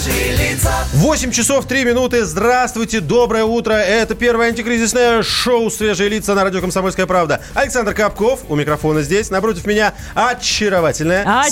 Свежие 0.00 0.36
лица. 0.36 0.70
8 0.94 1.30
часов 1.32 1.66
3 1.66 1.84
минуты. 1.84 2.24
Здравствуйте, 2.24 3.00
доброе 3.00 3.44
утро. 3.44 3.72
Это 3.74 4.14
первое 4.14 4.48
антикризисное 4.48 5.22
шоу 5.22 5.70
«Свежие 5.70 6.08
лица» 6.08 6.34
на 6.34 6.44
радио 6.44 6.60
«Комсомольская 6.60 7.06
правда». 7.06 7.40
Александр 7.54 7.94
Капков 7.94 8.40
у 8.48 8.54
микрофона 8.54 9.02
здесь. 9.02 9.30
Напротив 9.30 9.66
меня 9.66 9.94
очаровательная... 10.14 11.24
А- 11.26 11.46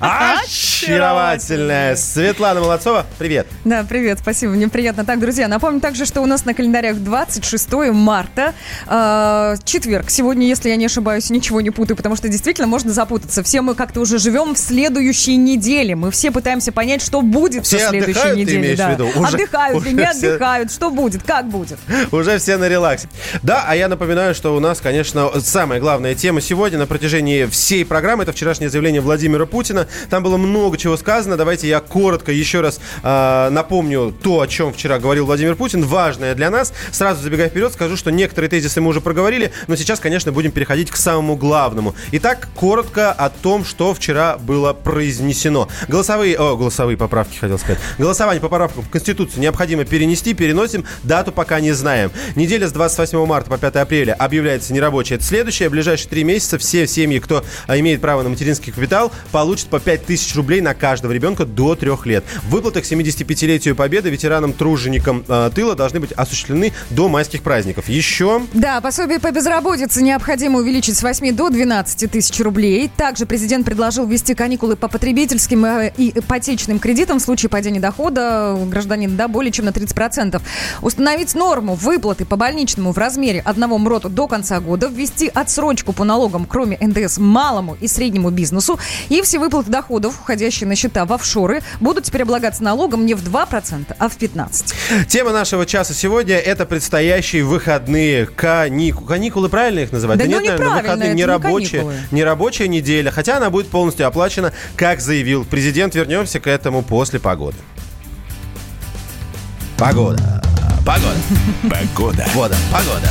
Очаровательная 0.44 1.96
Светлана 1.96 2.60
Молодцова. 2.60 3.06
Привет. 3.18 3.46
Да, 3.64 3.84
привет, 3.88 4.18
спасибо, 4.20 4.52
мне 4.52 4.68
приятно. 4.68 5.04
Так, 5.04 5.20
друзья, 5.20 5.48
напомню 5.48 5.80
также, 5.80 6.04
что 6.04 6.20
у 6.20 6.26
нас 6.26 6.44
на 6.44 6.54
календарях 6.54 6.96
26 6.96 7.72
марта, 7.92 8.54
э, 8.86 9.56
четверг. 9.64 10.10
Сегодня, 10.10 10.46
если 10.46 10.68
я 10.68 10.76
не 10.76 10.86
ошибаюсь, 10.86 11.30
ничего 11.30 11.60
не 11.60 11.70
путаю, 11.70 11.96
потому 11.96 12.16
что 12.16 12.28
действительно 12.28 12.66
можно 12.66 12.92
запутаться. 12.92 13.42
Все 13.42 13.62
мы 13.62 13.74
как-то 13.74 14.00
уже 14.00 14.18
живем 14.18 14.54
в 14.54 14.58
следующей 14.58 15.36
неделе. 15.36 15.94
Мы 15.96 16.10
все 16.10 16.30
пытаемся 16.30 16.72
понять, 16.72 17.02
что 17.02 17.13
будет 17.22 17.64
Все 17.66 17.78
со 17.78 17.88
следующей 17.90 18.12
отдыхают, 18.12 18.34
ты 18.36 18.40
неделе. 18.40 18.58
имеешь 18.58 18.78
да. 18.78 18.88
в 18.88 18.92
виду? 18.92 19.06
Уже- 19.14 19.36
отдыхают 19.36 19.76
уже 19.76 19.88
ли, 19.88 19.94
не 19.94 20.06
все- 20.12 20.28
отдыхают, 20.30 20.72
что 20.72 20.90
будет, 20.90 21.22
как 21.22 21.48
будет. 21.48 21.78
Уже 22.12 22.38
все 22.38 22.56
на 22.56 22.68
релаксе. 22.68 23.08
Да, 23.42 23.64
а 23.66 23.74
я 23.76 23.88
напоминаю, 23.88 24.34
что 24.34 24.54
у 24.56 24.60
нас, 24.60 24.80
конечно, 24.80 25.30
самая 25.40 25.80
главная 25.80 26.14
тема 26.14 26.40
сегодня 26.40 26.78
на 26.78 26.86
протяжении 26.86 27.46
всей 27.46 27.84
программы 27.84 28.22
это 28.24 28.32
вчерашнее 28.32 28.70
заявление 28.70 29.00
Владимира 29.00 29.46
Путина. 29.46 29.86
Там 30.10 30.22
было 30.22 30.36
много 30.36 30.76
чего 30.78 30.96
сказано. 30.96 31.36
Давайте 31.36 31.68
я 31.68 31.80
коротко 31.80 32.32
еще 32.32 32.60
раз 32.60 32.80
э, 33.02 33.48
напомню 33.50 34.14
то, 34.22 34.40
о 34.40 34.46
чем 34.46 34.72
вчера 34.72 34.98
говорил 34.98 35.26
Владимир 35.26 35.56
Путин. 35.56 35.84
Важное 35.84 36.34
для 36.34 36.50
нас. 36.50 36.72
Сразу 36.92 37.22
забегая 37.22 37.48
вперед, 37.48 37.72
скажу, 37.72 37.96
что 37.96 38.10
некоторые 38.10 38.48
тезисы 38.50 38.80
мы 38.80 38.88
уже 38.90 39.00
проговорили, 39.00 39.52
но 39.66 39.76
сейчас, 39.76 40.00
конечно, 40.00 40.32
будем 40.32 40.50
переходить 40.50 40.90
к 40.90 40.96
самому 40.96 41.36
главному. 41.36 41.94
Итак, 42.12 42.48
коротко 42.54 43.12
о 43.12 43.28
том, 43.30 43.64
что 43.64 43.94
вчера 43.94 44.36
было 44.38 44.72
произнесено. 44.72 45.68
Голосовые, 45.88 46.36
о, 46.38 46.56
голосовые 46.56 46.96
поправки, 47.04 47.36
хотел 47.36 47.58
сказать. 47.58 47.78
Голосование 47.98 48.40
по 48.40 48.48
поправкам 48.48 48.82
в 48.82 48.88
Конституцию 48.88 49.42
необходимо 49.42 49.84
перенести, 49.84 50.34
переносим, 50.34 50.84
дату 51.02 51.32
пока 51.32 51.60
не 51.60 51.72
знаем. 51.72 52.10
Неделя 52.34 52.66
с 52.66 52.72
28 52.72 53.26
марта 53.26 53.50
по 53.50 53.58
5 53.58 53.76
апреля 53.76 54.14
объявляется 54.14 54.72
нерабочей. 54.72 55.16
Это 55.16 55.24
следующее. 55.24 55.68
В 55.68 55.72
ближайшие 55.72 56.08
три 56.08 56.24
месяца 56.24 56.58
все 56.58 56.86
семьи, 56.86 57.18
кто 57.18 57.44
а, 57.66 57.78
имеет 57.78 58.00
право 58.00 58.22
на 58.22 58.30
материнский 58.30 58.72
капитал, 58.72 59.12
получат 59.32 59.68
по 59.68 59.80
5000 59.80 60.34
рублей 60.36 60.60
на 60.60 60.74
каждого 60.74 61.12
ребенка 61.12 61.44
до 61.44 61.74
трех 61.74 62.06
лет. 62.06 62.24
Выплаты 62.48 62.80
к 62.80 62.84
75-летию 62.84 63.76
Победы 63.76 64.10
ветеранам-труженикам 64.10 65.24
э, 65.28 65.50
тыла 65.54 65.74
должны 65.74 66.00
быть 66.00 66.12
осуществлены 66.12 66.72
до 66.90 67.08
майских 67.08 67.42
праздников. 67.42 67.88
Еще 67.88 68.42
Да, 68.54 68.80
пособие 68.80 69.20
по 69.20 69.30
безработице 69.30 70.02
необходимо 70.02 70.58
увеличить 70.58 70.96
с 70.96 71.02
8 71.02 71.34
до 71.36 71.50
12 71.50 72.10
тысяч 72.10 72.40
рублей. 72.40 72.90
Также 72.96 73.26
президент 73.26 73.66
предложил 73.66 74.06
ввести 74.06 74.34
каникулы 74.34 74.76
по 74.76 74.88
потребительским 74.88 75.64
э, 75.64 75.92
и 75.96 76.18
ипотечным 76.18 76.78
кредитам 76.78 76.93
в 76.94 77.20
случае 77.20 77.48
падения 77.48 77.80
дохода 77.80 78.56
гражданина 78.66 79.16
да, 79.16 79.28
более 79.28 79.52
чем 79.52 79.66
на 79.66 79.70
30%. 79.70 80.40
Установить 80.82 81.34
норму 81.34 81.74
выплаты 81.74 82.24
по 82.24 82.36
больничному 82.36 82.92
в 82.92 82.98
размере 82.98 83.40
одного 83.40 83.78
МРОТа 83.78 84.08
до 84.08 84.26
конца 84.26 84.60
года, 84.60 84.88
ввести 84.88 85.30
отсрочку 85.32 85.92
по 85.92 86.04
налогам, 86.04 86.46
кроме 86.46 86.78
НДС, 86.80 87.18
малому 87.18 87.76
и 87.80 87.88
среднему 87.88 88.30
бизнесу. 88.30 88.78
И 89.08 89.22
все 89.22 89.38
выплаты 89.38 89.70
доходов, 89.70 90.20
уходящие 90.20 90.68
на 90.68 90.76
счета 90.76 91.04
в 91.04 91.12
офшоры, 91.12 91.62
будут 91.80 92.04
теперь 92.04 92.22
облагаться 92.22 92.62
налогом 92.62 93.06
не 93.06 93.14
в 93.14 93.22
2%, 93.22 93.96
а 93.98 94.08
в 94.08 94.16
15%. 94.16 94.74
Тема 95.08 95.32
нашего 95.32 95.66
часа 95.66 95.94
сегодня 95.94 96.36
это 96.36 96.66
предстоящие 96.66 97.44
выходные 97.44 98.26
каникулы. 98.26 99.06
Каникулы 99.06 99.48
правильно 99.48 99.80
их 99.80 99.92
называть? 99.92 100.18
Да 100.18 100.24
ну, 100.24 100.32
наверное, 100.32 100.54
неправильно, 100.54 100.82
выходные 100.82 101.08
не 101.10 101.14
нерабочие, 101.22 101.80
каникулы. 101.80 101.94
нерабочая 102.10 102.68
неделя, 102.68 103.10
хотя 103.10 103.36
она 103.36 103.50
будет 103.50 103.68
полностью 103.68 104.06
оплачена, 104.06 104.52
как 104.76 105.00
заявил 105.00 105.44
президент. 105.44 105.94
Вернемся 105.94 106.40
к 106.40 106.46
этому 106.46 106.82
после 106.88 107.20
погоды. 107.20 107.56
Погода. 109.76 110.42
Погода. 110.86 111.16
Погода. 111.62 112.26
Вода. 112.34 112.56
Погода. 112.72 113.08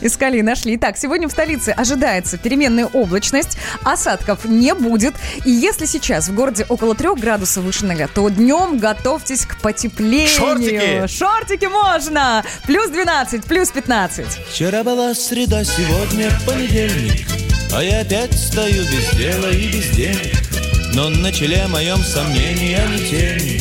Искали 0.00 0.38
и 0.38 0.42
нашли. 0.42 0.76
Итак, 0.76 0.96
сегодня 0.96 1.28
в 1.28 1.32
столице 1.32 1.70
ожидается 1.70 2.38
переменная 2.38 2.86
облачность, 2.86 3.58
осадков 3.84 4.44
не 4.44 4.74
будет. 4.74 5.14
И 5.44 5.50
если 5.50 5.86
сейчас 5.86 6.28
в 6.28 6.34
городе 6.34 6.64
около 6.68 6.94
3 6.94 7.14
градусов 7.16 7.64
выше 7.64 7.84
ноля, 7.84 8.08
то 8.08 8.28
днем 8.28 8.78
готовьтесь 8.78 9.46
к 9.46 9.56
потеплению. 9.60 10.28
Шортики! 10.28 11.06
Шортики 11.06 11.66
можно! 11.66 12.44
Плюс 12.66 12.90
12, 12.90 13.44
плюс 13.44 13.70
15. 13.70 14.26
Вчера 14.50 14.82
была 14.82 15.14
среда, 15.14 15.64
сегодня 15.64 16.30
понедельник 16.46 17.26
А 17.74 17.82
я 17.82 18.00
опять 18.00 18.32
стою 18.34 18.82
без 18.84 19.10
дела 19.18 19.50
и 19.50 19.68
без 19.68 19.90
денег 19.90 20.69
Но 20.94 21.08
на 21.08 21.32
челе 21.32 21.66
моем 21.68 21.98
сомнения 21.98 22.84
не 22.90 22.98
тени 22.98 23.60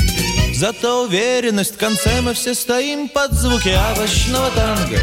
Зато 0.53 1.03
уверенность 1.03 1.75
в 1.75 1.77
конце 1.77 2.21
мы 2.21 2.33
все 2.33 2.53
стоим 2.53 3.07
под 3.07 3.33
звуки 3.33 3.69
овощного 3.91 4.49
танго 4.51 4.99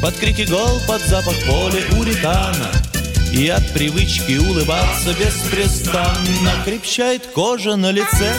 Под 0.00 0.14
крики 0.16 0.42
гол, 0.42 0.80
под 0.88 1.02
запах 1.02 1.34
поля 1.46 1.82
уритана. 1.98 2.72
И 3.32 3.48
от 3.48 3.72
привычки 3.72 4.38
улыбаться 4.38 5.14
беспрестанно 5.18 6.52
Крепчает 6.64 7.26
кожа 7.26 7.76
на 7.76 7.90
лице 7.90 8.32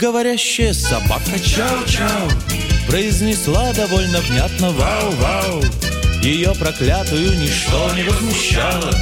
Говорящая 0.00 0.74
собака 0.74 1.38
чау-чау 1.38 2.30
Произнесла 2.86 3.72
довольно 3.72 4.20
внятно 4.20 4.70
вау-вау 4.70 5.62
Ее 6.22 6.52
проклятую 6.58 7.38
ничто 7.38 7.90
не 7.94 8.02
возмущало. 8.02 8.92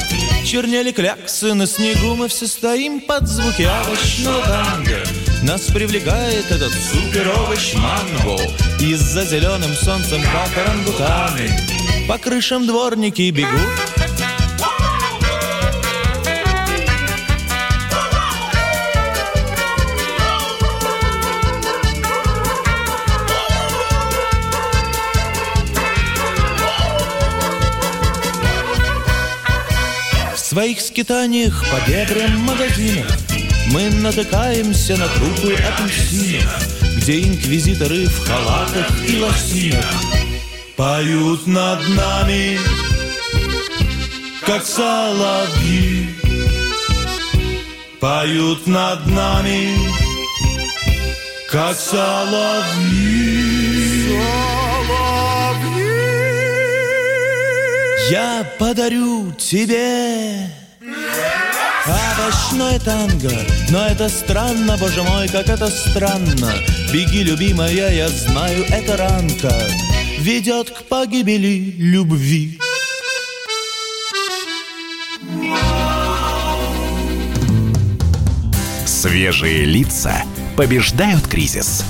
Чернели 0.44 0.92
кляксы 0.92 1.54
на 1.54 1.66
снегу 1.66 2.14
Мы 2.14 2.28
все 2.28 2.46
стоим 2.46 3.00
под 3.00 3.26
звуки 3.26 3.62
овощного 3.62 4.42
танго. 4.42 5.02
Нас 5.42 5.62
привлекает 5.62 6.50
этот 6.50 6.72
супер-овощ 6.72 7.74
манго. 7.74 8.40
И 8.80 8.94
за 8.94 9.24
зеленым 9.24 9.74
солнцем, 9.74 10.22
как 10.22 10.64
орангутаны. 10.64 11.58
По 12.06 12.18
крышам 12.18 12.66
дворники 12.66 13.30
бегут 13.30 14.03
своих 30.54 30.80
скитаниях 30.80 31.64
по 31.68 31.90
бедрам 31.90 32.38
магазинов. 32.38 33.10
Мы 33.72 33.90
натыкаемся 33.90 34.96
на 34.96 35.08
трупы 35.08 35.54
апельсинов 35.54 36.78
Где 36.98 37.22
инквизиторы 37.24 38.06
в 38.06 38.24
халатах 38.24 38.88
и 39.08 39.18
лосинах 39.18 39.84
Поют 40.76 41.48
над 41.48 41.80
нами, 41.88 42.60
как 44.46 44.64
соловьи. 44.64 46.08
Поют 48.00 48.66
над 48.68 49.06
нами, 49.06 49.76
как 51.50 51.76
соловьи 51.76 53.34
Я 58.10 58.44
подарю 58.58 59.32
тебе. 59.32 60.50
Овощное 61.86 62.78
танго 62.80 63.32
Но 63.70 63.86
это 63.86 64.08
странно, 64.08 64.76
боже 64.78 65.02
мой, 65.02 65.28
как 65.28 65.48
это 65.48 65.68
странно. 65.68 66.52
Беги, 66.92 67.22
любимая, 67.22 67.92
я 67.92 68.08
знаю, 68.08 68.64
это 68.70 68.96
ранка 68.96 69.52
Ведет 70.18 70.70
к 70.70 70.84
погибели 70.84 71.74
любви. 71.78 72.58
Свежие 78.86 79.64
лица 79.64 80.24
побеждают 80.56 81.26
кризис. 81.26 81.84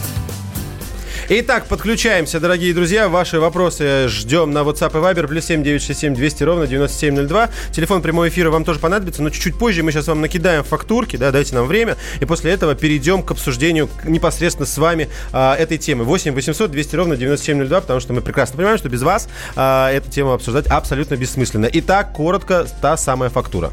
Итак, 1.27 1.69
подключаемся, 1.69 2.39
дорогие 2.39 2.75
друзья. 2.75 3.09
Ваши 3.09 3.41
вопросы 3.41 4.09
ждем 4.09 4.51
на 4.51 4.59
WhatsApp 4.59 4.91
и 4.91 4.97
Viber. 4.97 5.27
Плюс 5.27 5.47
7 5.47 5.63
967 5.63 6.15
200 6.15 6.43
ровно 6.43 6.67
9702. 6.67 7.49
Телефон 7.73 8.03
прямого 8.03 8.29
эфира 8.29 8.51
вам 8.51 8.63
тоже 8.63 8.79
понадобится, 8.79 9.23
но 9.23 9.31
чуть-чуть 9.31 9.59
позже 9.59 9.83
мы 9.83 9.91
сейчас 9.91 10.07
вам 10.07 10.21
накидаем 10.21 10.63
фактурки, 10.65 11.17
да, 11.17 11.31
дайте 11.31 11.55
нам 11.55 11.67
время. 11.67 11.97
И 12.21 12.27
после 12.27 12.53
этого 12.53 12.75
перейдем 12.75 13.23
к 13.23 13.31
обсуждению 13.31 13.89
непосредственно 14.05 14.67
с 14.67 14.77
вами 14.77 15.09
а, 15.33 15.57
этой 15.57 15.79
темы. 15.79 16.05
8 16.05 16.35
800 16.35 16.71
200 16.71 16.97
ровно 16.97 17.17
9702, 17.17 17.81
потому 17.81 18.01
что 18.01 18.13
мы 18.13 18.21
прекрасно 18.21 18.59
понимаем, 18.59 18.77
что 18.77 18.91
без 18.91 19.01
вас 19.01 19.29
а, 19.57 19.91
эту 19.91 20.11
тему 20.11 20.33
обсуждать 20.33 20.67
абсолютно 20.67 21.17
бессмысленно. 21.17 21.71
Итак, 21.73 22.13
коротко, 22.13 22.67
та 22.83 22.99
самая 22.99 23.31
фактура. 23.31 23.73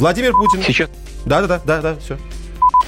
Владимир 0.00 0.32
Путин. 0.32 0.60
Сейчас, 0.64 0.90
Да-да-да, 1.24 1.60
да-да, 1.64 1.96
все. 2.00 2.18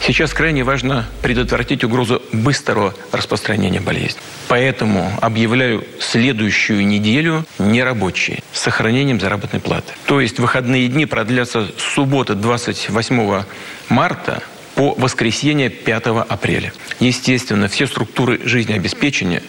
Сейчас 0.01 0.35
крайне 0.35 0.65
важно 0.65 1.07
предотвратить 1.23 1.85
угрозу 1.85 2.23
быстрого 2.33 2.95
распространения 3.13 3.81
болезни. 3.81 4.21
Поэтому 4.49 5.11
объявляю 5.21 5.85
следующую 6.01 6.87
неделю 6.87 7.47
нерабочей 7.59 8.43
с 8.53 8.61
сохранением 8.61 9.21
заработной 9.21 9.61
платы. 9.61 9.93
То 10.07 10.21
есть 10.21 10.39
выходные 10.39 10.89
дни 10.89 11.07
продлятся 11.07 11.69
с 11.77 11.95
субботы 11.95 12.35
28 12.35 13.45
марта 13.89 14.43
по 14.75 14.95
воскресенье 14.95 15.71
5 15.71 16.07
апреля. 16.29 16.73
Естественно, 17.01 17.69
все 17.69 17.87
структуры 17.87 18.41
жизнеобеспечения, 18.45 19.43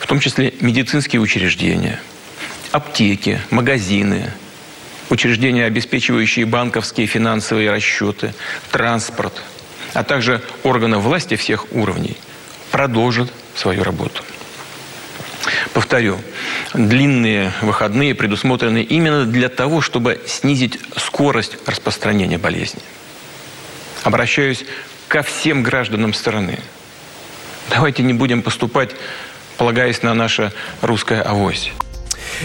в 0.00 0.06
том 0.06 0.20
числе 0.20 0.54
медицинские 0.60 1.20
учреждения, 1.20 2.00
аптеки, 2.72 3.40
магазины, 3.50 4.32
учреждения, 5.10 5.66
обеспечивающие 5.66 6.46
банковские 6.46 7.06
финансовые 7.06 7.70
расчеты, 7.70 8.34
транспорт, 8.70 9.42
а 9.94 10.04
также 10.04 10.42
органы 10.62 10.98
власти 10.98 11.36
всех 11.36 11.72
уровней, 11.72 12.16
продолжат 12.70 13.32
свою 13.54 13.84
работу. 13.84 14.22
Повторю, 15.74 16.18
длинные 16.74 17.52
выходные 17.62 18.14
предусмотрены 18.14 18.82
именно 18.82 19.24
для 19.24 19.48
того, 19.48 19.80
чтобы 19.80 20.20
снизить 20.26 20.78
скорость 20.96 21.56
распространения 21.66 22.38
болезни. 22.38 22.82
Обращаюсь 24.04 24.64
ко 25.08 25.22
всем 25.22 25.62
гражданам 25.62 26.14
страны. 26.14 26.58
Давайте 27.70 28.02
не 28.02 28.12
будем 28.12 28.42
поступать, 28.42 28.90
полагаясь 29.56 30.02
на 30.02 30.14
наше 30.14 30.52
русское 30.80 31.22
авось. 31.22 31.72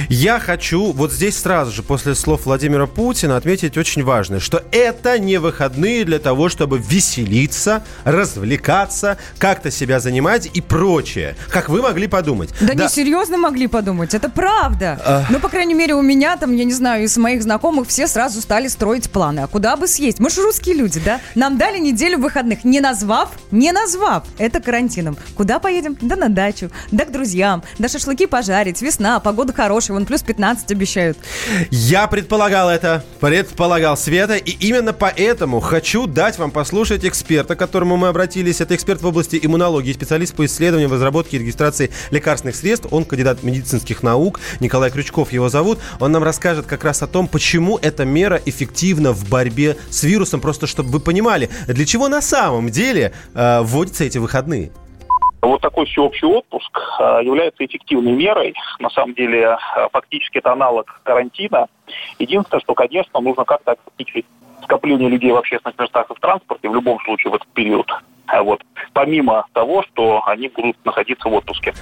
Я 0.09 0.39
хочу 0.39 0.91
вот 0.91 1.11
здесь 1.11 1.37
сразу 1.37 1.71
же 1.71 1.83
после 1.83 2.15
слов 2.15 2.45
Владимира 2.45 2.87
Путина 2.87 3.37
отметить 3.37 3.77
очень 3.77 4.03
важное, 4.03 4.39
что 4.39 4.63
это 4.71 5.17
не 5.19 5.37
выходные 5.37 6.05
для 6.05 6.19
того, 6.19 6.49
чтобы 6.49 6.77
веселиться, 6.77 7.83
развлекаться, 8.03 9.17
как-то 9.37 9.71
себя 9.71 9.99
занимать 9.99 10.49
и 10.53 10.61
прочее. 10.61 11.35
Как 11.49 11.69
вы 11.69 11.81
могли 11.81 12.07
подумать. 12.07 12.49
Да, 12.61 12.73
не 12.73 12.89
серьезно 12.89 13.37
могли 13.37 13.67
подумать, 13.67 14.13
это 14.13 14.29
правда. 14.29 15.25
Ну, 15.29 15.39
по 15.39 15.49
крайней 15.49 15.73
мере, 15.73 15.95
у 15.95 16.01
меня 16.01 16.37
там, 16.37 16.53
я 16.55 16.63
не 16.63 16.73
знаю, 16.73 17.03
из 17.03 17.17
моих 17.17 17.43
знакомых 17.43 17.87
все 17.87 18.07
сразу 18.07 18.41
стали 18.41 18.67
строить 18.67 19.09
планы. 19.09 19.41
А 19.41 19.47
куда 19.47 19.75
бы 19.75 19.87
съесть? 19.87 20.19
Мы 20.19 20.29
же 20.29 20.41
русские 20.41 20.75
люди, 20.75 21.01
да? 21.03 21.19
Нам 21.35 21.57
дали 21.57 21.77
неделю 21.79 22.19
выходных, 22.19 22.63
не 22.63 22.79
назвав, 22.79 23.29
не 23.51 23.71
назвав 23.71 24.23
это 24.37 24.59
карантином. 24.59 25.17
Куда 25.35 25.59
поедем? 25.59 25.97
Да 26.01 26.15
на 26.15 26.29
дачу, 26.29 26.69
да 26.91 27.05
к 27.05 27.11
друзьям, 27.11 27.63
да 27.77 27.87
шашлыки 27.87 28.25
пожарить, 28.25 28.81
весна, 28.81 29.19
погода 29.19 29.53
хорошая, 29.53 29.76
вон 29.93 30.05
плюс 30.05 30.21
15 30.21 30.71
обещают. 30.71 31.17
Я 31.71 32.07
предполагал 32.07 32.69
это, 32.69 33.03
предполагал 33.19 33.97
Света, 33.97 34.35
и 34.35 34.51
именно 34.51 34.93
поэтому 34.93 35.59
хочу 35.59 36.07
дать 36.07 36.37
вам 36.37 36.51
послушать 36.51 37.05
эксперта, 37.05 37.55
к 37.55 37.59
которому 37.59 37.97
мы 37.97 38.07
обратились. 38.07 38.61
Это 38.61 38.75
эксперт 38.75 39.01
в 39.01 39.07
области 39.07 39.39
иммунологии, 39.41 39.93
специалист 39.93 40.35
по 40.35 40.45
исследованию, 40.45 40.89
разработке 40.89 41.37
и 41.37 41.39
регистрации 41.39 41.91
лекарственных 42.11 42.55
средств. 42.55 42.87
Он 42.91 43.05
кандидат 43.05 43.43
медицинских 43.43 44.03
наук, 44.03 44.39
Николай 44.59 44.91
Крючков 44.91 45.31
его 45.31 45.49
зовут. 45.49 45.79
Он 45.99 46.11
нам 46.11 46.23
расскажет 46.23 46.65
как 46.65 46.83
раз 46.83 47.01
о 47.01 47.07
том, 47.07 47.27
почему 47.27 47.77
эта 47.81 48.05
мера 48.05 48.41
эффективна 48.45 49.13
в 49.13 49.29
борьбе 49.29 49.77
с 49.89 50.03
вирусом, 50.03 50.41
просто 50.41 50.67
чтобы 50.67 50.89
вы 50.89 50.99
понимали, 50.99 51.49
для 51.67 51.85
чего 51.85 52.07
на 52.07 52.21
самом 52.21 52.69
деле 52.69 53.13
э, 53.33 53.61
вводятся 53.61 54.03
эти 54.03 54.17
выходные. 54.17 54.71
Вот 55.47 55.61
такой 55.61 55.85
всеобщий 55.85 56.27
отпуск 56.27 56.77
э, 56.99 57.19
является 57.23 57.65
эффективной 57.65 58.11
мерой. 58.11 58.53
На 58.79 58.89
самом 58.89 59.13
деле, 59.13 59.57
э, 59.77 59.87
фактически 59.93 60.39
это 60.39 60.51
аналог 60.51 60.99
карантина. 61.03 61.67
Единственное, 62.19 62.59
что, 62.59 62.73
конечно, 62.73 63.19
нужно 63.21 63.45
как-то 63.45 63.75
ограничить 63.95 64.25
скопление 64.63 65.07
людей 65.07 65.31
в 65.31 65.37
общественных 65.37 65.79
местах 65.79 66.11
и 66.11 66.13
в 66.13 66.19
транспорте 66.19 66.67
в 66.67 66.75
любом 66.75 66.99
случае 66.99 67.31
в 67.31 67.35
этот 67.35 67.47
период. 67.53 67.89
А 68.27 68.43
Вот. 68.43 68.61
Помимо 68.93 69.45
того, 69.53 69.83
что 69.83 70.21
они 70.25 70.49
будут 70.49 70.75
находиться 70.83 71.29
в 71.29 71.33
отпуске. 71.33 71.73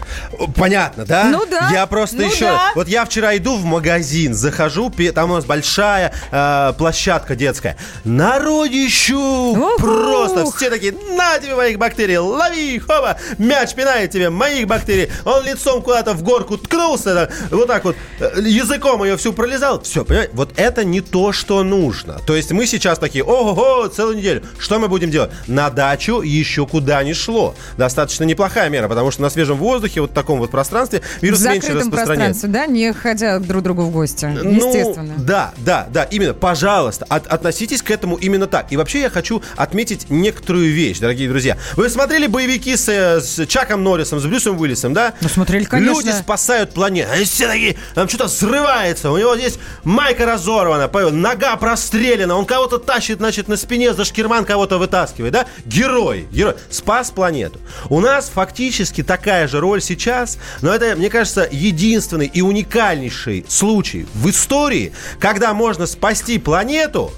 Понятно, 0.58 1.06
да? 1.06 1.26
Ну 1.26 1.46
да, 1.50 1.70
Я 1.72 1.86
просто 1.88 2.18
ну 2.18 2.24
еще... 2.24 2.46
да. 2.46 2.72
Вот 2.76 2.88
я 2.88 3.06
вчера 3.06 3.36
иду 3.38 3.56
в 3.56 3.66
магазин, 3.66 4.34
захожу, 4.34 4.92
там 5.14 5.32
у 5.32 5.36
нас 5.36 5.46
большая 5.46 6.14
э, 6.32 6.74
площадка 6.78 7.36
детская. 7.36 7.78
Народищу! 8.04 9.18
Ух. 9.18 9.78
Просто 9.78 10.46
все 10.52 10.70
такие, 10.70 10.94
на 11.16 11.40
тебе 11.40 11.56
моих 11.56 11.78
бактерий, 11.78 12.18
лови, 12.18 12.80
хоба, 12.80 13.18
мяч 13.38 13.74
пинает 13.74 14.12
тебе 14.12 14.30
моих 14.30 14.68
бактерий. 14.68 15.10
Он 15.24 15.44
лицом 15.46 15.82
куда-то 15.82 16.14
в 16.14 16.24
горку 16.24 16.58
ткнулся, 16.58 17.14
да, 17.14 17.30
вот 17.50 17.68
так 17.68 17.86
вот, 17.86 17.96
э, 18.20 18.42
языком 18.42 19.04
ее 19.04 19.16
всю 19.18 19.34
пролезал. 19.34 19.82
Все, 19.82 20.04
понимаете, 20.04 20.34
вот 20.34 20.54
это 20.58 20.84
не 20.84 21.02
то, 21.02 21.32
что 21.32 21.64
нужно. 21.64 22.20
То 22.28 22.36
есть 22.36 22.52
мы 22.52 22.66
сейчас 22.66 23.00
такие, 23.00 23.24
ого-го, 23.24 23.88
целую 23.88 24.18
неделю. 24.18 24.44
Что 24.60 24.80
мы 24.80 24.88
будем 24.90 25.12
делать? 25.12 25.32
На 25.48 25.70
дачу 25.70 26.22
еще 26.36 26.66
куда 26.66 27.04
ни 27.04 27.14
шло. 27.14 27.56
Достаточно 27.78 28.24
неплохая 28.24 28.70
мера, 28.70 28.88
потому 28.88 29.12
что 29.12 29.22
на 29.22 29.30
свежем 29.30 29.58
воздухе, 29.58 30.02
вот 30.02 30.12
в 30.12 30.14
таком 30.14 30.40
вот 30.40 30.52
пространстве, 30.52 31.02
В 31.20 31.24
вирус 31.24 31.42
меньше 31.44 31.68
закрытом 31.68 31.90
распространяется. 31.92 32.48
да, 32.48 32.66
не 32.66 32.94
ходя 32.94 33.40
друг 33.40 33.64
другу 33.64 33.84
в 33.84 33.92
гости, 33.92 34.26
естественно. 34.26 35.14
Ну, 35.18 35.24
да, 35.24 35.54
да, 35.58 35.88
да, 35.92 36.04
именно. 36.04 36.34
Пожалуйста, 36.34 37.06
от- 37.10 37.28
относитесь 37.28 37.82
к 37.82 37.92
этому 37.92 38.16
именно 38.16 38.48
так. 38.48 38.72
И 38.72 38.78
вообще 38.78 39.02
я 39.02 39.10
хочу 39.10 39.42
отметить 39.56 40.10
некоторую 40.10 40.72
вещь, 40.74 41.00
дорогие 41.00 41.28
друзья. 41.30 41.58
Вы 41.76 41.90
смотрели 41.90 42.28
боевики 42.28 42.76
с, 42.76 42.88
э, 42.90 43.22
с 43.22 43.46
Чаком 43.48 43.84
Норрисом, 43.84 44.20
с 44.20 44.26
Брюсом 44.26 44.60
Уиллисом, 44.60 44.94
да? 44.94 45.14
Ну, 45.22 45.30
смотрели, 45.30 45.64
конечно. 45.66 45.94
Люди 45.96 46.12
спасают 46.12 46.72
планету. 46.72 47.12
Они 47.12 47.26
все 47.26 47.48
такие, 47.48 47.76
там 47.94 48.08
что-то 48.10 48.26
взрывается. 48.26 49.12
У 49.12 49.18
него 49.18 49.36
здесь 49.36 49.58
майка 49.84 50.26
разорвана, 50.26 50.90
нога 51.12 51.56
прострелена. 51.56 52.36
Он 52.36 52.46
кого-то 52.46 52.78
тащит, 52.78 53.18
значит, 53.18 53.48
на 53.48 53.58
спине 53.58 53.94
за 53.94 54.06
шкирман 54.06 54.46
кого-то 54.46 54.78
вытаскивает, 54.78 55.34
да? 55.34 55.46
Герой, 55.66 56.25
герой. 56.32 56.56
Спас 56.70 57.12
планету. 57.12 57.60
У 57.90 58.00
нас 58.00 58.30
фактически 58.30 59.04
такая 59.04 59.48
же 59.48 59.60
роль 59.60 59.82
сейчас, 59.82 60.38
но 60.62 60.74
это, 60.74 60.96
мне 60.96 61.10
кажется, 61.10 61.48
единственный 61.52 62.28
и 62.28 62.42
уникальнейший 62.42 63.46
случай 63.48 64.06
в 64.14 64.30
истории, 64.30 64.94
когда 65.20 65.54
можно 65.54 65.86
спасти 65.86 66.40
планету, 66.40 67.12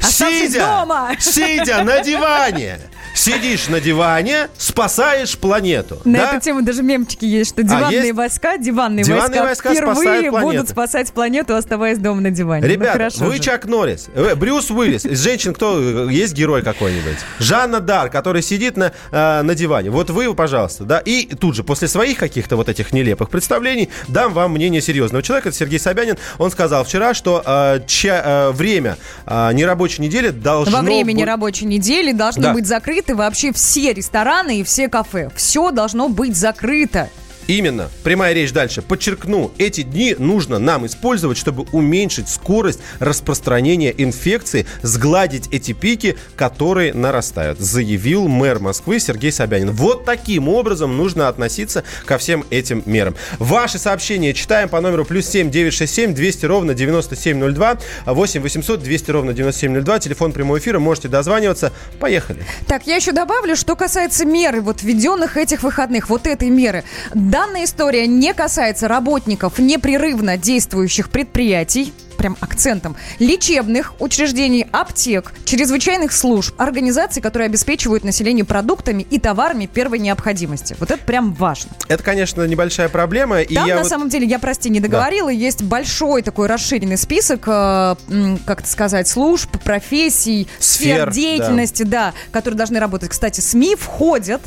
сидя, 0.00 0.66
дома. 0.66 1.10
сидя 1.18 1.82
на 1.82 2.02
диване. 2.02 2.78
Сидишь 3.14 3.68
на 3.68 3.80
диване, 3.80 4.48
спасаешь 4.56 5.36
планету. 5.36 6.00
На 6.04 6.18
да? 6.18 6.30
эту 6.32 6.40
тему 6.44 6.62
даже 6.62 6.82
мемчики 6.82 7.24
есть, 7.26 7.50
что 7.50 7.62
диванные 7.62 7.98
есть? 8.00 8.12
войска, 8.14 8.56
диванные, 8.56 9.04
Диванные 9.04 9.42
войска, 9.42 9.68
войска 9.68 9.74
впервые 9.94 10.30
будут 10.30 10.68
спасать 10.70 11.12
планету, 11.12 11.54
оставаясь 11.54 11.98
дома 11.98 12.20
на 12.22 12.30
диване. 12.30 12.62
ну, 12.66 12.72
Ребята, 12.72 12.92
хорошо 12.92 13.24
вы 13.24 13.36
же. 13.36 13.42
Чак 13.42 13.66
Норрис, 13.66 14.08
э, 14.14 14.34
Брюс 14.34 14.70
Уиллис, 14.70 15.04
из 15.04 15.20
женщин 15.22 15.52
кто 15.52 15.78
э, 16.08 16.12
есть 16.12 16.32
герой 16.32 16.62
какой-нибудь? 16.62 17.16
Жанна 17.38 17.80
Дар, 17.80 18.08
который 18.08 18.40
сидит 18.42 18.76
на, 18.78 18.92
э, 19.10 19.42
на 19.42 19.54
диване. 19.54 19.90
Вот 19.90 20.08
вы, 20.08 20.34
пожалуйста, 20.34 20.84
да, 20.84 20.98
и 20.98 21.26
тут 21.34 21.54
же 21.54 21.64
после 21.64 21.88
своих 21.88 22.16
каких-то 22.18 22.56
вот 22.56 22.68
этих 22.70 22.92
нелепых 22.92 23.28
представлений 23.28 23.90
дам 24.08 24.32
вам 24.32 24.52
мнение 24.52 24.80
серьезного 24.80 25.22
человека. 25.22 25.50
Это 25.50 25.58
Сергей 25.58 25.78
Собянин. 25.78 26.16
Он 26.38 26.50
сказал 26.50 26.84
вчера, 26.84 27.12
что 27.12 27.42
э, 27.44 27.80
ча- 27.86 28.22
э, 28.24 28.50
время 28.52 28.96
э, 29.26 29.50
нерабочей 29.52 30.02
недели 30.02 30.30
должно 30.30 30.78
Во 30.78 30.82
время 30.82 31.06
быть- 31.06 31.14
нерабочей 31.16 31.66
недели 31.66 32.12
должны 32.12 32.42
Да. 32.42 32.52
быть 32.54 32.66
закрыты 32.66 33.01
вообще 33.10 33.52
все 33.52 33.92
рестораны 33.92 34.60
и 34.60 34.62
все 34.62 34.88
кафе. 34.88 35.30
Все 35.34 35.70
должно 35.70 36.08
быть 36.08 36.36
закрыто. 36.36 37.10
Именно. 37.46 37.90
Прямая 38.04 38.32
речь 38.32 38.52
дальше. 38.52 38.82
Подчеркну, 38.82 39.52
эти 39.58 39.82
дни 39.82 40.14
нужно 40.18 40.58
нам 40.58 40.86
использовать, 40.86 41.36
чтобы 41.36 41.66
уменьшить 41.72 42.28
скорость 42.28 42.80
распространения 43.00 43.92
инфекции, 43.96 44.66
сгладить 44.82 45.48
эти 45.52 45.72
пики, 45.72 46.16
которые 46.36 46.94
нарастают, 46.94 47.58
заявил 47.58 48.28
мэр 48.28 48.58
Москвы 48.60 49.00
Сергей 49.00 49.32
Собянин. 49.32 49.72
Вот 49.72 50.04
таким 50.04 50.48
образом 50.48 50.96
нужно 50.96 51.28
относиться 51.28 51.84
ко 52.06 52.18
всем 52.18 52.44
этим 52.50 52.82
мерам. 52.86 53.16
Ваши 53.38 53.78
сообщения 53.78 54.34
читаем 54.34 54.68
по 54.68 54.80
номеру 54.80 55.04
плюс 55.04 55.26
7 55.26 55.50
967 55.50 56.14
200 56.14 56.46
ровно 56.46 56.74
9702 56.74 57.78
8 58.06 58.40
800 58.40 58.82
200 58.82 59.10
ровно 59.10 59.32
9702. 59.32 59.98
Телефон 59.98 60.32
прямого 60.32 60.58
эфира. 60.58 60.78
Можете 60.78 61.08
дозваниваться. 61.08 61.72
Поехали. 61.98 62.44
Так, 62.66 62.86
я 62.86 62.96
еще 62.96 63.12
добавлю, 63.12 63.56
что 63.56 63.76
касается 63.76 64.24
меры, 64.24 64.60
вот 64.60 64.82
введенных 64.82 65.36
этих 65.36 65.62
выходных, 65.62 66.08
вот 66.08 66.26
этой 66.26 66.50
меры. 66.50 66.84
Данная 67.32 67.64
история 67.64 68.06
не 68.06 68.34
касается 68.34 68.88
работников 68.88 69.58
непрерывно 69.58 70.36
действующих 70.36 71.08
предприятий, 71.08 71.94
прям 72.18 72.36
акцентом, 72.40 72.94
лечебных 73.20 73.94
учреждений, 74.00 74.66
аптек, 74.70 75.32
чрезвычайных 75.46 76.12
служб, 76.12 76.54
организаций, 76.60 77.22
которые 77.22 77.46
обеспечивают 77.46 78.04
население 78.04 78.44
продуктами 78.44 79.06
и 79.08 79.18
товарами 79.18 79.64
первой 79.64 79.98
необходимости. 79.98 80.76
Вот 80.78 80.90
это 80.90 81.02
прям 81.02 81.32
важно. 81.32 81.70
Это, 81.88 82.02
конечно, 82.04 82.46
небольшая 82.46 82.90
проблема. 82.90 83.40
И 83.40 83.54
Там, 83.54 83.66
я 83.66 83.76
на 83.76 83.80
вот- 83.80 83.88
самом 83.88 84.10
деле, 84.10 84.26
я, 84.26 84.38
прости, 84.38 84.68
не 84.68 84.80
договорила, 84.80 85.30
есть 85.30 85.62
большой 85.62 86.20
такой 86.20 86.48
расширенный 86.48 86.98
список, 86.98 87.44
э, 87.46 87.96
как 88.44 88.60
это 88.60 88.68
сказать, 88.68 89.08
служб, 89.08 89.48
профессий, 89.64 90.48
сфер, 90.58 90.96
Сфер, 90.96 91.06
да. 91.06 91.12
деятельности, 91.12 91.82
да. 91.84 92.12
которые 92.30 92.58
должны 92.58 92.78
работать. 92.78 93.08
Кстати, 93.08 93.40
СМИ 93.40 93.76
входят 93.76 94.42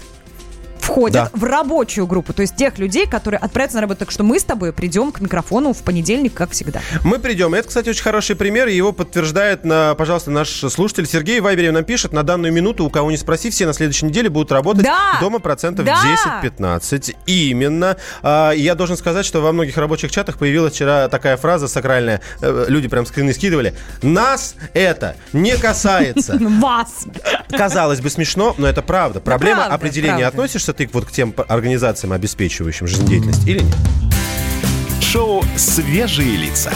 входят 0.85 1.13
Да. 1.13 1.29
в 1.33 1.43
рабочую 1.43 2.05
группу, 2.07 2.33
то 2.33 2.41
есть 2.41 2.55
тех 2.55 2.77
людей, 2.77 3.07
которые 3.07 3.39
отправятся 3.39 3.77
на 3.77 3.81
работу. 3.81 3.99
Так 4.01 4.11
что 4.11 4.23
мы 4.23 4.39
с 4.39 4.43
тобой 4.43 4.71
придем 4.71 5.11
к 5.11 5.19
микрофону 5.19 5.73
в 5.73 5.79
понедельник, 5.83 6.33
как 6.33 6.51
всегда. 6.51 6.81
Мы 7.03 7.19
придем. 7.19 7.53
Это, 7.53 7.67
кстати, 7.67 7.89
очень 7.89 8.03
хороший 8.03 8.35
пример. 8.35 8.67
Его 8.67 8.91
подтверждает, 8.93 9.65
на, 9.65 9.95
пожалуйста, 9.95 10.31
наш 10.31 10.49
слушатель 10.49 11.07
Сергей 11.07 11.39
Вайберев 11.39 11.73
нам 11.73 11.83
пишет. 11.83 12.13
На 12.13 12.23
данную 12.23 12.53
минуту, 12.53 12.85
у 12.85 12.89
кого 12.89 13.09
не 13.11 13.17
спроси, 13.17 13.49
все 13.49 13.65
на 13.65 13.73
следующей 13.73 14.05
неделе 14.05 14.29
будут 14.29 14.51
работать 14.51 14.83
Да! 14.83 15.17
дома 15.19 15.39
процентов 15.39 15.85
Да! 15.85 15.97
10-15. 16.43 17.15
Именно. 17.25 17.97
А, 18.21 18.51
я 18.51 18.75
должен 18.75 18.95
сказать, 18.97 19.25
что 19.25 19.41
во 19.41 19.51
многих 19.51 19.77
рабочих 19.77 20.11
чатах 20.11 20.37
появилась 20.37 20.73
вчера 20.73 21.07
такая 21.09 21.37
фраза 21.37 21.67
сакральная. 21.67 22.21
Э, 22.41 22.65
Люди 22.67 22.87
прям 22.87 23.05
скрины 23.05 23.33
скидывали. 23.33 23.73
Нас 24.01 24.55
это 24.73 25.15
не 25.33 25.55
касается. 25.57 26.37
Вас! 26.39 27.05
Казалось 27.49 28.01
бы, 28.01 28.09
смешно, 28.09 28.53
но 28.57 28.67
это 28.67 28.81
правда. 28.81 29.19
Проблема 29.19 29.65
определения. 29.65 30.29
правда. 30.29 30.37
Ты 30.77 30.89
вот 30.91 31.05
к 31.05 31.11
тем 31.11 31.33
организациям, 31.47 32.11
обеспечивающим 32.11 32.87
жизнедеятельность, 32.87 33.47
или 33.47 33.59
нет? 33.59 33.75
Шоу 35.01 35.41
«Свежие 35.55 36.35
лица». 36.35 36.73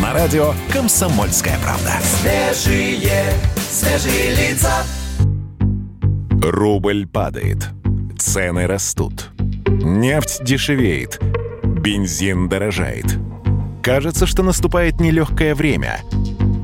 На 0.00 0.14
радио 0.14 0.54
«Комсомольская 0.72 1.58
правда». 1.62 1.92
Рубль 6.42 7.06
падает. 7.06 7.68
Цены 8.18 8.66
растут. 8.66 9.30
Нефть 9.66 10.42
дешевеет. 10.42 11.20
Бензин 11.62 12.48
дорожает. 12.48 13.06
Кажется, 13.82 14.26
что 14.26 14.42
наступает 14.42 15.00
нелегкое 15.00 15.54
время. 15.54 16.00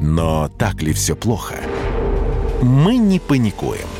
Но 0.01 0.49
так 0.49 0.81
ли 0.81 0.95
все 0.95 1.15
плохо? 1.15 1.57
Мы 2.63 2.97
не 2.97 3.19
паникуем. 3.19 4.00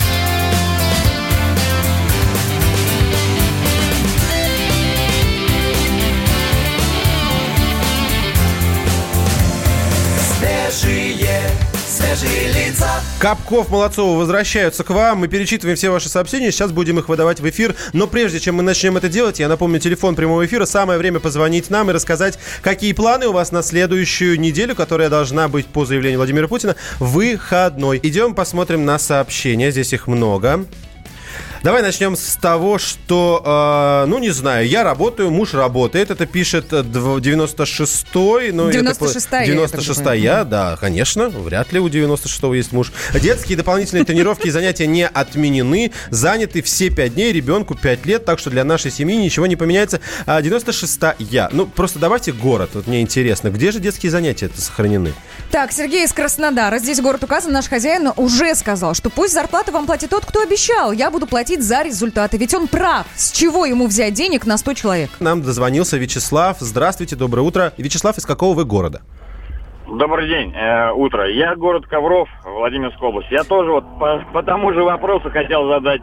Капков, 13.19 13.69
Молодцова 13.69 14.17
возвращаются 14.17 14.83
к 14.83 14.89
вам. 14.89 15.19
Мы 15.19 15.27
перечитываем 15.27 15.77
все 15.77 15.89
ваши 15.89 16.09
сообщения. 16.09 16.51
Сейчас 16.51 16.71
будем 16.71 16.99
их 16.99 17.09
выдавать 17.09 17.39
в 17.39 17.49
эфир. 17.49 17.75
Но 17.93 18.07
прежде 18.07 18.39
чем 18.39 18.55
мы 18.55 18.63
начнем 18.63 18.97
это 18.97 19.09
делать, 19.09 19.39
я 19.39 19.47
напомню 19.47 19.79
телефон 19.79 20.15
прямого 20.15 20.45
эфира. 20.45 20.65
Самое 20.65 20.97
время 20.97 21.19
позвонить 21.19 21.69
нам 21.69 21.89
и 21.89 21.93
рассказать, 21.93 22.39
какие 22.61 22.93
планы 22.93 23.27
у 23.27 23.31
вас 23.31 23.51
на 23.51 23.63
следующую 23.63 24.39
неделю, 24.39 24.75
которая 24.75 25.09
должна 25.09 25.47
быть 25.47 25.65
по 25.67 25.85
заявлению 25.85 26.19
Владимира 26.19 26.47
Путина 26.47 26.75
выходной. 26.99 27.99
Идем 28.01 28.35
посмотрим 28.35 28.85
на 28.85 28.99
сообщения. 28.99 29.71
Здесь 29.71 29.93
их 29.93 30.07
много. 30.07 30.65
Давай 31.63 31.83
начнем 31.83 32.15
с 32.15 32.37
того, 32.37 32.79
что, 32.79 34.03
э, 34.03 34.09
ну, 34.09 34.17
не 34.17 34.31
знаю, 34.31 34.67
я 34.67 34.83
работаю, 34.83 35.29
муж 35.29 35.53
работает. 35.53 36.09
Это 36.09 36.25
пишет 36.25 36.73
э, 36.73 36.79
дв- 36.81 37.19
96-й. 37.19 38.51
Ну, 38.51 38.69
я 38.71 38.81
так 38.83 38.97
понимаю, 38.97 39.15
96-я, 39.15 39.43
я 39.43 39.67
так 39.67 39.79
96-я, 39.79 40.43
да, 40.43 40.77
конечно. 40.79 41.29
Вряд 41.29 41.71
ли 41.71 41.79
у 41.79 41.87
96-го 41.87 42.55
есть 42.55 42.71
муж. 42.71 42.91
Детские 43.13 43.57
дополнительные 43.57 44.05
тренировки 44.05 44.47
и 44.47 44.49
занятия 44.49 44.87
не 44.87 45.07
отменены. 45.07 45.91
Заняты 46.09 46.63
все 46.63 46.89
5 46.89 47.13
дней, 47.13 47.31
ребенку 47.31 47.75
5 47.75 48.05
лет, 48.07 48.25
так 48.25 48.39
что 48.39 48.49
для 48.49 48.63
нашей 48.63 48.89
семьи 48.89 49.15
ничего 49.15 49.45
не 49.45 49.55
поменяется. 49.55 49.99
А 50.25 50.41
96-я. 50.41 51.49
Ну, 51.51 51.67
просто 51.67 51.99
давайте 51.99 52.31
город. 52.31 52.71
Вот 52.73 52.87
мне 52.87 53.01
интересно, 53.01 53.49
где 53.49 53.71
же 53.71 53.79
детские 53.79 54.11
занятия 54.11 54.47
это 54.47 54.59
сохранены? 54.59 55.13
Так, 55.51 55.71
Сергей 55.73 56.05
из 56.05 56.13
Краснодара. 56.13 56.79
Здесь 56.79 56.99
город 57.01 57.23
указан. 57.23 57.51
Наш 57.51 57.67
хозяин 57.69 58.09
уже 58.15 58.55
сказал, 58.55 58.95
что 58.95 59.11
пусть 59.11 59.33
зарплату 59.33 59.71
вам 59.71 59.85
платит 59.85 60.09
тот, 60.09 60.25
кто 60.25 60.41
обещал. 60.41 60.91
Я 60.91 61.11
буду 61.11 61.27
платить 61.27 61.50
за 61.59 61.83
результаты. 61.83 62.37
Ведь 62.37 62.53
он 62.53 62.67
прав. 62.69 63.05
С 63.15 63.31
чего 63.33 63.65
ему 63.65 63.87
взять 63.87 64.13
денег 64.13 64.45
на 64.45 64.57
100 64.57 64.73
человек? 64.75 65.09
Нам 65.19 65.41
дозвонился 65.41 65.97
Вячеслав. 65.97 66.57
Здравствуйте, 66.59 67.17
доброе 67.17 67.41
утро. 67.41 67.73
Вячеслав, 67.77 68.17
из 68.17 68.25
какого 68.25 68.55
вы 68.55 68.63
города? 68.63 69.01
Добрый 69.87 70.29
день, 70.29 70.53
э, 70.55 70.91
утро. 70.93 71.29
Я 71.29 71.53
город 71.55 71.85
Ковров, 71.85 72.29
Владимирская 72.45 73.09
область. 73.09 73.29
Я 73.29 73.43
тоже 73.43 73.71
вот 73.71 73.83
по, 73.99 74.23
по 74.31 74.41
тому 74.41 74.71
же 74.71 74.83
вопросу 74.83 75.29
хотел 75.29 75.67
задать 75.67 76.01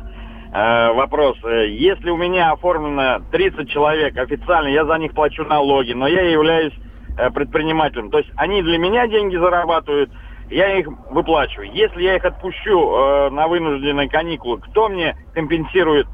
э, 0.52 0.92
вопрос. 0.92 1.38
Э, 1.42 1.66
Если 1.70 2.10
у 2.10 2.18
меня 2.18 2.52
оформлено 2.52 3.22
30 3.32 3.70
человек 3.70 4.14
официально, 4.18 4.68
я 4.68 4.84
за 4.84 4.98
них 4.98 5.12
плачу 5.14 5.42
налоги, 5.44 5.92
но 5.92 6.06
я 6.06 6.20
являюсь 6.20 6.74
э, 7.16 7.30
предпринимателем. 7.30 8.10
То 8.10 8.18
есть 8.18 8.30
они 8.36 8.62
для 8.62 8.76
меня 8.76 9.06
деньги 9.06 9.36
зарабатывают, 9.36 10.10
я 10.50 10.78
их 10.78 10.88
выплачиваю. 11.10 11.70
Если 11.72 12.02
я 12.02 12.16
их 12.16 12.24
отпущу 12.24 12.90
э, 12.94 13.30
на 13.30 13.48
вынужденные 13.48 14.08
каникулы, 14.08 14.58
кто 14.58 14.88
мне 14.88 15.16
компенсирует 15.34 16.06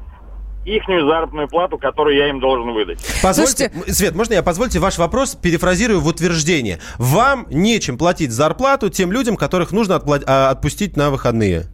ихнюю 0.65 1.07
заработную 1.07 1.47
плату, 1.47 1.77
которую 1.77 2.15
я 2.15 2.27
им 2.29 2.39
должен 2.39 2.73
выдать? 2.73 2.99
Позвольте, 3.21 3.69
Слушайте- 3.69 3.93
Свет, 3.93 4.15
можно 4.15 4.33
я 4.33 4.43
позвольте 4.43 4.79
ваш 4.79 4.97
вопрос 4.97 5.35
перефразирую 5.35 6.01
в 6.01 6.07
утверждение? 6.07 6.79
Вам 6.97 7.45
нечем 7.49 7.97
платить 7.97 8.31
зарплату 8.31 8.89
тем 8.89 9.11
людям, 9.11 9.37
которых 9.37 9.71
нужно 9.71 9.93
отпла- 9.93 10.23
а, 10.25 10.49
отпустить 10.49 10.97
на 10.97 11.11
выходные. 11.11 11.65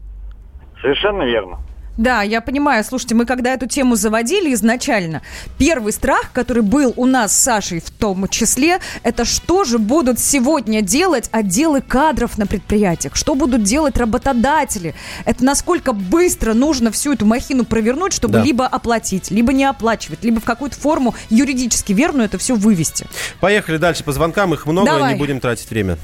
Совершенно 0.82 1.24
верно. 1.24 1.60
Да, 1.98 2.21
я 2.21 2.41
понимаю. 2.41 2.83
Слушайте, 2.83 3.15
мы 3.15 3.25
когда 3.25 3.53
эту 3.53 3.67
тему 3.67 3.95
заводили 3.95 4.53
изначально, 4.53 5.21
первый 5.57 5.91
страх, 5.93 6.31
который 6.33 6.63
был 6.63 6.93
у 6.95 7.05
нас 7.05 7.36
с 7.36 7.39
Сашей 7.39 7.79
в 7.81 7.91
том 7.91 8.27
числе, 8.29 8.79
это 9.03 9.25
что 9.25 9.65
же 9.65 9.77
будут 9.77 10.17
сегодня 10.19 10.81
делать 10.81 11.29
отделы 11.31 11.81
кадров 11.81 12.38
на 12.38 12.48
предприятиях? 12.48 13.15
Что 13.15 13.36
будут 13.36 13.63
делать 13.63 13.98
работодатели? 13.98 14.95
Это 15.25 15.43
насколько 15.43 15.93
быстро 15.93 16.53
нужно 16.53 16.91
всю 16.91 17.13
эту 17.13 17.25
махину 17.25 17.65
провернуть, 17.65 18.13
чтобы 18.13 18.36
Да. 18.36 18.43
либо 18.43 18.65
оплатить, 18.65 19.29
либо 19.29 19.51
не 19.53 19.65
оплачивать, 19.65 20.24
либо 20.24 20.39
в 20.39 20.45
какую-то 20.45 20.77
форму 20.77 21.13
юридически 21.29 21.91
верную 21.93 22.25
это 22.25 22.38
все 22.38 22.55
вывести. 22.55 23.05
Поехали 23.41 23.77
дальше 23.77 24.03
по 24.03 24.13
звонкам, 24.13 24.53
их 24.53 24.65
много, 24.65 24.88
Давай. 24.89 25.13
не 25.13 25.19
будем 25.19 25.39
тратить 25.39 25.69
время. 25.69 25.98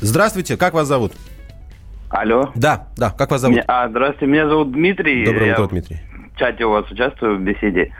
Здравствуйте, 0.00 0.56
как 0.56 0.74
вас 0.74 0.86
зовут? 0.86 1.12
Алло. 2.10 2.50
Да, 2.54 2.86
да, 2.96 3.10
как 3.10 3.30
вас 3.30 3.40
зовут? 3.42 3.56
Меня- 3.56 3.64
а, 3.68 3.88
здравствуйте, 3.88 4.26
меня 4.32 4.48
зовут 4.48 4.72
Дмитрий. 4.72 5.24
Доброе 5.26 5.46
Я 5.48 5.52
утро, 5.54 5.66
Дмитрий. 5.68 5.98
В 6.34 6.38
чате 6.38 6.64
у 6.64 6.70
вас 6.70 6.90
участвую 6.90 7.36
в 7.36 7.40
беседе. 7.40 7.92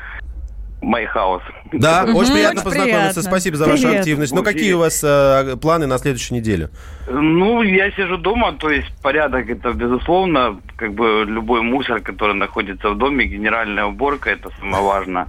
Майхаус. 0.81 1.43
Да, 1.73 2.05
очень 2.05 2.33
приятно 2.35 2.61
очень 2.61 2.65
познакомиться. 2.65 3.01
приятно. 3.01 3.23
Спасибо 3.23 3.57
за 3.57 3.67
вашу 3.67 3.83
Привет. 3.83 3.99
активность. 3.99 4.33
Ну, 4.33 4.45
какие 4.45 4.73
у 4.75 4.79
вас 4.79 5.03
э, 5.05 5.57
планы 5.61 5.87
на 5.89 5.99
следующую 5.99 6.39
неделю? 6.39 6.71
Ну, 7.11 7.63
я 7.63 7.91
сижу 7.91 8.17
дома, 8.17 8.53
то 8.53 8.71
есть 8.71 8.87
порядок 9.03 9.51
это 9.51 9.73
безусловно, 9.73 10.61
как 10.77 10.95
бы 10.95 11.25
любой 11.27 11.63
мусор, 11.63 12.01
который 12.01 12.35
находится 12.37 12.91
в 12.91 12.97
доме, 12.97 13.25
генеральная 13.27 13.87
уборка, 13.87 14.31
это 14.31 14.51
самое 14.61 14.85
важное. 14.85 15.27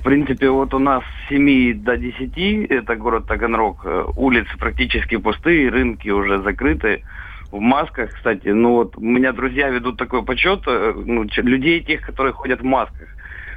В 0.00 0.02
принципе, 0.02 0.50
вот 0.50 0.74
у 0.74 0.80
нас 0.80 1.04
с 1.04 1.28
7 1.28 1.74
до 1.84 1.96
10, 1.96 2.66
это 2.68 2.96
город 2.96 3.28
Таганрог, 3.28 3.82
э, 3.84 4.04
улицы 4.16 4.50
практически 4.58 5.16
пустые, 5.18 5.70
рынки 5.70 6.08
уже 6.08 6.42
закрыты. 6.42 7.04
В 7.50 7.58
масках, 7.60 8.10
кстати, 8.14 8.48
ну 8.48 8.74
вот 8.74 8.96
у 8.96 9.00
меня 9.00 9.32
друзья 9.32 9.68
ведут 9.70 9.96
такой 9.96 10.24
подсчет 10.24 10.60
э, 10.66 10.92
ну, 11.04 11.24
людей 11.36 11.80
тех, 11.82 12.00
которые 12.02 12.32
ходят 12.32 12.60
в 12.60 12.64
масках. 12.64 13.08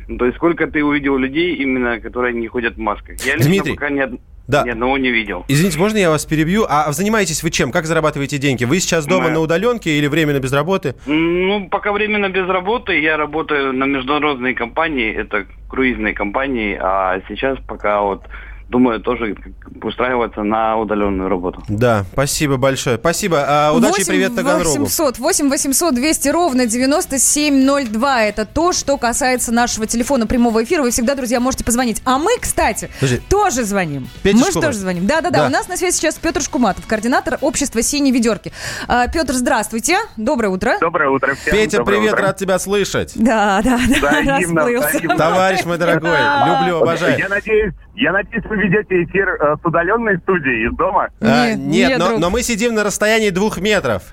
Ну, 0.07 0.17
то 0.17 0.25
есть 0.25 0.37
сколько 0.37 0.67
ты 0.67 0.83
увидел 0.83 1.17
людей 1.17 1.55
именно, 1.55 1.99
которые 1.99 2.33
не 2.33 2.47
ходят 2.47 2.75
в 2.75 2.79
масках? 2.79 3.19
Я 3.23 3.35
лично 3.35 3.49
Дмитрий, 3.49 3.73
пока 3.75 3.87
од- 3.87 4.19
да. 4.47 4.63
ни 4.63 4.69
одного 4.71 4.97
не 4.97 5.11
видел. 5.11 5.45
Извините, 5.47 5.77
можно 5.79 5.97
я 5.97 6.09
вас 6.09 6.25
перебью? 6.25 6.65
А 6.67 6.91
занимаетесь 6.91 7.43
вы 7.43 7.51
чем? 7.51 7.71
Как 7.71 7.85
зарабатываете 7.85 8.37
деньги? 8.39 8.65
Вы 8.65 8.79
сейчас 8.79 9.05
дома 9.05 9.25
Мы- 9.27 9.31
на 9.31 9.39
удаленке 9.39 9.97
или 9.97 10.07
временно 10.07 10.39
без 10.39 10.51
работы? 10.51 10.95
Ну, 11.05 11.69
пока 11.69 11.93
временно 11.93 12.29
без 12.29 12.47
работы. 12.47 12.99
Я 12.99 13.15
работаю 13.15 13.73
на 13.73 13.85
международной 13.85 14.55
компании, 14.55 15.13
это 15.13 15.45
круизной 15.69 16.13
компании, 16.13 16.77
а 16.81 17.21
сейчас 17.29 17.57
пока 17.67 18.01
вот 18.01 18.23
думаю, 18.69 18.99
тоже 19.01 19.35
устраиваться 19.81 20.43
на 20.43 20.77
удаленную 20.77 21.29
работу. 21.29 21.61
Да, 21.67 22.05
спасибо 22.13 22.57
большое. 22.57 22.97
Спасибо. 22.97 23.43
А, 23.47 23.71
удачи 23.73 24.01
и 24.01 24.05
привет 24.05 24.35
Таганрогу. 24.35 24.79
800, 24.79 25.19
8 25.19 25.49
800 25.49 25.93
200 25.95 26.29
ровно 26.29 26.65
9702. 26.65 28.23
Это 28.23 28.45
то, 28.45 28.73
что 28.73 28.97
касается 28.97 29.51
нашего 29.51 29.85
телефона 29.87 30.25
прямого 30.27 30.63
эфира. 30.63 30.81
Вы 30.81 30.91
всегда, 30.91 31.15
друзья, 31.15 31.39
можете 31.39 31.63
позвонить. 31.63 32.01
А 32.05 32.17
мы, 32.17 32.31
кстати, 32.39 32.89
Подожди. 32.99 33.21
тоже 33.29 33.63
звоним. 33.63 34.07
Петя 34.23 34.37
мы 34.39 34.51
же 34.51 34.59
тоже 34.61 34.77
звоним. 34.77 35.05
Да-да-да. 35.07 35.39
Да. 35.41 35.47
У 35.47 35.49
нас 35.49 35.67
на 35.67 35.77
связи 35.77 35.95
сейчас 35.97 36.15
Петр 36.15 36.41
Шкуматов, 36.41 36.85
координатор 36.87 37.37
общества 37.41 37.81
«Синие 37.81 38.13
ведерки». 38.13 38.51
А, 38.87 39.07
Петр, 39.07 39.33
здравствуйте. 39.33 39.97
Доброе 40.17 40.49
утро. 40.49 40.77
Доброе 40.79 41.09
утро 41.09 41.35
всем. 41.35 41.53
Петя, 41.53 41.77
Доброе 41.77 41.97
привет, 41.97 42.13
утро. 42.13 42.25
рад 42.27 42.37
тебя 42.37 42.59
слышать. 42.59 43.11
Да, 43.15 43.61
да, 43.63 43.79
да, 44.01 44.09
Взаимно, 44.21 44.61
расплылся. 44.61 44.89
взаимно. 44.89 45.17
Товарищ 45.17 45.65
мой 45.65 45.77
дорогой, 45.77 46.17
люблю, 46.47 46.77
обожаю. 46.81 47.17
Я 47.19 47.29
надеюсь, 47.29 47.73
я 47.95 48.11
надеюсь, 48.11 48.43
вы 48.45 48.57
ведете 48.57 49.03
эфир 49.03 49.29
э, 49.29 49.55
с 49.61 49.65
удаленной 49.65 50.17
студии 50.19 50.67
из 50.67 50.75
дома. 50.75 51.09
А, 51.21 51.49
Нет, 51.49 51.57
нет, 51.59 51.89
нет, 51.89 51.99
но, 51.99 52.17
но 52.17 52.29
мы 52.29 52.41
сидим 52.41 52.73
на 52.73 52.83
расстоянии 52.83 53.29
двух 53.29 53.59
метров. 53.59 54.03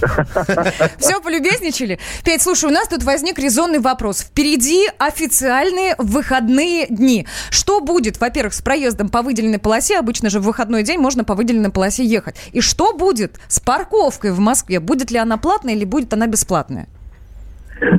Все, 0.98 1.20
полюбезничали? 1.20 1.98
Петь, 2.24 2.42
слушай, 2.42 2.66
у 2.66 2.72
нас 2.72 2.88
тут 2.88 3.02
возник 3.04 3.38
резонный 3.38 3.78
вопрос. 3.78 4.22
Впереди 4.22 4.86
официальные 4.98 5.94
выходные 5.98 6.86
дни. 6.88 7.26
Что 7.50 7.80
будет, 7.80 8.20
во-первых, 8.20 8.52
с 8.52 8.62
проездом 8.62 9.08
по 9.08 9.22
выделенной 9.22 9.58
полосе? 9.58 9.98
Обычно 9.98 10.28
же 10.28 10.40
в 10.40 10.42
выходной 10.42 10.82
день 10.82 10.98
можно 10.98 11.24
по 11.24 11.34
выделенной 11.34 11.70
полосе 11.70 12.04
ехать. 12.04 12.36
И 12.52 12.60
что 12.60 12.96
будет 12.96 13.38
с 13.48 13.60
парковкой 13.60 14.32
в 14.32 14.40
Москве? 14.40 14.80
Будет 14.80 15.10
ли 15.10 15.18
она 15.18 15.36
платная 15.36 15.74
или 15.74 15.84
будет 15.84 16.12
она 16.12 16.26
бесплатная? 16.26 16.86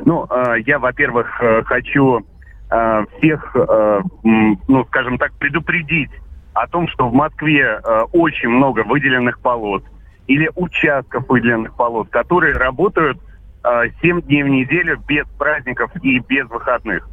Ну, 0.04 0.26
э, 0.30 0.60
я, 0.66 0.78
во-первых, 0.78 1.26
э, 1.40 1.62
хочу 1.64 2.24
э, 2.72 3.04
всех, 3.18 3.54
э, 3.54 4.00
ну, 4.22 4.84
скажем 4.86 5.18
так, 5.18 5.32
предупредить 5.34 6.10
о 6.54 6.66
том, 6.66 6.88
что 6.88 7.08
в 7.08 7.14
Москве 7.14 7.80
э, 7.82 8.00
очень 8.12 8.48
много 8.48 8.84
выделенных 8.84 9.40
полос 9.40 9.82
или 10.26 10.50
участков 10.54 11.28
выделенных 11.28 11.74
полос, 11.74 12.08
которые 12.10 12.54
работают 12.54 13.18
э, 13.64 13.90
7 14.00 14.22
дней 14.22 14.42
в 14.42 14.48
неделю 14.48 14.98
без 15.06 15.26
праздников 15.38 15.90
и 16.02 16.18
без 16.20 16.48
выходных. 16.48 17.08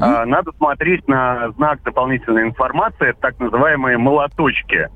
А, 0.00 0.24
Надо 0.26 0.52
смотреть 0.58 1.06
на 1.08 1.50
знак 1.52 1.82
дополнительной 1.82 2.48
информации, 2.48 3.14
так 3.20 3.38
называемые 3.38 3.98
молоточки. 3.98 4.88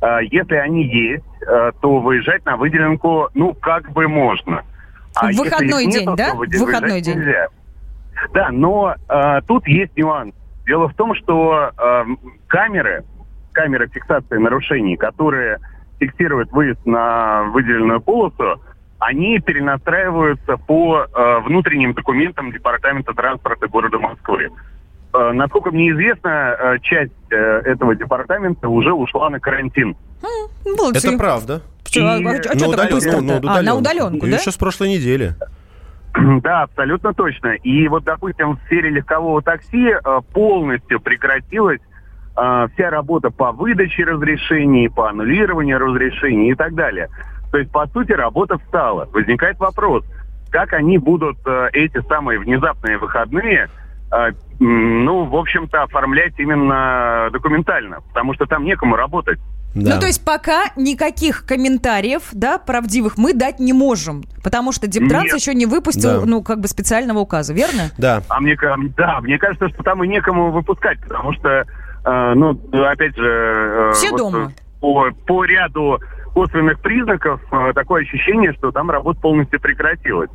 А, 0.00 0.20
Если 0.20 0.56
они 0.56 0.84
есть, 0.84 1.24
э, 1.46 1.72
то 1.80 2.00
выезжать 2.00 2.44
на 2.44 2.56
выделенку, 2.56 3.28
ну, 3.34 3.54
как 3.54 3.90
бы 3.92 4.08
можно. 4.08 4.62
В 5.14 5.26
если 5.26 5.42
выходной 5.42 5.86
день, 5.86 6.00
нету, 6.00 6.16
да? 6.16 6.34
В 6.34 6.38
выходной 6.38 7.00
день. 7.02 7.18
нельзя. 7.18 7.48
Да, 8.32 8.50
но 8.50 8.94
э, 9.08 9.40
тут 9.46 9.66
есть 9.66 9.96
нюанс. 9.96 10.34
Дело 10.66 10.88
в 10.88 10.94
том, 10.94 11.14
что 11.14 11.70
э, 11.76 12.04
камеры, 12.46 13.04
камеры 13.52 13.88
фиксации 13.88 14.36
нарушений, 14.36 14.96
которые 14.96 15.58
фиксируют 15.98 16.50
выезд 16.52 16.84
на 16.86 17.44
выделенную 17.52 18.00
полосу, 18.00 18.60
они 18.98 19.38
перенастраиваются 19.40 20.56
по 20.56 21.06
э, 21.12 21.38
внутренним 21.40 21.92
документам 21.94 22.52
Департамента 22.52 23.12
транспорта 23.12 23.66
города 23.66 23.98
Москвы. 23.98 24.50
Э, 25.12 25.32
насколько 25.32 25.70
мне 25.70 25.90
известно, 25.90 26.28
э, 26.58 26.78
часть 26.82 27.12
э, 27.30 27.36
этого 27.36 27.94
департамента 27.96 28.68
уже 28.68 28.92
ушла 28.92 29.28
на 29.30 29.40
карантин. 29.40 29.96
Молодцы. 30.64 31.08
Это 31.08 31.18
правда. 31.18 31.62
Чё, 31.84 32.06
а- 32.06 32.14
а 32.16 32.56
чё 32.56 32.70
На 32.70 33.40
на 33.40 33.58
А, 33.58 33.62
на 33.62 33.74
удаленку, 33.74 34.26
да? 34.26 34.36
Еще 34.36 34.50
с 34.50 34.56
прошлой 34.56 34.88
недели. 34.90 35.34
Да, 36.42 36.62
абсолютно 36.62 37.14
точно. 37.14 37.54
И 37.54 37.88
вот, 37.88 38.04
допустим, 38.04 38.56
в 38.56 38.60
сфере 38.66 38.90
легкового 38.90 39.42
такси 39.42 39.90
э, 39.90 40.20
полностью 40.32 41.00
прекратилась 41.00 41.80
э, 42.36 42.68
вся 42.74 42.90
работа 42.90 43.30
по 43.30 43.52
выдаче 43.52 44.04
разрешений, 44.04 44.88
по 44.88 45.08
аннулированию 45.08 45.78
разрешений 45.78 46.50
и 46.50 46.54
так 46.54 46.74
далее. 46.74 47.08
То 47.50 47.58
есть, 47.58 47.70
по 47.70 47.86
сути, 47.86 48.12
работа 48.12 48.58
встала. 48.58 49.08
Возникает 49.12 49.58
вопрос, 49.58 50.04
как 50.50 50.72
они 50.72 50.98
будут 50.98 51.38
э, 51.46 51.68
эти 51.72 52.00
самые 52.08 52.38
внезапные 52.38 52.98
выходные, 52.98 53.68
ну, 54.60 55.24
в 55.24 55.34
общем-то, 55.34 55.84
оформлять 55.84 56.38
именно 56.38 57.30
документально, 57.32 58.00
потому 58.08 58.34
что 58.34 58.44
там 58.44 58.62
некому 58.62 58.94
работать. 58.94 59.38
Да. 59.74 59.94
Ну, 59.94 60.00
то 60.00 60.06
есть 60.06 60.24
пока 60.24 60.64
никаких 60.76 61.46
комментариев, 61.46 62.28
да, 62.32 62.58
правдивых 62.58 63.16
мы 63.16 63.32
дать 63.32 63.58
не 63.58 63.72
можем, 63.72 64.22
потому 64.44 64.72
что 64.72 64.86
Дептранс 64.86 65.32
еще 65.32 65.54
не 65.54 65.66
выпустил, 65.66 66.20
Да. 66.20 66.26
ну, 66.26 66.42
как 66.42 66.60
бы 66.60 66.68
специального 66.68 67.20
указа, 67.20 67.54
верно? 67.54 67.90
Да. 67.96 68.22
А 68.28 68.40
мне, 68.40 68.56
да, 68.96 69.20
мне 69.20 69.38
кажется, 69.38 69.68
что 69.70 69.82
там 69.82 70.04
и 70.04 70.08
некому 70.08 70.50
выпускать, 70.50 71.00
потому 71.00 71.32
что, 71.32 71.48
э, 72.04 72.32
ну, 72.34 72.58
опять 72.84 73.16
же... 73.16 73.24
э, 73.26 73.92
Все 73.94 74.10
вот, 74.10 74.18
дома. 74.18 74.52
э, 74.56 74.80
По, 74.80 75.10
по 75.26 75.44
ряду 75.44 75.98
косвенных 76.34 76.80
признаков 76.80 77.40
э, 77.50 77.72
такое 77.74 78.02
ощущение, 78.02 78.52
что 78.54 78.72
там 78.72 78.90
работа 78.90 79.20
полностью 79.20 79.60
прекратилась. 79.60 80.30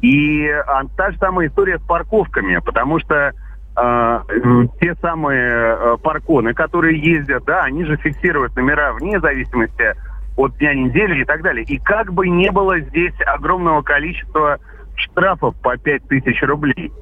И 0.00 0.46
а, 0.48 0.82
та 0.96 1.10
же 1.12 1.18
самая 1.18 1.48
история 1.48 1.78
с 1.78 1.82
парковками, 1.82 2.58
потому 2.64 3.00
что 3.00 3.32
э, 3.76 4.20
э, 4.28 4.66
те 4.80 4.94
самые 4.96 5.50
э, 5.50 5.96
парконы, 6.02 6.54
которые 6.54 6.98
ездят, 7.00 7.44
да, 7.44 7.64
они 7.64 7.84
же 7.84 7.96
фиксируют 7.96 8.56
номера 8.56 8.92
вне 8.92 9.20
зависимости 9.20 9.94
от 10.36 10.56
дня 10.58 10.74
недели 10.74 11.22
и 11.22 11.24
так 11.24 11.42
далее. 11.42 11.64
И 11.64 11.78
как 11.78 12.12
бы 12.12 12.28
не 12.28 12.50
было 12.50 12.78
здесь 12.80 13.14
огромного 13.26 13.82
количества 13.82 14.58
штрафов 14.94 15.54
по 15.62 15.76
5000 15.76 16.42
рублей. 16.42 16.92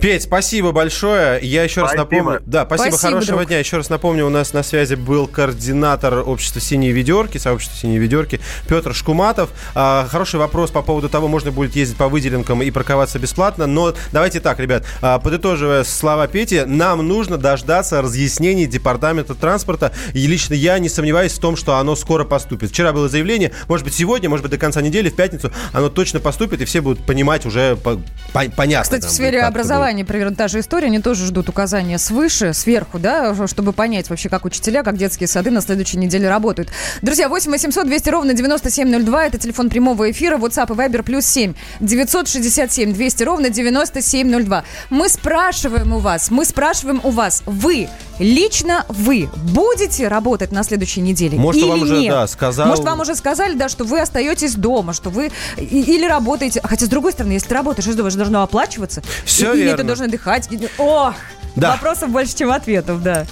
Петь, 0.00 0.22
спасибо 0.22 0.72
большое. 0.72 1.38
Я 1.42 1.64
еще 1.64 1.82
раз 1.82 1.92
Спасибо. 1.92 2.16
напомню. 2.16 2.42
Да, 2.46 2.64
спасибо, 2.66 2.94
Спасибо, 2.96 3.10
хорошего 3.10 3.36
друг. 3.38 3.48
дня. 3.48 3.58
Еще 3.58 3.76
раз 3.76 3.88
напомню, 3.90 4.26
у 4.26 4.30
нас 4.30 4.52
на 4.52 4.62
связи 4.62 4.94
был 4.94 5.26
координатор 5.26 6.28
общества 6.28 6.60
«Синие 6.60 6.92
ведерки», 6.92 7.38
сообщества 7.38 7.78
«Синие 7.78 7.98
ведерки» 7.98 8.40
Петр 8.68 8.94
Шкуматов. 8.94 9.50
А, 9.74 10.06
хороший 10.10 10.40
вопрос 10.40 10.70
по 10.70 10.82
поводу 10.82 11.08
того, 11.08 11.28
можно 11.28 11.52
будет 11.52 11.76
ездить 11.76 11.96
по 11.96 12.08
выделенкам 12.08 12.62
и 12.62 12.70
парковаться 12.70 13.18
бесплатно. 13.18 13.66
Но 13.66 13.94
давайте 14.12 14.40
так, 14.40 14.58
ребят, 14.58 14.84
а, 15.02 15.18
подытоживая 15.18 15.84
слова 15.84 16.26
Пети, 16.26 16.62
нам 16.66 17.06
нужно 17.06 17.36
дождаться 17.38 18.02
разъяснений 18.02 18.66
Департамента 18.66 19.34
транспорта. 19.34 19.92
И 20.14 20.26
лично 20.26 20.54
я 20.54 20.78
не 20.78 20.88
сомневаюсь 20.88 21.32
в 21.32 21.38
том, 21.38 21.54
что 21.56 21.76
оно 21.76 21.94
скоро 21.96 22.24
поступит. 22.24 22.70
Вчера 22.70 22.92
было 22.92 23.08
заявление, 23.08 23.52
может 23.68 23.84
быть, 23.84 23.94
сегодня, 23.94 24.28
может 24.28 24.42
быть, 24.42 24.50
до 24.52 24.58
конца 24.58 24.80
недели, 24.80 25.10
в 25.10 25.14
пятницу, 25.16 25.52
оно 25.72 25.88
точно 25.90 26.18
поступит, 26.20 26.60
и 26.60 26.64
все 26.64 26.80
будут 26.80 27.04
понимать 27.04 27.46
уже 27.46 27.76
по- 27.76 28.00
по- 28.32 28.50
понятно. 28.56 28.82
Кстати, 28.84 29.02
там 29.02 29.10
в 29.10 29.14
сфере 29.14 29.40
как 29.40 29.48
образования 29.82 30.04
примерно 30.04 30.34
та 30.36 30.48
же 30.48 30.60
история. 30.60 30.86
Они 30.86 31.00
тоже 31.00 31.26
ждут 31.26 31.48
указания 31.48 31.98
свыше, 31.98 32.54
сверху, 32.54 32.98
да, 32.98 33.34
чтобы 33.46 33.72
понять 33.72 34.08
вообще, 34.10 34.28
как 34.28 34.44
учителя, 34.44 34.82
как 34.82 34.96
детские 34.96 35.26
сады 35.26 35.50
на 35.50 35.60
следующей 35.60 35.98
неделе 35.98 36.28
работают. 36.28 36.70
Друзья, 37.02 37.28
8 37.28 37.50
800 37.50 37.86
200 37.86 38.08
ровно 38.10 38.34
9702. 38.34 39.26
Это 39.26 39.38
телефон 39.38 39.70
прямого 39.70 40.10
эфира. 40.10 40.36
WhatsApp 40.38 40.72
и 40.72 40.76
Viber 40.76 41.02
плюс 41.02 41.26
7 41.26 41.54
967 41.80 42.92
200 42.94 43.22
ровно 43.24 43.48
9702. 43.50 44.64
Мы 44.90 45.08
спрашиваем 45.08 45.92
у 45.92 45.98
вас, 45.98 46.30
мы 46.30 46.44
спрашиваем 46.44 47.00
у 47.02 47.10
вас, 47.10 47.42
вы, 47.46 47.88
лично 48.18 48.84
вы, 48.88 49.28
будете 49.52 50.08
работать 50.08 50.52
на 50.52 50.62
следующей 50.62 51.00
неделе 51.00 51.38
Может, 51.38 51.62
или 51.62 51.68
вам 51.70 51.82
уже, 51.82 51.96
нет? 51.98 52.12
да, 52.12 52.26
сказал- 52.26 52.66
Может, 52.68 52.84
вам 52.84 53.00
уже 53.00 53.14
сказали, 53.16 53.54
да, 53.54 53.68
что 53.68 53.84
вы 53.84 54.00
остаетесь 54.00 54.54
дома, 54.54 54.92
что 54.92 55.10
вы 55.10 55.30
или 55.58 56.06
работаете. 56.06 56.60
Хотя, 56.62 56.86
с 56.86 56.88
другой 56.88 57.12
стороны, 57.12 57.32
если 57.32 57.48
ты 57.48 57.54
работаешь, 57.54 57.84
что 57.84 58.10
же 58.10 58.16
должно 58.16 58.42
оплачиваться? 58.42 59.02
Всё 59.24 59.52
И- 59.54 59.62
Или 59.62 59.71
ты 59.76 59.82
должен 59.84 60.06
отдыхать? 60.06 60.48
Ох, 60.78 61.14
Да. 61.56 61.72
вопросов 61.72 62.10
больше, 62.10 62.36
чем 62.36 62.50
ответов, 62.50 63.02
да. 63.02 63.26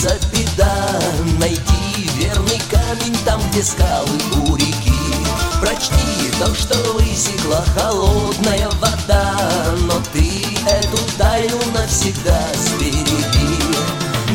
Случится 0.00 0.18
беда. 0.32 1.00
Найди 1.38 2.08
верный 2.16 2.60
камень 2.70 3.16
там, 3.24 3.40
где 3.50 3.62
скалы 3.62 4.08
у 4.46 4.56
реки. 4.56 4.92
Прочти 5.60 6.30
то, 6.38 6.54
что 6.54 6.76
высекла 6.94 7.64
холодная 7.76 8.68
вода. 8.80 9.36
Но 9.82 9.94
ты 10.12 10.44
эту 10.66 10.98
тайну 11.18 11.58
навсегда 11.74 12.38
сбереги. 12.54 13.14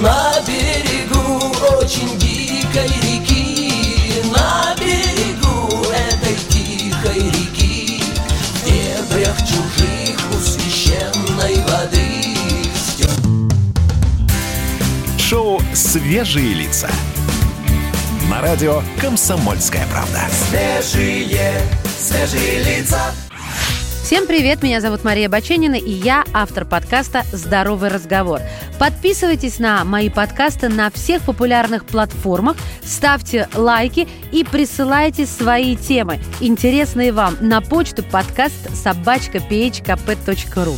На 0.02 0.34
берегу 0.46 1.56
очень 1.80 2.18
дикой 2.20 2.88
реки 3.02 3.55
«Свежие 15.96 16.54
лица». 16.54 16.90
На 18.30 18.42
радио 18.42 18.82
«Комсомольская 19.00 19.88
правда». 19.88 20.24
Свежие, 20.30 21.54
свежие 21.98 22.64
лица 22.64 23.00
Всем 24.04 24.28
привет, 24.28 24.62
меня 24.62 24.82
зовут 24.82 25.06
Мария 25.06 25.30
Баченина, 25.30 25.76
и 25.76 25.90
я 25.90 26.26
автор 26.34 26.66
подкаста 26.66 27.24
«Здоровый 27.32 27.90
разговор». 27.90 28.42
Подписывайтесь 28.78 29.58
на 29.58 29.86
мои 29.86 30.10
подкасты 30.10 30.68
на 30.68 30.92
всех 30.92 31.22
популярных 31.22 31.86
платформах, 31.86 32.58
ставьте 32.84 33.48
лайки 33.56 34.06
и 34.34 34.44
присылайте 34.44 35.26
свои 35.26 35.78
темы, 35.78 36.20
интересные 36.42 37.14
вам, 37.14 37.38
на 37.40 37.62
почту 37.62 38.04
подкаст 38.04 38.76
собачка 38.76 39.38
phkp.ru. 39.38 40.78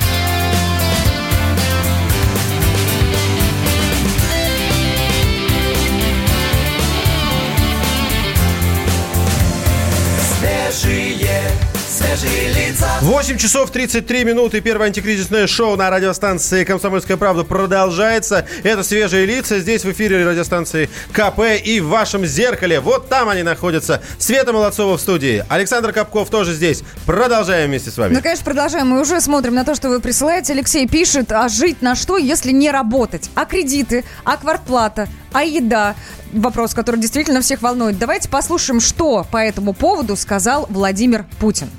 8 13.01 13.37
часов 13.37 13.71
33 13.71 14.25
минуты. 14.25 14.59
Первое 14.59 14.87
антикризисное 14.87 15.47
шоу 15.47 15.77
на 15.77 15.89
радиостанции 15.89 16.65
«Комсомольская 16.65 17.15
правда» 17.15 17.45
продолжается. 17.45 18.45
Это 18.63 18.83
«Свежие 18.83 19.25
лица». 19.25 19.61
Здесь 19.61 19.85
в 19.85 19.91
эфире 19.93 20.27
радиостанции 20.27 20.89
КП 21.13 21.39
и 21.63 21.79
в 21.79 21.87
вашем 21.87 22.25
зеркале. 22.25 22.81
Вот 22.81 23.07
там 23.07 23.29
они 23.29 23.43
находятся. 23.43 24.01
Света 24.17 24.51
Молодцова 24.51 24.97
в 24.97 25.01
студии. 25.01 25.45
Александр 25.47 25.93
Капков 25.93 26.29
тоже 26.29 26.53
здесь. 26.53 26.83
Продолжаем 27.05 27.69
вместе 27.69 27.91
с 27.91 27.97
вами. 27.97 28.13
Ну, 28.13 28.21
конечно, 28.21 28.43
продолжаем. 28.43 28.87
Мы 28.87 28.99
уже 28.99 29.21
смотрим 29.21 29.55
на 29.55 29.63
то, 29.63 29.73
что 29.73 29.87
вы 29.87 30.01
присылаете. 30.01 30.51
Алексей 30.51 30.89
пишет, 30.89 31.31
а 31.31 31.47
жить 31.47 31.81
на 31.81 31.95
что, 31.95 32.17
если 32.17 32.51
не 32.51 32.71
работать? 32.71 33.29
А 33.35 33.45
кредиты? 33.45 34.03
А 34.25 34.35
квартплата? 34.35 35.07
А 35.31 35.45
еда? 35.45 35.95
Вопрос, 36.33 36.73
который 36.73 36.99
действительно 36.99 37.39
всех 37.39 37.61
волнует. 37.61 37.97
Давайте 37.97 38.27
послушаем, 38.27 38.81
что 38.81 39.25
по 39.31 39.37
этому 39.37 39.71
поводу 39.71 40.17
сказал 40.17 40.65
Владимир 40.69 41.25
Путин. 41.39 41.69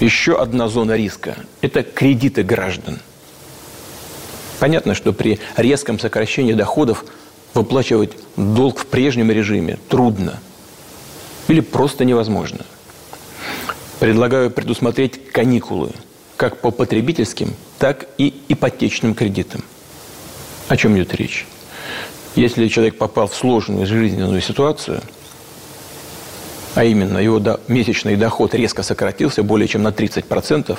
Еще 0.00 0.36
одна 0.40 0.68
зона 0.68 0.96
риска– 0.96 1.36
это 1.60 1.82
кредиты 1.82 2.44
граждан. 2.44 3.00
Понятно, 4.60 4.94
что 4.94 5.12
при 5.12 5.40
резком 5.56 5.98
сокращении 5.98 6.52
доходов 6.52 7.04
выплачивать 7.54 8.12
долг 8.36 8.78
в 8.78 8.86
прежнем 8.86 9.32
режиме 9.32 9.78
трудно 9.88 10.38
или 11.48 11.60
просто 11.60 12.04
невозможно. 12.04 12.64
Предлагаю 13.98 14.50
предусмотреть 14.52 15.32
каникулы 15.32 15.90
как 16.36 16.60
по 16.60 16.70
потребительским, 16.70 17.54
так 17.80 18.06
и 18.18 18.32
ипотечным 18.48 19.14
кредитам. 19.14 19.64
О 20.68 20.76
чем 20.76 20.96
идет 20.96 21.14
речь? 21.16 21.44
Если 22.36 22.68
человек 22.68 22.96
попал 22.96 23.26
в 23.26 23.34
сложную 23.34 23.86
жизненную 23.86 24.40
ситуацию, 24.40 25.02
а 26.74 26.84
именно 26.84 27.18
его 27.18 27.38
до- 27.38 27.60
месячный 27.68 28.16
доход 28.16 28.54
резко 28.54 28.82
сократился 28.82 29.42
более 29.42 29.68
чем 29.68 29.82
на 29.82 29.88
30%, 29.88 30.78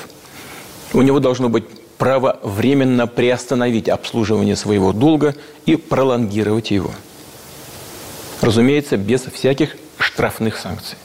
у 0.92 1.02
него 1.02 1.20
должно 1.20 1.48
быть 1.48 1.64
право 1.98 2.38
временно 2.42 3.06
приостановить 3.06 3.88
обслуживание 3.88 4.56
своего 4.56 4.92
долга 4.92 5.34
и 5.66 5.76
пролонгировать 5.76 6.70
его. 6.70 6.90
Разумеется, 8.40 8.96
без 8.96 9.22
всяких 9.22 9.76
штрафных 9.98 10.56
санкций. 10.56 10.96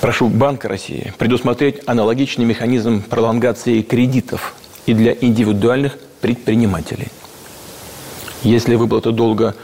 Прошу 0.00 0.28
Банка 0.28 0.68
России 0.68 1.12
предусмотреть 1.16 1.80
аналогичный 1.86 2.44
механизм 2.44 3.02
пролонгации 3.02 3.82
кредитов 3.82 4.54
и 4.84 4.94
для 4.94 5.16
индивидуальных 5.18 5.96
предпринимателей. 6.20 7.08
Если 8.42 8.74
выплата 8.74 9.12
долга 9.12 9.54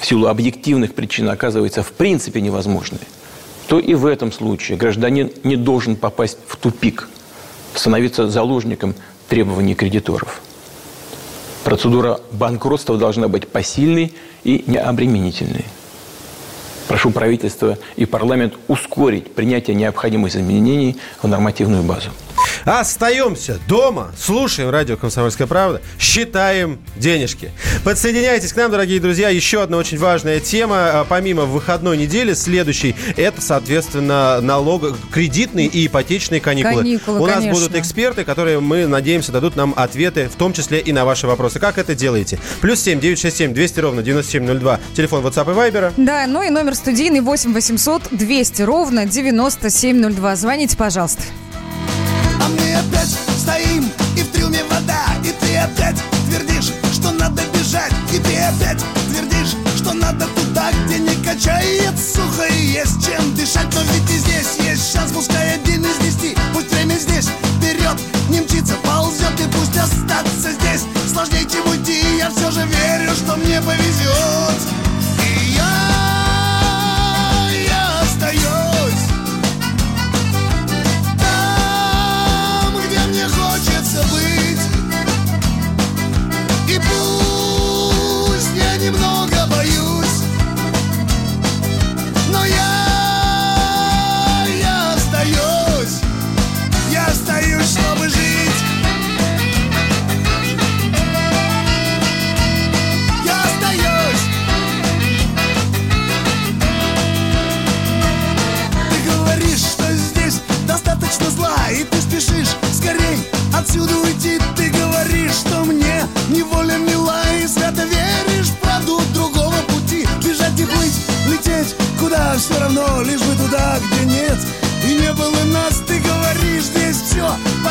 в 0.00 0.06
силу 0.06 0.26
объективных 0.28 0.94
причин 0.94 1.28
оказывается 1.28 1.82
в 1.82 1.92
принципе 1.92 2.40
невозможной, 2.40 3.00
то 3.68 3.78
и 3.78 3.94
в 3.94 4.06
этом 4.06 4.32
случае 4.32 4.78
гражданин 4.78 5.30
не 5.44 5.56
должен 5.56 5.94
попасть 5.94 6.38
в 6.46 6.56
тупик, 6.56 7.08
становиться 7.74 8.28
заложником 8.28 8.94
требований 9.28 9.74
кредиторов. 9.74 10.40
Процедура 11.64 12.20
банкротства 12.32 12.96
должна 12.96 13.28
быть 13.28 13.46
посильной 13.46 14.14
и 14.42 14.64
необременительной. 14.66 15.66
Прошу 16.88 17.10
правительство 17.10 17.78
и 17.96 18.06
парламент 18.06 18.54
ускорить 18.66 19.32
принятие 19.34 19.76
необходимых 19.76 20.34
изменений 20.34 20.96
в 21.22 21.28
нормативную 21.28 21.82
базу. 21.82 22.10
Остаемся 22.64 23.58
дома, 23.68 24.12
слушаем 24.18 24.70
радио 24.70 24.96
«Комсомольская 24.96 25.46
правда», 25.46 25.80
считаем 25.98 26.78
денежки. 26.96 27.50
Подсоединяйтесь 27.84 28.52
к 28.52 28.56
нам, 28.56 28.70
дорогие 28.70 29.00
друзья. 29.00 29.28
Еще 29.28 29.62
одна 29.62 29.76
очень 29.78 29.98
важная 29.98 30.40
тема. 30.40 31.00
А, 31.00 31.04
Помимо 31.04 31.44
выходной 31.44 31.96
недели, 31.96 32.34
следующий, 32.34 32.94
это, 33.16 33.40
соответственно, 33.40 34.40
налог, 34.40 34.96
кредитные 35.10 35.66
и 35.66 35.86
ипотечные 35.86 36.40
каникулы. 36.40 36.82
Каникулы, 36.82 37.20
У 37.20 37.26
нас 37.26 37.36
конечно. 37.36 37.60
будут 37.60 37.76
эксперты, 37.76 38.24
которые, 38.24 38.60
мы 38.60 38.86
надеемся, 38.86 39.32
дадут 39.32 39.56
нам 39.56 39.74
ответы, 39.76 40.28
в 40.28 40.36
том 40.36 40.52
числе 40.52 40.80
и 40.80 40.92
на 40.92 41.04
ваши 41.04 41.26
вопросы. 41.26 41.58
Как 41.58 41.78
это 41.78 41.94
делаете? 41.94 42.38
Плюс 42.60 42.80
семь 42.80 43.00
девять 43.00 43.18
шесть 43.20 43.38
семь 43.38 43.52
двести 43.54 43.80
ровно 43.80 44.02
девяносто 44.02 44.32
семь 44.32 44.44
ноль 44.44 44.58
два. 44.58 44.78
Телефон 44.94 45.24
WhatsApp 45.24 45.50
и 45.52 45.70
Viber. 45.70 45.92
Да, 45.96 46.26
ну 46.26 46.42
и 46.42 46.50
номер 46.50 46.74
студийный 46.74 47.20
8 47.20 47.52
800 47.52 48.08
200 48.10 48.62
ровно 48.62 49.06
9702. 49.06 50.36
Звоните, 50.36 50.76
пожалуйста. 50.76 51.22
Опять 52.80 53.14
стоим, 53.38 53.92
и 54.16 54.22
в 54.22 54.28
трюме 54.32 54.64
вода 54.64 55.04
И 55.22 55.32
ты 55.32 55.56
опять 55.58 55.96
твердишь, 56.26 56.72
что 56.94 57.10
надо 57.12 57.42
бежать 57.52 57.92
И 58.10 58.18
ты 58.18 58.36
опять 58.38 58.82
твердишь, 59.10 59.54
что 59.76 59.92
надо 59.92 60.26
туда, 60.28 60.70
где 60.86 60.98
не 60.98 61.14
качает 61.22 61.94
Сухо 61.98 62.46
и 62.46 62.72
есть 62.72 63.04
чем 63.04 63.34
дышать 63.34 63.68
Но 63.74 63.82
ведь 63.92 64.10
и 64.10 64.18
здесь 64.18 64.56
есть 64.60 64.92
шанс, 64.94 65.12
пускай 65.12 65.56
один 65.56 65.84
из 65.84 65.96
десяти 65.98 66.34
Пусть 66.54 66.72
время 66.72 66.94
здесь 66.94 67.28
вперед 67.58 68.00
не 68.30 68.40
мчится, 68.40 68.74
ползет 68.82 69.38
И 69.38 69.46
пусть 69.52 69.76
остаться 69.76 70.52
здесь 70.52 70.84
сложнее, 71.12 71.46
чем 71.50 71.68
уйти 71.68 72.16
Я 72.16 72.30
все 72.30 72.50
же 72.50 72.66
верю, 72.66 73.10
что 73.14 73.36
мне 73.36 73.60
повезет 73.60 74.58
И 75.18 75.50
я, 75.50 75.89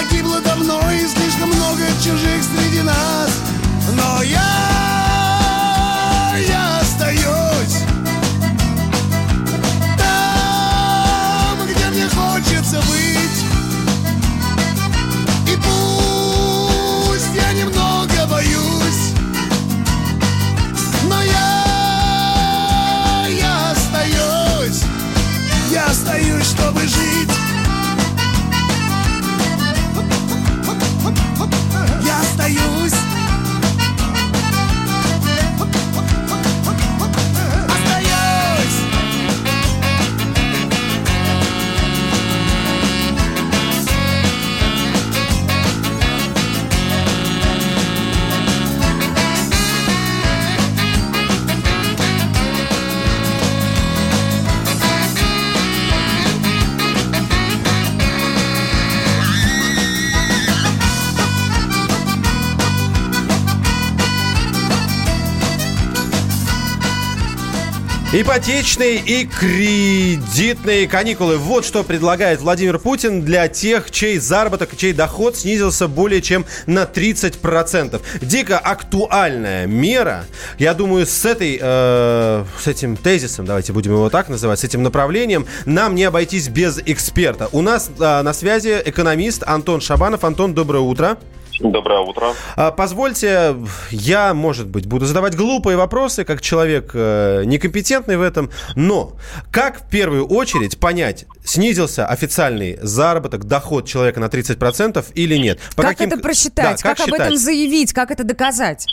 Погибло 0.09 0.39
давно 0.41 0.79
и 0.91 1.05
слишком 1.05 1.49
много 1.49 1.83
чужих 2.03 2.43
среди 2.43 2.81
нас. 2.81 3.29
Но 3.95 4.23
я, 4.23 4.68
Ипотечные 68.21 68.97
и 68.97 69.25
кредитные 69.25 70.89
каникулы. 70.89 71.38
Вот 71.38 71.63
что 71.63 71.86
предлагает 71.86 72.41
Владимир 72.41 72.77
Путин 72.77 73.21
для 73.21 73.47
тех, 73.47 73.91
чей 73.91 74.17
заработок, 74.17 74.75
чей 74.75 74.91
доход 74.91 75.38
снизился 75.38 75.88
более 75.88 76.21
чем 76.21 76.45
на 76.65 76.84
30%. 76.84 78.01
Дико 78.19 78.60
актуальная 78.60 79.67
мера. 79.67 80.25
Я 80.58 80.73
думаю, 80.73 81.05
с 81.05 81.23
этой, 81.23 81.60
э, 81.62 82.43
с 82.62 82.67
этим 82.67 82.97
тезисом, 82.97 83.45
давайте 83.45 83.71
будем 83.71 83.93
его 83.93 84.10
так 84.10 84.27
называть, 84.27 84.60
с 84.60 84.65
этим 84.65 84.84
направлением, 84.84 85.45
нам 85.65 85.95
не 85.95 86.03
обойтись 86.03 86.49
без 86.49 86.77
эксперта. 86.86 87.47
У 87.53 87.62
нас 87.62 87.89
э, 87.97 88.21
на 88.21 88.34
связи 88.34 88.82
экономист 88.84 89.43
Антон 89.47 89.79
Шабанов. 89.79 90.25
Антон, 90.25 90.53
доброе 90.53 90.82
утро. 90.82 91.17
Доброе 91.59 91.99
утро. 91.99 92.33
А, 92.55 92.71
Позвольте, 92.71 93.55
я, 93.91 94.33
может 94.33 94.67
быть, 94.67 94.85
буду 94.85 95.05
задавать 95.05 95.35
глупые 95.35 95.75
вопросы, 95.77 96.23
как 96.23 96.41
человек 96.41 96.91
э, 96.93 97.43
некомпетентный 97.45 98.17
в 98.17 98.21
этом, 98.21 98.49
но 98.75 99.13
как 99.51 99.81
в 99.81 99.89
первую 99.89 100.25
очередь 100.25 100.79
понять, 100.79 101.25
снизился 101.43 102.05
официальный 102.07 102.77
заработок, 102.81 103.45
доход 103.45 103.87
человека 103.87 104.19
на 104.19 104.25
30% 104.25 105.05
или 105.15 105.35
нет? 105.35 105.59
По 105.75 105.83
как 105.83 105.97
каким- 105.97 106.09
это 106.09 106.19
просчитать? 106.21 106.81
Да, 106.81 106.95
как 106.95 107.07
об 107.07 107.13
этом 107.13 107.35
заявить? 107.35 107.93
Как 107.93 108.11
это 108.11 108.23
доказать? 108.23 108.85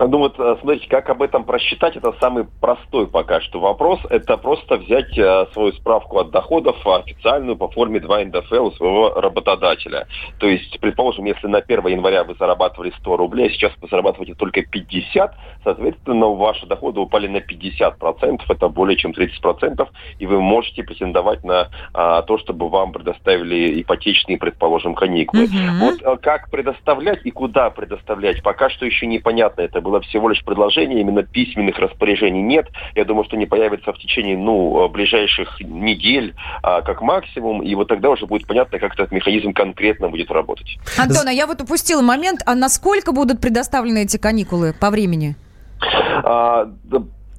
Ну 0.00 0.18
вот, 0.18 0.38
э, 0.38 0.56
смотрите, 0.60 0.88
как 0.88 1.10
об 1.10 1.20
этом 1.20 1.44
просчитать, 1.44 1.96
это 1.96 2.14
самый 2.20 2.46
простой 2.60 3.06
пока 3.06 3.40
что 3.42 3.60
вопрос. 3.60 4.00
Это 4.08 4.38
просто 4.38 4.76
взять 4.76 5.16
э, 5.18 5.46
свою 5.52 5.72
справку 5.72 6.18
от 6.18 6.30
доходов 6.30 6.76
официальную 6.86 7.56
по 7.56 7.68
форме 7.68 8.00
2 8.00 8.24
НДФЛ 8.24 8.66
у 8.66 8.70
своего 8.72 9.10
работодателя. 9.14 10.06
То 10.38 10.46
есть, 10.46 10.80
предположим, 10.80 11.26
если 11.26 11.46
на 11.48 11.58
1 11.58 11.86
января 11.88 12.24
вы 12.24 12.34
зарабатывали 12.38 12.92
100 13.00 13.16
рублей, 13.16 13.48
а 13.48 13.50
сейчас 13.50 13.72
вы 13.80 13.88
зарабатываете 13.88 14.34
только 14.34 14.62
50, 14.62 15.34
соответственно, 15.64 16.28
ваши 16.28 16.66
доходы 16.66 17.00
упали 17.00 17.28
на 17.28 17.38
50%, 17.38 18.40
это 18.48 18.68
более 18.68 18.96
чем 18.96 19.12
30%, 19.12 19.86
и 20.18 20.26
вы 20.26 20.40
можете 20.40 20.82
претендовать 20.82 21.44
на 21.44 21.68
а, 21.92 22.22
то, 22.22 22.38
чтобы 22.38 22.70
вам 22.70 22.92
предоставили 22.92 23.82
ипотечные, 23.82 24.38
предположим, 24.38 24.94
каникулы. 24.94 25.44
Мгм. 25.44 25.78
Вот 25.80 26.02
а, 26.04 26.16
как 26.16 26.50
предоставлять 26.50 27.20
и 27.24 27.30
куда 27.30 27.68
предоставлять, 27.70 28.42
пока 28.42 28.70
что 28.70 28.86
еще 28.86 29.06
непонятно. 29.06 29.60
Это 29.62 29.80
было 29.90 30.00
всего 30.02 30.28
лишь 30.28 30.44
предложение, 30.44 31.00
именно 31.00 31.22
письменных 31.22 31.78
распоряжений 31.78 32.42
нет. 32.42 32.68
Я 32.94 33.04
думаю, 33.04 33.24
что 33.24 33.36
они 33.36 33.46
появятся 33.46 33.92
в 33.92 33.98
течение 33.98 34.36
ну, 34.36 34.88
ближайших 34.88 35.60
недель 35.60 36.34
а, 36.62 36.82
как 36.82 37.02
максимум, 37.02 37.62
и 37.62 37.74
вот 37.74 37.88
тогда 37.88 38.10
уже 38.10 38.26
будет 38.26 38.46
понятно, 38.46 38.78
как 38.78 38.94
этот 38.94 39.10
механизм 39.10 39.52
конкретно 39.52 40.08
будет 40.08 40.30
работать. 40.30 40.78
Антон, 40.96 41.26
а 41.26 41.32
я 41.32 41.46
вот 41.46 41.60
упустила 41.60 42.02
момент. 42.02 42.40
А 42.46 42.54
насколько 42.54 43.12
будут 43.12 43.40
предоставлены 43.40 44.04
эти 44.04 44.16
каникулы 44.16 44.72
по 44.78 44.90
времени? 44.90 45.34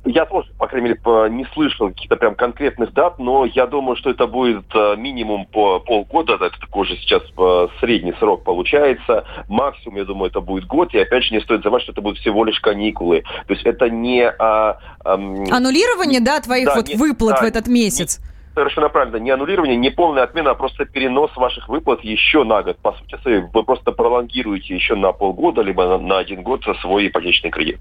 А, 0.04 0.10
я 0.10 0.26
тоже, 0.26 0.50
по 0.58 0.68
крайней 0.68 0.90
мере, 0.90 1.30
не 1.30 1.46
слышал 1.54 1.90
каких-то 1.90 2.16
прям 2.16 2.36
конкретных 2.36 2.94
дат, 2.94 3.20
но 3.20 3.46
я 3.46 3.68
думаю, 3.68 3.96
что 3.96 4.10
это 4.10 4.28
будет 4.28 4.66
э, 4.74 4.96
минимум 4.98 5.46
по 5.46 5.80
полгода, 5.80 6.36
это 6.36 6.60
такой 6.60 6.88
же 6.88 6.96
сейчас 6.98 7.24
э, 7.38 7.68
средний 7.80 8.14
срок 8.14 8.44
получается, 8.44 9.26
максимум, 9.48 9.98
я 9.98 10.06
думаю, 10.06 10.30
это 10.30 10.42
будет 10.42 10.66
год, 10.66 10.94
и 10.94 11.00
опять 11.00 11.24
же 11.24 11.34
не 11.34 11.42
стоит 11.42 11.64
забывать, 11.64 11.84
что 11.84 11.92
это 11.92 12.02
будут 12.02 12.20
всего 12.20 12.44
лишь 12.46 12.60
каникулы, 12.60 13.24
то 13.48 13.54
есть 13.54 13.66
это 13.66 13.90
не... 13.90 14.28
а, 14.28 14.78
ам, 15.04 15.46
Аннулирование, 15.52 16.20
да, 16.20 16.40
твоих 16.40 16.66
Да, 16.66 16.76
вот 16.76 16.88
не- 16.88 16.96
выплат 16.96 17.36
да, 17.36 17.42
в 17.42 17.48
этот 17.48 17.68
месяц? 17.68 18.20
Совершенно 18.54 18.90
правильно. 18.90 19.16
Не 19.16 19.32
аннулирование, 19.32 19.78
не 19.78 19.92
полная 19.92 20.24
отмена, 20.24 20.52
а 20.52 20.56
просто 20.56 20.84
перенос 20.84 21.34
ваших 21.38 21.70
выплат 21.70 22.04
еще 22.04 22.44
на 22.44 22.62
год. 22.64 22.78
По 22.80 22.92
сути, 22.94 23.18
вы 23.54 23.64
просто 23.64 23.94
пролонгируете 23.94 24.76
еще 24.76 24.96
на 24.96 25.14
полгода, 25.14 25.62
либо 25.62 25.88
на, 25.88 25.98
на 25.98 26.18
один 26.18 26.44
год 26.44 26.64
свой 26.82 27.08
ипотечный 27.08 27.50
кредит. 27.50 27.80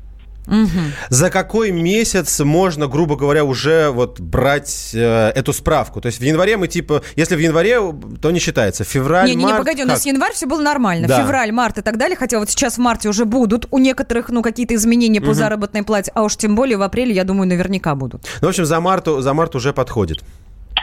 За 1.08 1.30
какой 1.30 1.70
месяц 1.70 2.40
можно, 2.40 2.86
грубо 2.86 3.16
говоря, 3.16 3.44
уже 3.44 3.90
вот 3.90 4.20
брать 4.20 4.90
э, 4.94 5.30
эту 5.34 5.52
справку? 5.52 6.00
То 6.00 6.06
есть 6.06 6.18
в 6.20 6.22
январе 6.22 6.56
мы 6.56 6.68
типа, 6.68 7.02
если 7.16 7.36
в 7.36 7.38
январе, 7.38 7.78
то 8.20 8.30
не 8.30 8.38
считается. 8.40 8.84
Февраль, 8.84 9.26
Не, 9.26 9.34
не, 9.34 9.38
не, 9.38 9.44
март, 9.44 9.58
погоди, 9.58 9.82
у 9.82 9.86
нас 9.86 9.98
как? 10.00 10.06
январь 10.06 10.32
все 10.32 10.46
было 10.46 10.60
нормально. 10.60 11.08
Да. 11.08 11.22
Февраль, 11.22 11.52
март 11.52 11.78
и 11.78 11.82
так 11.82 11.96
далее. 11.98 12.16
Хотя 12.16 12.38
вот 12.38 12.50
сейчас 12.50 12.74
в 12.74 12.78
марте 12.78 13.08
уже 13.08 13.24
будут 13.24 13.66
у 13.70 13.78
некоторых, 13.78 14.28
ну, 14.30 14.42
какие-то 14.42 14.74
изменения 14.74 15.20
по 15.20 15.26
Мгм. 15.28 15.34
заработной 15.34 15.82
плате. 15.82 16.10
А 16.14 16.22
уж 16.22 16.36
тем 16.36 16.54
более 16.56 16.76
в 16.76 16.82
апреле, 16.82 17.12
я 17.14 17.24
думаю, 17.24 17.48
наверняка 17.48 17.94
будут. 17.94 18.26
Ну, 18.40 18.46
в 18.46 18.50
общем, 18.50 18.64
за 18.64 18.80
март, 18.80 19.06
за 19.06 19.32
март 19.34 19.54
уже 19.54 19.72
подходит. 19.72 20.22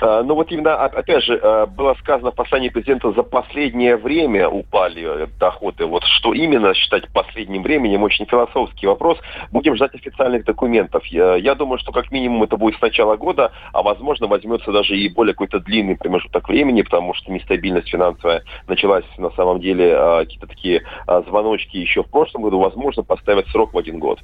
А, 0.02 0.24
Ну 0.24 0.36
вот 0.36 0.52
именно, 0.52 0.76
оп- 0.86 0.96
опять 0.96 1.24
же, 1.24 1.40
э, 1.42 1.66
было 1.68 1.96
сказано 2.00 2.32
в 2.32 2.36
послании 2.36 2.70
президента, 2.70 3.12
за 3.12 3.24
последнее 3.24 3.98
время 3.98 4.50
упали 4.50 5.24
э, 5.24 5.28
доходы. 5.40 5.86
Вот 5.86 6.04
что 6.04 6.34
именно 6.34 6.74
считать 6.74 7.08
последним 7.14 7.64
временем, 7.64 8.04
очень 8.04 8.26
философский 8.26 8.88
вопрос. 8.88 9.18
Будем 9.52 9.76
ждать 9.76 9.96
официальных 9.96 10.46
документов. 10.46 11.06
Я, 11.08 11.36
я 11.36 11.56
думаю, 11.56 11.80
что 11.80 11.92
как 11.92 12.12
минимум 12.12 12.44
это 12.44 12.58
будет 12.58 12.78
с 12.78 12.82
начала 12.82 13.16
года, 13.16 13.52
а 13.74 13.82
возможно 13.84 14.28
возьмется 14.28 14.72
даже 14.72 14.96
и 14.98 15.10
более 15.10 15.34
какой-то 15.34 15.60
длинный 15.60 15.96
промежуток 15.96 16.48
времени, 16.50 16.82
потому 16.82 17.14
что 17.14 17.32
нестабильность 17.32 17.90
финансовая 17.90 18.44
началась 18.68 19.06
на 19.18 19.32
самом 19.32 19.60
деле 19.62 19.90
э, 19.92 20.20
какие-то 20.22 20.48
такие 20.48 20.84
звоночки 21.28 21.78
еще 21.78 22.04
в 22.04 22.08
прошлом 22.10 22.44
году. 22.44 22.60
Возможно, 22.60 23.04
поставят 23.04 23.48
срок 23.50 23.74
в 23.74 23.78
один 23.78 24.00
год. 24.00 24.20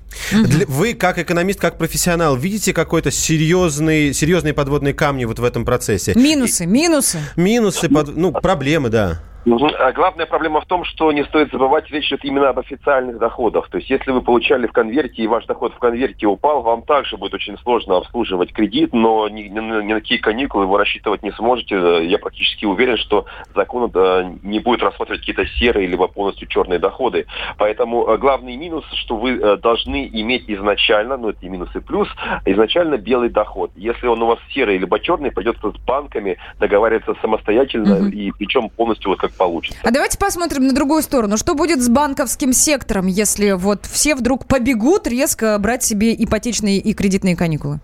Вы, 0.67 0.93
как 0.93 1.17
экономист, 1.17 1.59
как 1.59 1.77
профессионал, 1.77 2.35
видите 2.35 2.73
какой-то 2.73 3.11
серьезный, 3.11 4.13
серьезные 4.13 4.53
подводные 4.53 4.93
камни 4.93 5.25
вот 5.25 5.39
в 5.39 5.43
этом 5.43 5.62
процессе? 5.65 6.13
Минусы, 6.15 6.65
минусы. 6.65 7.19
Минусы, 7.35 7.89
под- 7.89 8.15
ну, 8.15 8.31
проблемы, 8.31 8.89
да. 8.89 9.21
А 9.45 9.91
главная 9.91 10.25
проблема 10.25 10.61
в 10.61 10.65
том, 10.65 10.83
что 10.85 11.11
не 11.11 11.23
стоит 11.25 11.51
забывать, 11.51 11.89
речь 11.89 12.07
идет 12.07 12.23
именно 12.23 12.49
об 12.49 12.59
официальных 12.59 13.17
доходах. 13.17 13.69
То 13.69 13.77
есть, 13.77 13.89
если 13.89 14.11
вы 14.11 14.21
получали 14.21 14.67
в 14.67 14.71
конверте, 14.71 15.23
и 15.23 15.27
ваш 15.27 15.45
доход 15.45 15.73
в 15.73 15.79
конверте 15.79 16.27
упал, 16.27 16.61
вам 16.61 16.83
также 16.83 17.17
будет 17.17 17.33
очень 17.33 17.57
сложно 17.59 17.97
обслуживать 17.97 18.53
кредит, 18.53 18.93
но 18.93 19.27
ни, 19.27 19.43
ни 19.43 19.59
ни 19.59 19.93
на 19.93 19.99
какие 19.99 20.17
каникулы 20.17 20.65
вы 20.65 20.77
рассчитывать 20.77 21.23
не 21.23 21.31
сможете. 21.31 22.05
Я 22.05 22.19
практически 22.19 22.65
уверен, 22.65 22.97
что 22.97 23.25
закон 23.55 23.91
э, 23.93 24.33
не 24.43 24.59
будет 24.59 24.81
рассматривать 24.81 25.21
какие-то 25.21 25.45
серые 25.45 25.87
либо 25.87 26.07
полностью 26.07 26.47
черные 26.47 26.79
доходы. 26.79 27.25
Поэтому 27.57 28.07
э, 28.07 28.17
главный 28.17 28.55
минус, 28.55 28.85
что 28.93 29.17
вы 29.17 29.31
э, 29.31 29.57
должны 29.57 30.09
иметь 30.13 30.45
изначально, 30.47 31.17
ну 31.17 31.29
это 31.29 31.45
и 31.45 31.49
минус 31.49 31.69
и 31.75 31.79
плюс, 31.79 32.07
изначально 32.45 32.97
белый 32.97 33.29
доход. 33.29 33.71
Если 33.75 34.07
он 34.07 34.21
у 34.21 34.27
вас 34.27 34.39
серый 34.53 34.77
либо 34.77 34.99
черный, 34.99 35.31
придется 35.31 35.71
с 35.71 35.77
банками 35.85 36.37
договариваться 36.59 37.15
самостоятельно 37.21 37.95
Мгм. 37.95 38.09
и 38.09 38.31
причем 38.31 38.69
полностью 38.69 39.11
вот 39.11 39.19
как 39.19 39.32
получится. 39.33 39.79
А 39.83 39.91
давайте 39.91 40.17
посмотрим 40.17 40.67
на 40.67 40.73
другую 40.73 41.01
сторону. 41.01 41.37
Что 41.37 41.55
будет 41.55 41.81
с 41.81 41.89
банковским 41.89 42.53
сектором, 42.53 43.07
если 43.07 43.51
вот 43.51 43.85
все 43.85 44.15
вдруг 44.15 44.45
побегут 44.45 45.07
резко 45.07 45.57
брать 45.59 45.83
себе 45.83 46.13
ипотечные 46.13 46.79
и 46.79 46.93
кредитные 46.93 47.35
каникулы? 47.35 47.79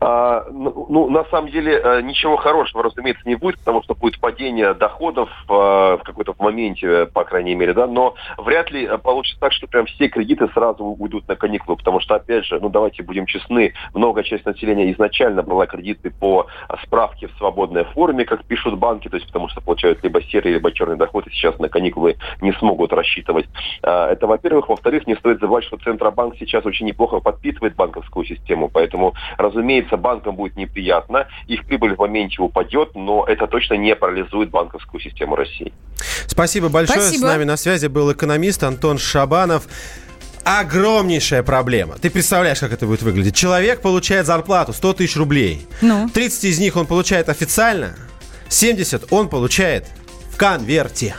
А, 0.00 0.46
ну, 0.50 0.86
ну, 0.88 1.10
на 1.10 1.24
самом 1.24 1.50
деле, 1.50 1.80
э, 1.82 2.00
ничего 2.02 2.36
хорошего, 2.36 2.82
разумеется, 2.82 3.22
не 3.28 3.34
будет, 3.34 3.58
потому 3.58 3.82
что 3.82 3.94
будет 3.94 4.20
падение 4.20 4.74
доходов 4.74 5.28
э, 5.48 5.52
в 5.52 6.00
какой-то 6.04 6.34
моменте, 6.38 7.06
по 7.06 7.24
крайней 7.24 7.54
мере, 7.54 7.72
да, 7.72 7.86
но 7.86 8.14
вряд 8.38 8.70
ли 8.70 8.84
э, 8.84 8.98
получится 8.98 9.40
так, 9.40 9.52
что 9.52 9.66
прям 9.66 9.86
все 9.86 10.08
кредиты 10.08 10.48
сразу 10.48 10.84
уйдут 10.84 11.28
на 11.28 11.36
каникулы, 11.36 11.76
потому 11.76 12.00
что, 12.00 12.14
опять 12.14 12.44
же, 12.44 12.58
ну, 12.60 12.68
давайте 12.68 13.02
будем 13.02 13.26
честны, 13.26 13.74
много 13.94 14.22
часть 14.22 14.46
населения 14.46 14.92
изначально 14.92 15.42
брала 15.42 15.66
кредиты 15.66 16.10
по 16.10 16.46
справке 16.84 17.28
в 17.28 17.36
свободной 17.38 17.84
форме, 17.84 18.24
как 18.24 18.44
пишут 18.44 18.78
банки, 18.78 19.08
то 19.08 19.16
есть 19.16 19.26
потому 19.26 19.48
что 19.48 19.60
получают 19.60 20.02
либо 20.02 20.22
серый, 20.22 20.54
либо 20.54 20.72
черный 20.72 20.96
доход, 20.96 21.26
и 21.26 21.30
сейчас 21.30 21.58
на 21.58 21.68
каникулы 21.68 22.16
не 22.40 22.52
смогут 22.52 22.92
рассчитывать. 22.92 23.46
А, 23.82 24.10
это, 24.10 24.26
во-первых. 24.26 24.68
Во-вторых, 24.68 25.06
не 25.06 25.14
стоит 25.16 25.40
забывать, 25.40 25.64
что 25.64 25.76
Центробанк 25.78 26.36
сейчас 26.38 26.64
очень 26.66 26.86
неплохо 26.86 27.20
подпитывает 27.20 27.76
банковскую 27.76 28.24
систему, 28.26 28.68
поэтому, 28.72 29.14
разумеется, 29.36 29.59
банкам 29.96 30.36
будет 30.36 30.56
неприятно, 30.56 31.28
их 31.46 31.64
прибыль 31.64 31.94
в 31.94 31.98
моменте 31.98 32.42
упадет, 32.42 32.94
но 32.94 33.24
это 33.26 33.46
точно 33.46 33.74
не 33.74 33.94
парализует 33.94 34.50
банковскую 34.50 35.00
систему 35.00 35.36
России. 35.36 35.72
Спасибо 36.26 36.68
большое. 36.68 37.00
Спасибо. 37.00 37.20
С 37.20 37.24
нами 37.24 37.44
на 37.44 37.56
связи 37.56 37.86
был 37.86 38.12
экономист 38.12 38.62
Антон 38.64 38.98
Шабанов. 38.98 39.66
Огромнейшая 40.44 41.42
проблема. 41.42 41.96
Ты 41.98 42.08
представляешь, 42.08 42.60
как 42.60 42.72
это 42.72 42.86
будет 42.86 43.02
выглядеть? 43.02 43.36
Человек 43.36 43.82
получает 43.82 44.26
зарплату 44.26 44.72
100 44.72 44.94
тысяч 44.94 45.16
рублей. 45.16 45.66
Ну? 45.82 46.08
30 46.08 46.44
из 46.44 46.58
них 46.58 46.76
он 46.76 46.86
получает 46.86 47.28
официально, 47.28 47.94
70 48.48 49.12
он 49.12 49.28
получает 49.28 49.86
в 50.30 50.36
конверте. 50.36 51.14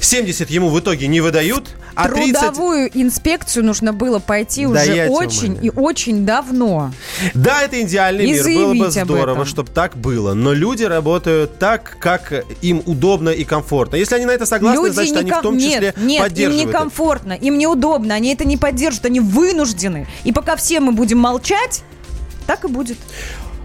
70 0.00 0.50
ему 0.50 0.68
в 0.68 0.78
итоге 0.78 1.06
не 1.06 1.20
выдают, 1.20 1.70
а 1.96 2.08
30... 2.08 2.38
Трудовую 2.38 2.90
инспекцию 2.92 3.64
нужно 3.64 3.92
было 3.92 4.18
пойти 4.18 4.66
Да 4.66 4.82
уже 4.82 5.08
очень 5.08 5.52
умоляю. 5.52 5.66
и 5.66 5.70
очень 5.74 6.26
давно. 6.26 6.92
Да, 7.34 7.62
это 7.62 7.80
идеальный 7.82 8.26
И 8.26 8.32
мир, 8.32 8.44
было 8.44 8.74
бы 8.74 8.90
здорово, 8.90 9.44
чтобы 9.46 9.70
так 9.70 9.96
было. 9.96 10.34
Но 10.34 10.52
люди 10.52 10.84
работают 10.84 11.58
так, 11.58 11.96
как 11.98 12.44
им 12.60 12.82
удобно 12.84 13.30
и 13.30 13.44
комфортно. 13.44 13.96
Если 13.96 14.14
они 14.14 14.26
на 14.26 14.32
это 14.32 14.44
согласны, 14.46 14.86
Люди 14.86 14.94
значит, 14.94 15.16
они 15.16 15.30
в 15.32 15.40
том 15.40 15.58
числе 15.58 15.94
нет, 15.96 15.96
нет, 15.96 16.18
им 16.18 16.22
поддерживают. 16.22 16.60
это. 16.60 16.68
некомфортно, 16.68 17.32
им 17.32 17.58
неудобно, 17.58 18.14
они 18.14 18.32
это 18.34 18.44
не 18.44 18.56
поддерживают, 18.58 19.06
они 19.06 19.20
вынуждены. 19.20 20.06
И 20.24 20.32
пока 20.32 20.56
все 20.56 20.80
мы 20.80 20.92
будем 20.92 21.18
молчать, 21.18 21.82
так 22.46 22.64
и 22.64 22.68
будет. 22.68 22.98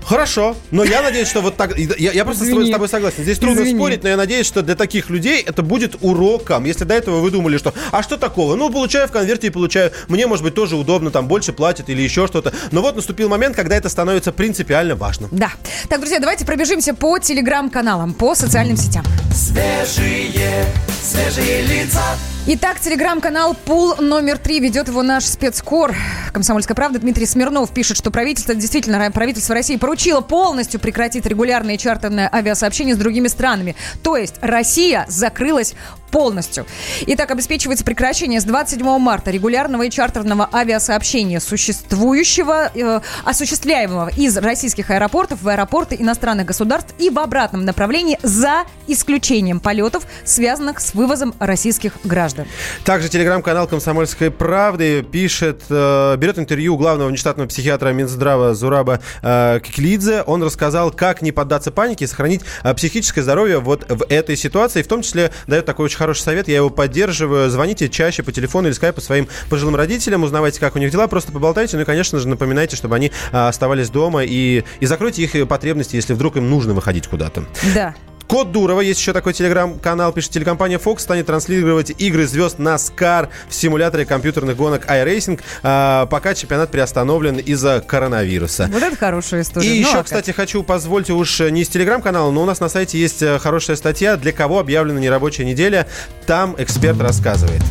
Хорошо, 0.05 0.55
но 0.71 0.83
я 0.83 1.01
надеюсь, 1.01 1.27
что 1.29 1.41
вот 1.41 1.55
так... 1.57 1.77
Я, 1.77 2.11
я 2.11 2.25
просто 2.25 2.43
с 2.43 2.47
тобой- 2.47 2.63
Извини. 2.63 2.71
с 2.71 2.73
тобой 2.73 2.89
согласен. 2.89 3.23
Здесь 3.23 3.37
трудно 3.39 3.61
Извини. 3.61 3.77
спорить, 3.79 4.03
но 4.03 4.09
я 4.09 4.17
надеюсь, 4.17 4.45
что 4.45 4.61
для 4.61 4.75
таких 4.75 5.09
людей 5.09 5.41
это 5.41 5.61
будет 5.61 5.95
уроком. 6.01 6.65
Если 6.65 6.83
до 6.83 6.93
этого 6.95 7.19
вы 7.19 7.31
думали, 7.31 7.57
что 7.57 7.73
а 7.91 8.03
что 8.03 8.17
такого? 8.17 8.55
Ну, 8.55 8.69
получаю 8.69 9.07
в 9.07 9.11
конверте 9.11 9.47
и 9.47 9.49
получаю. 9.49 9.91
Мне, 10.07 10.27
может 10.27 10.43
быть, 10.43 10.53
тоже 10.55 10.75
удобно, 10.75 11.11
там 11.11 11.27
больше 11.27 11.53
платят 11.53 11.89
или 11.89 12.01
еще 12.01 12.27
что-то. 12.27 12.51
Но 12.71 12.81
вот 12.81 12.95
наступил 12.95 13.29
момент, 13.29 13.55
когда 13.55 13.75
это 13.75 13.89
становится 13.89 14.31
принципиально 14.31 14.95
важным. 14.95 15.29
Да. 15.31 15.51
Так, 15.87 15.99
друзья, 15.99 16.19
давайте 16.19 16.45
пробежимся 16.45 16.93
по 16.93 17.17
телеграм-каналам, 17.19 18.13
по 18.13 18.35
социальным 18.35 18.77
сетям. 18.77 19.05
Свежие, 19.33 20.65
свежие 21.01 21.61
лица. 21.61 22.01
Итак, 22.47 22.79
телеграм-канал 22.79 23.53
Пул 23.53 23.97
номер 23.97 24.39
три 24.39 24.59
ведет 24.59 24.87
его 24.87 25.03
наш 25.03 25.25
спецкор. 25.25 25.95
Комсомольская 26.33 26.73
правда 26.73 26.97
Дмитрий 26.97 27.27
Смирнов 27.27 27.71
пишет, 27.71 27.97
что 27.97 28.09
правительство, 28.09 28.55
действительно, 28.55 29.11
правительство 29.11 29.53
России 29.53 29.75
поручило 29.75 30.21
полностью 30.21 30.79
прекратить 30.79 31.27
регулярные 31.27 31.77
чартерные 31.77 32.27
авиасообщения 32.33 32.95
с 32.95 32.97
другими 32.97 33.27
странами. 33.27 33.75
То 34.01 34.17
есть 34.17 34.35
Россия 34.41 35.05
закрылась 35.07 35.75
полностью. 36.11 36.65
Итак, 37.07 37.31
обеспечивается 37.31 37.83
прекращение 37.85 38.41
с 38.41 38.43
27 38.43 38.99
марта 38.99 39.31
регулярного 39.31 39.83
и 39.83 39.89
чартерного 39.89 40.49
авиасообщения, 40.53 41.39
существующего, 41.39 42.69
э, 42.75 43.01
осуществляемого 43.23 44.11
из 44.15 44.37
российских 44.37 44.91
аэропортов 44.91 45.41
в 45.41 45.47
аэропорты 45.47 45.95
иностранных 45.97 46.47
государств 46.47 46.93
и 46.99 47.09
в 47.09 47.17
обратном 47.17 47.65
направлении 47.65 48.19
за 48.21 48.65
исключением 48.87 49.59
полетов, 49.59 50.03
связанных 50.25 50.79
с 50.79 50.93
вывозом 50.93 51.33
российских 51.39 51.93
граждан. 52.03 52.45
Также 52.83 53.09
телеграм-канал 53.09 53.67
«Комсомольской 53.67 54.31
правды» 54.31 55.03
пишет, 55.03 55.63
э, 55.69 56.15
берет 56.17 56.37
интервью 56.37 56.75
главного 56.77 57.07
внештатного 57.09 57.47
психиатра 57.47 57.89
Минздрава 57.89 58.53
Зураба 58.53 58.99
э, 59.21 59.59
Киклидзе. 59.63 60.23
Он 60.23 60.43
рассказал, 60.43 60.91
как 60.91 61.21
не 61.21 61.31
поддаться 61.31 61.71
панике 61.71 62.05
и 62.05 62.07
сохранить 62.07 62.41
э, 62.63 62.73
психическое 62.73 63.21
здоровье 63.21 63.59
вот 63.59 63.85
в 63.89 64.05
этой 64.09 64.35
ситуации. 64.35 64.81
В 64.81 64.87
том 64.87 65.01
числе 65.01 65.31
дает 65.47 65.65
такой 65.65 65.85
очень 65.85 65.97
хороший 66.01 66.21
совет, 66.21 66.47
я 66.47 66.55
его 66.55 66.71
поддерживаю. 66.71 67.47
Звоните 67.51 67.87
чаще 67.87 68.23
по 68.23 68.31
телефону 68.31 68.67
или 68.67 68.73
скайпу 68.73 69.01
своим 69.01 69.27
пожилым 69.51 69.75
родителям, 69.75 70.23
узнавайте, 70.23 70.59
как 70.59 70.75
у 70.75 70.79
них 70.79 70.89
дела, 70.91 71.07
просто 71.07 71.31
поболтайте. 71.31 71.77
Ну 71.77 71.83
и, 71.83 71.85
конечно 71.85 72.17
же, 72.17 72.27
напоминайте, 72.27 72.75
чтобы 72.75 72.95
они 72.95 73.11
э, 73.31 73.37
оставались 73.37 73.91
дома 73.91 74.23
и, 74.23 74.63
и 74.79 74.85
закройте 74.87 75.21
их 75.21 75.47
потребности, 75.47 75.95
если 75.95 76.13
вдруг 76.13 76.37
им 76.37 76.49
нужно 76.49 76.73
выходить 76.73 77.07
куда-то. 77.07 77.45
Да. 77.75 77.93
Код 78.31 78.53
Дурова, 78.53 78.79
есть 78.79 79.01
еще 79.01 79.11
такой 79.11 79.33
телеграм-канал, 79.33 80.13
пишет 80.13 80.31
телекомпания 80.31 80.79
Fox, 80.79 80.99
станет 80.99 81.25
транслировать 81.25 81.91
игры 81.97 82.25
звезд 82.25 82.59
NASCAR 82.59 83.27
в 83.49 83.53
симуляторе 83.53 84.05
компьютерных 84.05 84.55
гонок 84.55 84.85
iRacing, 84.85 85.41
а, 85.63 86.05
пока 86.05 86.33
чемпионат 86.33 86.71
приостановлен 86.71 87.39
из-за 87.39 87.83
коронавируса. 87.85 88.69
Вот 88.71 88.81
это 88.81 88.95
хорошая 88.95 89.41
история. 89.41 89.67
И 89.67 89.81
Ну, 89.81 89.87
еще, 89.89 89.95
а 89.95 89.97
как? 89.97 90.05
кстати, 90.05 90.31
хочу, 90.31 90.63
позвольте 90.63 91.11
уж 91.11 91.41
не 91.41 91.63
из 91.63 91.67
телеграм-канала, 91.67 92.31
но 92.31 92.43
у 92.43 92.45
нас 92.45 92.61
на 92.61 92.69
сайте 92.69 92.97
есть 92.97 93.21
э, 93.21 93.37
хорошая 93.37 93.75
статья, 93.75 94.15
для 94.15 94.31
кого 94.31 94.59
объявлена 94.59 95.01
нерабочая 95.01 95.45
неделя. 95.45 95.85
Там 96.25 96.55
эксперт 96.57 97.01
рассказывает. 97.01 97.61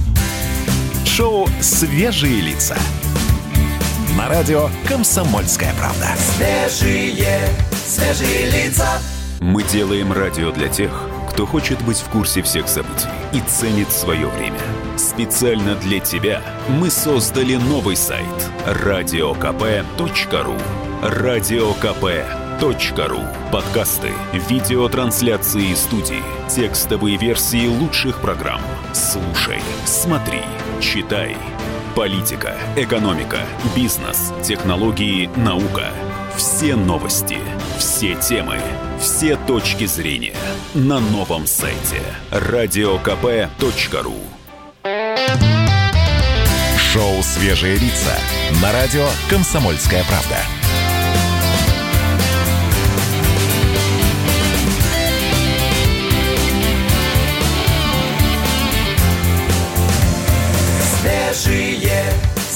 Шоу 1.07 1.49
«Свежие 1.63 2.39
лица». 2.43 2.77
На 4.15 4.29
радио 4.29 4.69
«Комсомольская 4.87 5.73
правда». 5.79 6.09
Свежие, 6.37 7.49
свежие 7.87 8.51
лица. 8.51 9.01
Мы 9.41 9.63
делаем 9.63 10.13
радио 10.13 10.53
для 10.53 10.69
тех, 10.69 11.09
кто 11.31 11.47
хочет 11.47 11.83
быть 11.83 11.97
в 11.97 12.11
курсе 12.11 12.43
всех 12.43 12.69
событий 12.69 13.09
и 13.33 13.41
ценит 13.41 13.91
свое 13.91 14.27
время. 14.29 14.61
Специально 14.99 15.75
для 15.77 15.99
тебя 15.99 16.43
мы 16.69 16.91
создали 16.91 17.55
новый 17.55 17.97
сайт 17.97 18.27
радиокп.ру 18.67 20.57
радиокп.ру 21.03 22.21
Подкасты, 23.51 24.11
видеотрансляции 24.35 25.73
студии, 25.73 26.23
текстовые 26.51 27.17
версии 27.17 27.67
лучших 27.67 28.21
программ. 28.21 28.61
Слушай, 28.93 29.63
смотри, 29.87 30.43
читай. 30.83 31.35
Политика, 31.97 32.59
экономика, 32.77 33.39
бизнес, 33.75 34.35
технологии, 34.43 35.31
наука. 35.35 35.87
Все 36.37 36.77
новости, 36.77 37.39
все 37.79 38.15
темы, 38.17 38.59
все 39.01 39.37
точки 39.37 39.87
зрения 39.87 40.37
на 40.75 41.01
новом 41.01 41.47
сайте 41.47 42.03
радиокп.ру 42.31 44.15
Шоу 46.93 47.23
«Свежие 47.23 47.77
лица» 47.77 48.15
на 48.63 48.73
радио 48.73 49.07
«Комсомольская 49.31 50.05
правда». 50.05 50.60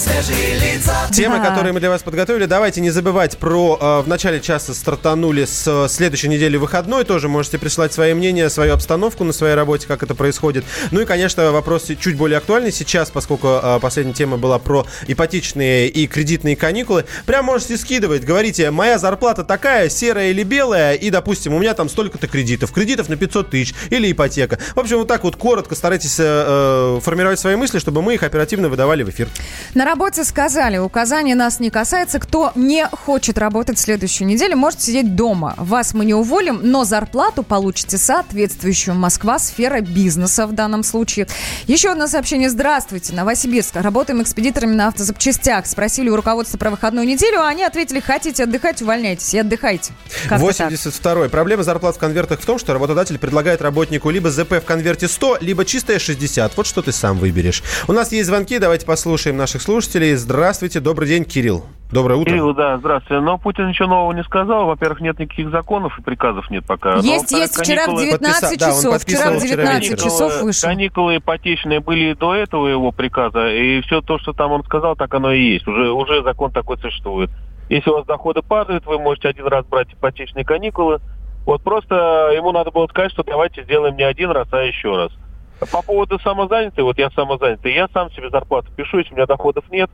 Свежие 0.05 0.55
лица. 0.59 0.95
Темы, 1.13 1.39
Да. 1.39 1.49
которые 1.49 1.73
мы 1.73 1.81
для 1.81 1.89
вас 1.91 2.03
подготовили. 2.03 2.45
Давайте 2.45 2.81
не 2.81 2.91
забывать 2.91 3.39
про... 3.39 3.79
э, 3.81 4.01
в 4.03 4.09
начале 4.09 4.41
часа 4.41 4.75
стартанули 4.75 5.45
с 5.47 5.65
э, 5.67 5.89
следующей 5.89 6.29
недели 6.29 6.57
выходной. 6.57 7.05
Тоже 7.05 7.29
можете 7.29 7.59
присылать 7.59 7.93
свои 7.93 8.13
мнения, 8.15 8.51
свою 8.51 8.75
обстановку 8.75 9.25
на 9.25 9.33
своей 9.33 9.55
работе, 9.55 9.87
как 9.87 10.03
это 10.03 10.15
происходит. 10.15 10.65
Ну 10.91 11.01
и, 11.01 11.05
конечно, 11.07 11.53
вопрос 11.53 11.87
чуть 11.99 12.17
более 12.17 12.39
актуальный 12.39 12.73
сейчас, 12.73 13.11
поскольку 13.11 13.49
э, 13.63 13.79
последняя 13.81 14.13
тема 14.15 14.37
была 14.37 14.59
про 14.59 14.87
ипотечные 15.07 15.89
и 15.89 16.07
кредитные 16.07 16.57
каникулы. 16.57 17.05
Прям 17.27 17.47
можете 17.47 17.77
скидывать. 17.79 18.25
Говорите, 18.25 18.71
моя 18.71 18.99
зарплата 18.99 19.43
такая, 19.45 19.89
серая 19.89 20.31
или 20.31 20.43
белая, 20.43 20.95
и, 20.95 21.11
допустим, 21.11 21.55
у 21.55 21.59
меня 21.59 21.75
там 21.75 21.89
столько-то 21.89 22.27
кредитов. 22.29 22.73
Кредитов 22.73 23.09
на 23.09 23.17
500 23.17 23.51
тысяч 23.51 23.75
или 23.91 24.11
ипотека. 24.13 24.59
В 24.75 24.81
общем, 24.81 24.99
вот 24.99 25.09
так 25.09 25.25
вот 25.25 25.37
коротко 25.37 25.75
старайтесь 25.75 26.19
э, 26.21 26.25
э, 26.27 27.01
формировать 27.03 27.39
свои 27.39 27.57
мысли, 27.57 27.79
чтобы 27.79 28.03
мы 28.03 28.15
их 28.15 28.23
оперативно 28.23 28.69
выдавали 28.69 29.03
в 29.03 29.09
эфир. 29.11 29.29
На 29.75 29.85
работе 29.95 30.25
сказали, 30.25 30.77
указание 30.77 31.37
нас 31.37 31.61
не 31.61 31.71
касается. 31.71 32.19
Кто 32.19 32.51
не 32.57 32.85
хочет 32.85 33.39
работать 33.39 33.79
следующую 33.79 34.27
неделю, 34.27 34.57
может 34.57 34.83
сидеть 34.83 35.15
дома. 35.15 35.55
Вас 35.57 35.95
мы 35.95 36.05
не 36.05 36.15
уволим, 36.15 36.59
но 36.65 36.83
зарплату 36.83 37.45
получите 37.45 37.97
соответствующую. 37.97 38.97
Москва, 38.97 39.39
сфера 39.39 39.83
бизнеса 39.83 40.49
в 40.49 40.53
данном 40.53 40.83
случае. 40.83 41.29
Еще 41.69 41.91
одно 41.91 42.09
сообщение. 42.09 42.51
Здравствуйте, 42.51 43.13
Новосибирск. 43.13 43.77
Работаем 43.77 44.21
экспедиторами 44.21 44.75
на 44.75 44.89
автозапчастях. 44.89 45.65
Спросили 45.65 46.09
у 46.09 46.17
руководства 46.17 46.59
про 46.59 46.71
выходную 46.71 47.07
неделю, 47.07 47.39
а 47.39 47.47
они 47.47 47.63
ответили, 47.63 48.01
хотите 48.01 48.43
отдыхать, 48.43 48.83
увольняйтесь 48.83 49.33
и 49.33 49.39
отдыхайте. 49.39 49.93
Как-то 50.29 50.53
так. 50.53 50.71
82 50.73 51.29
Проблема 51.29 51.63
зарплат 51.63 51.95
в 51.95 51.99
конвертах 52.01 52.41
в 52.41 52.45
том, 52.45 52.59
что 52.59 52.73
работодатель 52.73 53.17
предлагает 53.17 53.63
работнику 53.63 54.11
либо 54.11 54.29
ЗП 54.33 54.55
в 54.55 54.63
конверте 54.63 55.07
100, 55.07 55.39
либо 55.41 55.65
чистая 55.65 56.01
60. 56.01 56.57
Вот 56.57 56.67
что 56.67 56.83
ты 56.83 56.91
сам 56.91 57.17
выберешь. 57.17 57.63
У 57.87 57.93
нас 57.93 58.11
есть 58.11 58.27
звонки, 58.27 58.59
давайте 58.59 58.87
послушаем 58.87 59.37
наших 59.37 59.63
слушателей. 59.63 59.84
Здравствуйте, 59.93 60.81
добрый 60.81 61.09
день, 61.09 61.25
Кирилл. 61.25 61.65
Доброе 61.93 62.17
утро. 62.17 62.31
Кирилл, 62.31 62.55
да, 62.55 62.79
здравствуйте. 62.79 63.21
Но 63.21 63.39
Путин 63.39 63.69
ничего 63.69 63.89
нового 63.89 64.13
не 64.13 64.25
сказал. 64.25 64.67
Во-первых, 64.67 65.01
нет 65.01 65.19
никаких 65.19 65.51
законов 65.51 65.99
и 65.99 66.03
приказов 66.03 66.51
нет 66.51 66.65
пока. 66.67 66.97
Есть, 66.97 67.31
Но, 67.31 67.39
есть. 67.39 67.57
Вчера 67.57 67.83
в 67.83 67.87
каникулы- 67.87 68.05
19 68.07 68.59
да, 68.59 68.67
он 68.67 68.73
часов. 68.73 68.81
Вчера 68.81 68.91
в 68.91 68.99
подписывал 68.99 69.39
вчера 69.39 69.57
19 69.63 69.83
вечером. 69.83 69.99
часов 70.05 70.43
вышел. 70.43 70.69
Каникулы 70.69 71.17
ипотечные 71.19 71.81
были 71.81 72.11
и 72.11 72.15
до 72.15 72.35
этого 72.35 72.67
его 72.67 72.91
приказа, 72.91 73.49
и 73.51 73.81
все 73.83 74.01
то, 74.01 74.19
что 74.19 74.33
там 74.33 74.53
он 74.53 74.65
сказал, 74.65 74.97
так 74.97 75.15
оно 75.15 75.33
и 75.33 75.41
есть. 75.53 75.69
Уже, 75.69 75.93
уже 75.93 76.23
закон 76.25 76.51
такой 76.51 76.79
существует. 76.79 77.31
Если 77.69 77.91
у 77.91 77.95
вас 77.95 78.07
доходы 78.07 78.43
падают, 78.43 78.87
вы 78.87 78.99
можете 78.99 79.29
один 79.29 79.47
раз 79.47 79.65
брать 79.67 79.93
ипотечные 79.93 80.45
каникулы. 80.45 81.01
Вот 81.47 81.63
просто 81.63 82.31
ему 82.35 82.53
надо 82.53 82.71
было 82.71 82.87
сказать, 82.89 83.13
что 83.13 83.23
давайте 83.23 83.63
сделаем 83.65 83.97
не 83.97 84.03
один 84.03 84.31
раз, 84.31 84.49
а 84.51 84.59
еще 84.63 84.97
раз. 84.97 85.13
По 85.61 85.83
поводу 85.83 86.19
самозанятый, 86.19 86.85
вот 86.85 86.99
я 86.99 87.11
самозанятый, 87.11 87.75
я 87.75 87.89
сам 87.93 88.11
себе 88.13 88.29
зарплату 88.31 88.69
пишу, 88.77 88.99
если 88.99 89.13
у 89.13 89.17
меня 89.17 89.27
доходов 89.27 89.65
нет, 89.71 89.91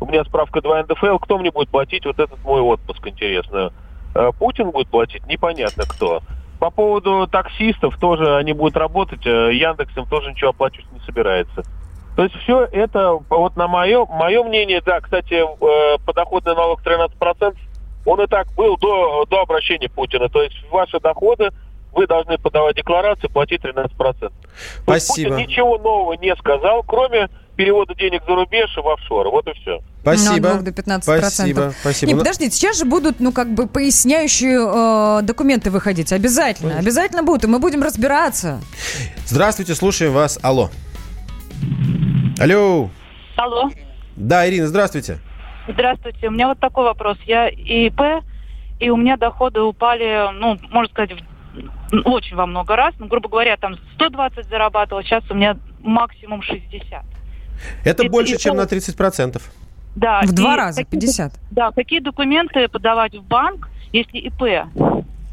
у 0.00 0.06
меня 0.06 0.24
справка 0.24 0.60
2 0.60 0.82
НДФЛ, 0.84 1.18
кто 1.18 1.38
мне 1.38 1.50
будет 1.50 1.70
платить 1.70 2.04
вот 2.04 2.18
этот 2.18 2.42
мой 2.44 2.60
отпуск, 2.60 3.06
интересно? 3.06 3.72
Э, 4.14 4.30
Путин 4.38 4.70
будет 4.70 4.88
платить, 4.88 5.26
непонятно 5.26 5.84
кто. 5.84 6.22
По 6.60 6.70
поводу 6.70 7.26
таксистов 7.26 7.96
тоже 7.98 8.36
они 8.36 8.52
будут 8.52 8.76
работать, 8.76 9.26
э, 9.26 9.54
Яндекс 9.54 9.96
им 9.96 10.06
тоже 10.06 10.30
ничего 10.30 10.50
оплачивать 10.50 10.90
не 10.92 11.00
собирается. 11.00 11.62
То 12.16 12.24
есть 12.24 12.34
все 12.42 12.64
это, 12.64 13.18
вот 13.30 13.56
на 13.56 13.68
мое, 13.68 14.04
мое 14.06 14.42
мнение, 14.42 14.82
да, 14.84 15.00
кстати, 15.00 15.34
э, 15.34 15.98
подоходный 16.04 16.54
налог 16.54 16.82
13%, 16.82 17.56
он 18.04 18.20
и 18.20 18.26
так 18.26 18.52
был 18.54 18.76
до, 18.76 19.24
до 19.26 19.42
обращения 19.42 19.88
Путина. 19.88 20.28
То 20.28 20.42
есть 20.42 20.56
ваши 20.70 20.98
доходы, 20.98 21.50
вы 21.98 22.06
должны 22.06 22.38
подавать 22.38 22.76
декларацию, 22.76 23.28
платить 23.30 23.60
13%. 23.64 23.90
То 23.96 24.94
есть 24.94 25.06
Спасибо. 25.06 25.30
Путин 25.30 25.36
ничего 25.48 25.78
нового 25.78 26.12
не 26.12 26.34
сказал, 26.36 26.84
кроме 26.84 27.28
перевода 27.56 27.92
денег 27.96 28.22
за 28.24 28.36
рубеж 28.36 28.70
и 28.76 28.80
в 28.80 28.88
офшоры. 28.88 29.30
Вот 29.30 29.48
и 29.48 29.52
все. 29.54 29.80
Спасибо. 30.02 30.48
Ну, 30.50 30.54
От 30.54 30.62
2 30.62 30.62
до 30.62 30.72
15 30.72 31.04
Спасибо, 31.18 31.74
спасибо. 31.80 32.08
Не, 32.08 32.14
Ну, 32.14 32.20
подождите, 32.20 32.52
сейчас 32.54 32.78
же 32.78 32.84
будут, 32.84 33.18
ну, 33.18 33.32
как 33.32 33.52
бы, 33.52 33.66
поясняющие 33.66 34.58
э, 34.60 35.22
документы 35.22 35.72
выходить. 35.72 36.12
Обязательно. 36.12 36.78
Обязательно 36.78 37.24
будут, 37.24 37.44
и 37.44 37.46
мы 37.48 37.58
будем 37.58 37.82
разбираться. 37.82 38.60
Здравствуйте, 39.26 39.74
слушаем 39.74 40.12
вас. 40.12 40.38
Алло. 40.40 40.70
Алло. 42.38 42.90
Алло, 43.36 43.70
Да, 44.16 44.48
Ирина, 44.48 44.68
здравствуйте. 44.68 45.18
здравствуйте. 45.68 46.28
У 46.28 46.30
меня 46.30 46.46
вот 46.48 46.60
такой 46.60 46.84
вопрос. 46.84 47.18
Я 47.26 47.48
ИП, 47.48 48.00
и 48.78 48.90
у 48.90 48.96
меня 48.96 49.16
доходы 49.16 49.60
упали, 49.60 50.32
ну, 50.34 50.56
можно 50.70 50.88
сказать, 50.92 51.12
в- 51.12 51.37
очень 52.04 52.36
во 52.36 52.46
много 52.46 52.76
раз. 52.76 52.94
Ну, 52.98 53.06
грубо 53.06 53.28
говоря, 53.28 53.56
там 53.56 53.76
120 53.94 54.46
зарабатывала, 54.48 55.02
сейчас 55.02 55.24
у 55.30 55.34
меня 55.34 55.56
максимум 55.80 56.42
60. 56.42 57.04
Это 57.84 58.02
И- 58.04 58.08
больше, 58.08 58.34
и 58.34 58.38
чем 58.38 58.56
на 58.56 58.66
30%. 58.66 59.42
Да, 59.96 60.20
В 60.22 60.32
два 60.32 60.56
раза, 60.56 60.84
какие- 60.84 61.00
50. 61.00 61.32
Да, 61.50 61.70
какие 61.72 62.00
документы 62.00 62.68
подавать 62.68 63.14
в 63.16 63.22
банк, 63.22 63.68
если 63.92 64.18
ИП? 64.18 64.68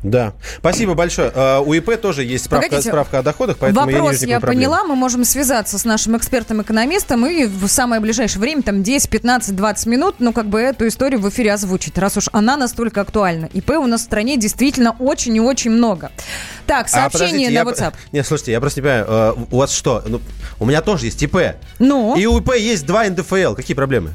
Да. 0.06 0.34
Спасибо 0.60 0.94
большое. 0.94 1.32
А, 1.34 1.60
У 1.62 1.74
ИП 1.74 2.00
тоже 2.00 2.24
есть 2.24 2.46
справка, 2.46 2.68
Погодите. 2.68 2.90
справка 2.90 3.20
о 3.20 3.24
доходах, 3.24 3.58
поэтому 3.58 3.88
я 3.90 3.96
не 3.96 4.02
Вопрос 4.02 4.22
я 4.22 4.28
никакой 4.28 4.42
проблемы. 4.42 4.62
поняла. 4.76 4.84
Мы 4.84 4.96
можем 4.96 5.24
связаться 5.26 5.80
с 5.80 5.84
нашим 5.86 6.16
экспертом-экономистом 6.16 7.26
и 7.26 7.46
в 7.46 7.68
самое 7.68 8.00
ближайшее 8.00 8.40
время, 8.40 8.62
там 8.62 8.84
10, 8.84 9.10
15, 9.10 9.56
20 9.56 9.86
минут, 9.88 10.16
ну, 10.20 10.32
как 10.32 10.46
бы 10.48 10.62
эту 10.62 10.88
историю 10.88 11.20
в 11.20 11.28
эфире 11.30 11.54
озвучить, 11.54 11.98
раз 11.98 12.18
уж 12.18 12.30
она 12.34 12.56
настолько 12.56 13.02
актуальна. 13.02 13.50
ИП 13.54 13.72
у 13.72 13.88
нас 13.88 14.02
в 14.02 14.04
стране 14.04 14.38
действительно 14.38 14.96
очень 15.00 15.36
и 15.36 15.40
очень 15.40 15.72
много. 15.72 16.12
Так, 16.68 16.86
А, 16.86 16.90
сообщение 16.90 17.50
подождите, 17.50 17.50
на 17.50 17.54
я- 17.54 17.64
WhatsApp. 17.90 17.94
Нет, 18.12 18.28
слушайте, 18.28 18.52
я 18.52 18.60
просто 18.62 18.82
не 18.82 18.84
понимаю, 18.84 19.06
э, 19.08 19.34
у 19.52 19.58
вас 19.58 19.72
что? 19.72 20.04
Ну, 20.08 20.22
у 20.60 20.66
меня 20.66 20.82
тоже 20.82 21.06
есть 21.06 21.22
ИП. 21.24 21.38
Ну? 21.80 22.16
И 22.16 22.26
у 22.28 22.40
ИП 22.40 22.54
есть 22.56 22.86
два 22.86 23.06
НДФЛ. 23.10 23.56
Какие 23.56 23.76
проблемы? 23.76 24.12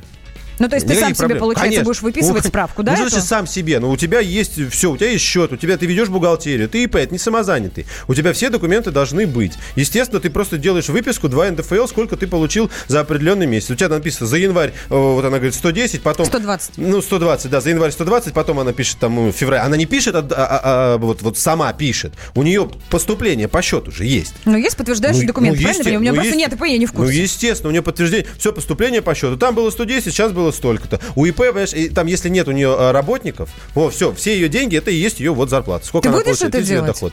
Ну, 0.61 0.69
то 0.69 0.77
есть 0.77 0.87
ты 0.87 0.95
сам 0.95 1.09
Никаких 1.11 1.17
себе, 1.25 1.35
получается, 1.37 1.65
Конечно. 1.65 1.85
будешь 1.85 2.03
выписывать 2.03 2.45
Ну, 2.45 2.49
справку, 2.49 2.83
да? 2.83 2.93
Ну, 2.93 3.09
слушай, 3.09 3.23
сам 3.23 3.47
себе. 3.47 3.81
Ну, 3.81 3.91
у 3.91 3.97
тебя 3.97 4.21
есть 4.21 4.71
все, 4.71 4.91
у 4.93 4.97
тебя 4.97 5.11
есть 5.11 5.25
счет, 5.25 5.53
у 5.53 5.57
тебя 5.57 5.77
ты 5.77 5.87
ведешь 5.87 6.09
бухгалтерию, 6.09 6.69
ты 6.69 6.85
ИП, 6.85 6.97
это 6.97 7.13
не 7.13 7.19
самозанятый. 7.19 7.87
У 8.07 8.15
тебя 8.15 8.33
все 8.33 8.51
документы 8.51 8.91
должны 8.91 9.27
быть. 9.27 9.55
Естественно, 9.75 10.21
ты 10.21 10.31
просто 10.31 10.59
делаешь 10.59 10.89
выписку 10.89 11.29
2 11.29 11.51
НДФЛ, 11.53 11.87
сколько 11.87 12.17
ты 12.17 12.27
получил 12.27 12.71
за 12.89 13.01
определенный 13.01 13.47
месяц. 13.47 13.71
У 13.71 13.75
тебя 13.75 13.89
написано 13.89 14.27
за 14.27 14.37
январь, 14.37 14.71
э, 14.91 14.95
вот 14.95 15.25
она 15.25 15.39
говорит, 15.39 15.55
110, 15.55 16.03
потом... 16.03 16.27
120. 16.27 16.73
Ну, 16.77 17.01
120, 17.01 17.51
да, 17.51 17.61
за 17.61 17.71
январь 17.71 17.91
120, 17.91 18.35
потом 18.35 18.61
она 18.61 18.73
пишет 18.75 18.99
там 18.99 19.15
ну, 19.17 19.33
февраль. 19.33 19.61
Она 19.61 19.77
не 19.79 19.87
пишет, 19.87 20.15
а, 20.15 20.19
а- 20.19 20.25
а- 20.37 20.61
а 20.95 20.99
вот, 20.99 21.23
вот 21.23 21.39
сама 21.39 21.73
пишет. 21.73 22.13
У 22.35 22.43
нее 22.43 22.69
поступление 22.91 23.49
по 23.49 23.63
счету 23.63 23.91
же 23.91 24.05
есть. 24.05 24.35
Ну, 24.45 24.59
есть 24.59 24.77
подтверждающий 24.77 25.23
Ну, 25.23 25.27
документ, 25.29 25.57
ну, 25.57 25.63
правильно? 25.63 25.99
У 25.99 26.01
меня 26.03 26.11
ну, 26.13 26.17
просто 26.17 26.35
есть- 26.35 26.51
нет 26.51 26.53
ИП, 26.53 26.65
я 26.67 26.77
не 26.79 26.85
в 26.87 26.93
Ну, 26.93 26.99
курсе. 27.05 27.23
естественно, 27.23 27.69
у 27.69 27.73
нее 27.73 27.83
подтверждение, 27.83 28.27
все 28.39 28.53
поступление 28.53 29.01
по 29.01 29.15
счету. 29.15 29.39
Там 29.39 29.55
было 29.55 29.71
110, 29.71 30.13
сейчас 30.13 30.33
было 30.33 30.50
столько-то. 30.53 31.01
У 31.17 31.25
ИП, 31.27 31.37
понимаешь, 31.37 31.73
и 31.73 31.89
там, 31.89 32.07
если 32.07 32.29
нет 32.29 32.49
у 32.49 32.53
нее 32.53 32.75
а, 32.79 32.93
работников, 32.93 33.51
о, 33.75 33.91
все, 33.91 34.13
все 34.13 34.35
ее 34.35 34.49
деньги, 34.49 34.77
это 34.77 34.91
и 34.91 34.95
есть 34.95 35.21
ее 35.21 35.33
вот 35.33 35.51
зарплата. 35.51 35.87
Сколько 35.87 36.05
Ты 36.05 36.09
она 36.09 36.19
будешь 36.19 36.27
получает, 36.39 36.55
это 36.55 36.65
делать? 36.65 36.87
доход. 36.93 37.13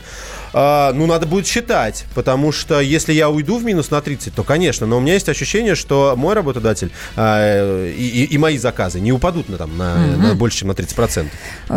А, 0.53 0.91
ну, 0.93 1.05
надо 1.05 1.25
будет 1.27 1.45
считать, 1.47 2.05
потому 2.15 2.51
что 2.51 2.79
если 2.79 3.13
я 3.13 3.29
уйду 3.29 3.57
в 3.57 3.63
минус 3.63 3.91
на 3.91 4.01
30, 4.01 4.33
то, 4.33 4.43
конечно, 4.43 4.85
но 4.87 4.97
у 4.97 4.99
меня 4.99 5.13
есть 5.13 5.29
ощущение, 5.29 5.75
что 5.75 6.13
мой 6.17 6.33
работодатель 6.33 6.91
а, 7.15 7.85
и, 7.87 8.07
и- 8.07 8.23
и 8.25 8.37
мои 8.37 8.57
заказы 8.57 8.99
не 8.99 9.11
упадут 9.11 9.49
на, 9.49 9.57
там, 9.57 9.77
на, 9.77 9.95
на 10.17 10.35
больше, 10.35 10.59
чем 10.59 10.69
на 10.69 10.73
30%. 10.73 11.27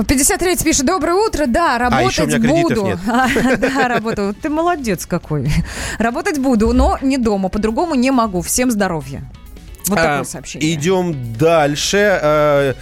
53 0.07 0.57
пишет, 0.65 0.87
доброе 0.87 1.15
утро, 1.15 1.47
да, 1.47 1.77
А, 1.91 2.03
еще 2.03 2.23
у 2.23 2.27
работать 2.27 2.43
меня 2.51 2.63
буду. 2.63 2.83
нет. 2.85 2.99
А, 3.09 3.29
Да, 3.57 3.89
работаю. 3.89 4.35
Ты 4.35 4.49
молодец 4.49 5.07
какой. 5.07 5.51
Работать 5.99 6.39
буду, 6.39 6.73
но 6.73 6.99
не 7.03 7.19
дома, 7.19 7.49
по-другому 7.49 7.95
не 7.95 8.11
могу. 8.11 8.41
Всем 8.43 8.71
здоровья. 8.71 9.23
Вот 9.91 9.99
А, 9.99 10.03
такое 10.03 10.25
сообщение. 10.25 10.73
Идем 10.75 11.35
дальше. 11.35 12.77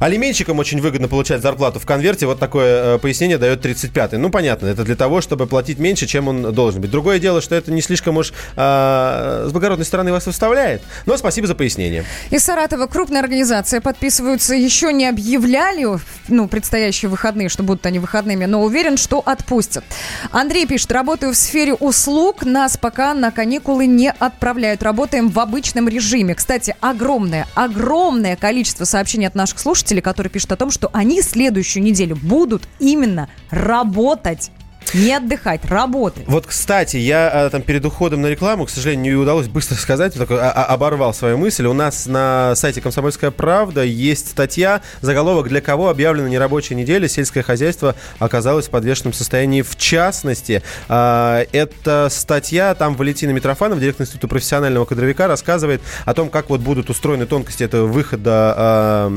Алименщикам 0.00 0.58
очень 0.58 0.80
выгодно 0.80 1.08
получать 1.08 1.42
зарплату 1.42 1.78
в 1.78 1.86
конверте. 1.86 2.26
Вот 2.26 2.38
такое 2.40 2.96
э, 2.96 2.98
пояснение 2.98 3.38
дает 3.38 3.64
35-й. 3.64 4.16
Ну, 4.16 4.30
понятно, 4.30 4.66
это 4.66 4.82
для 4.82 4.96
того, 4.96 5.20
чтобы 5.20 5.46
платить 5.46 5.78
меньше, 5.78 6.06
чем 6.06 6.26
он 6.26 6.54
должен 6.54 6.80
быть. 6.80 6.90
Другое 6.90 7.18
дело, 7.18 7.40
что 7.42 7.54
это 7.54 7.70
не 7.70 7.82
слишком 7.82 8.16
уж 8.16 8.32
а, 8.56 9.46
с 9.46 9.52
благородной 9.52 9.84
стороны 9.84 10.10
вас 10.10 10.26
выставляет. 10.26 10.82
Но 11.04 11.16
спасибо 11.18 11.46
за 11.46 11.54
пояснение. 11.54 12.04
Из 12.30 12.42
Саратова 12.42 12.86
крупная 12.86 13.20
организация 13.20 13.82
подписываются. 13.82 14.54
Еще 14.54 14.92
не 14.92 15.06
объявляли, 15.06 15.86
ну, 16.28 16.48
предстоящие 16.48 17.10
выходные, 17.10 17.50
что 17.50 17.62
будут 17.62 17.84
они 17.84 17.98
выходными, 17.98 18.46
но 18.46 18.62
уверен, 18.62 18.96
что 18.96 19.20
отпустят. 19.20 19.84
Андрей 20.30 20.66
пишет, 20.66 20.90
работаю 20.92 21.32
в 21.32 21.36
сфере 21.36 21.74
услуг, 21.74 22.44
нас 22.44 22.78
пока 22.78 23.12
на 23.12 23.30
каникулы 23.30 23.86
не 23.86 24.10
отправляют. 24.10 24.82
Работаем 24.82 25.28
в 25.28 25.38
обычном 25.38 25.88
режиме. 25.88 26.34
Кстати, 26.34 26.74
огромное, 26.80 27.46
огромное 27.54 28.36
количество 28.36 28.84
сообщений 28.84 29.26
от 29.26 29.34
наших 29.34 29.58
слушателей, 29.58 29.89
которые 29.98 30.30
пишут 30.30 30.52
о 30.52 30.56
том, 30.56 30.70
что 30.70 30.90
они 30.92 31.22
следующую 31.22 31.82
неделю 31.82 32.14
будут 32.14 32.68
именно 32.78 33.28
работать. 33.50 34.52
Не 34.94 35.14
отдыхать, 35.14 35.64
работать. 35.66 36.24
Вот, 36.26 36.46
кстати, 36.46 36.96
я 36.96 37.28
а, 37.28 37.50
там 37.50 37.62
перед 37.62 37.84
уходом 37.84 38.22
на 38.22 38.26
рекламу, 38.26 38.66
к 38.66 38.70
сожалению, 38.70 39.14
не 39.16 39.22
удалось 39.22 39.48
быстро 39.48 39.76
сказать, 39.76 40.14
такой, 40.14 40.38
а- 40.40 40.50
а- 40.50 40.64
оборвал 40.66 41.14
свою 41.14 41.38
мысль. 41.38 41.66
У 41.66 41.72
нас 41.72 42.06
на 42.06 42.54
сайте 42.56 42.80
«Комсомольская 42.80 43.30
правда» 43.30 43.84
есть 43.84 44.30
статья, 44.30 44.80
заголовок 45.00 45.48
«Для 45.48 45.60
кого 45.60 45.88
объявлена 45.88 46.28
нерабочая 46.28 46.76
неделя? 46.76 47.08
Сельское 47.08 47.42
хозяйство 47.42 47.94
оказалось 48.18 48.66
в 48.66 48.70
подвешенном 48.70 49.12
состоянии». 49.12 49.62
В 49.62 49.76
частности, 49.76 50.62
а, 50.88 51.44
эта 51.52 52.08
статья, 52.10 52.74
там 52.74 52.96
Валентина 52.96 53.30
Митрофанов, 53.30 53.80
директор 53.80 54.04
Института 54.04 54.28
профессионального 54.28 54.84
кадровика, 54.84 55.28
рассказывает 55.28 55.80
о 56.04 56.14
том, 56.14 56.28
как 56.28 56.50
вот 56.50 56.60
будут 56.60 56.90
устроены 56.90 57.26
тонкости 57.26 57.62
этого 57.62 57.86
выхода 57.86 59.10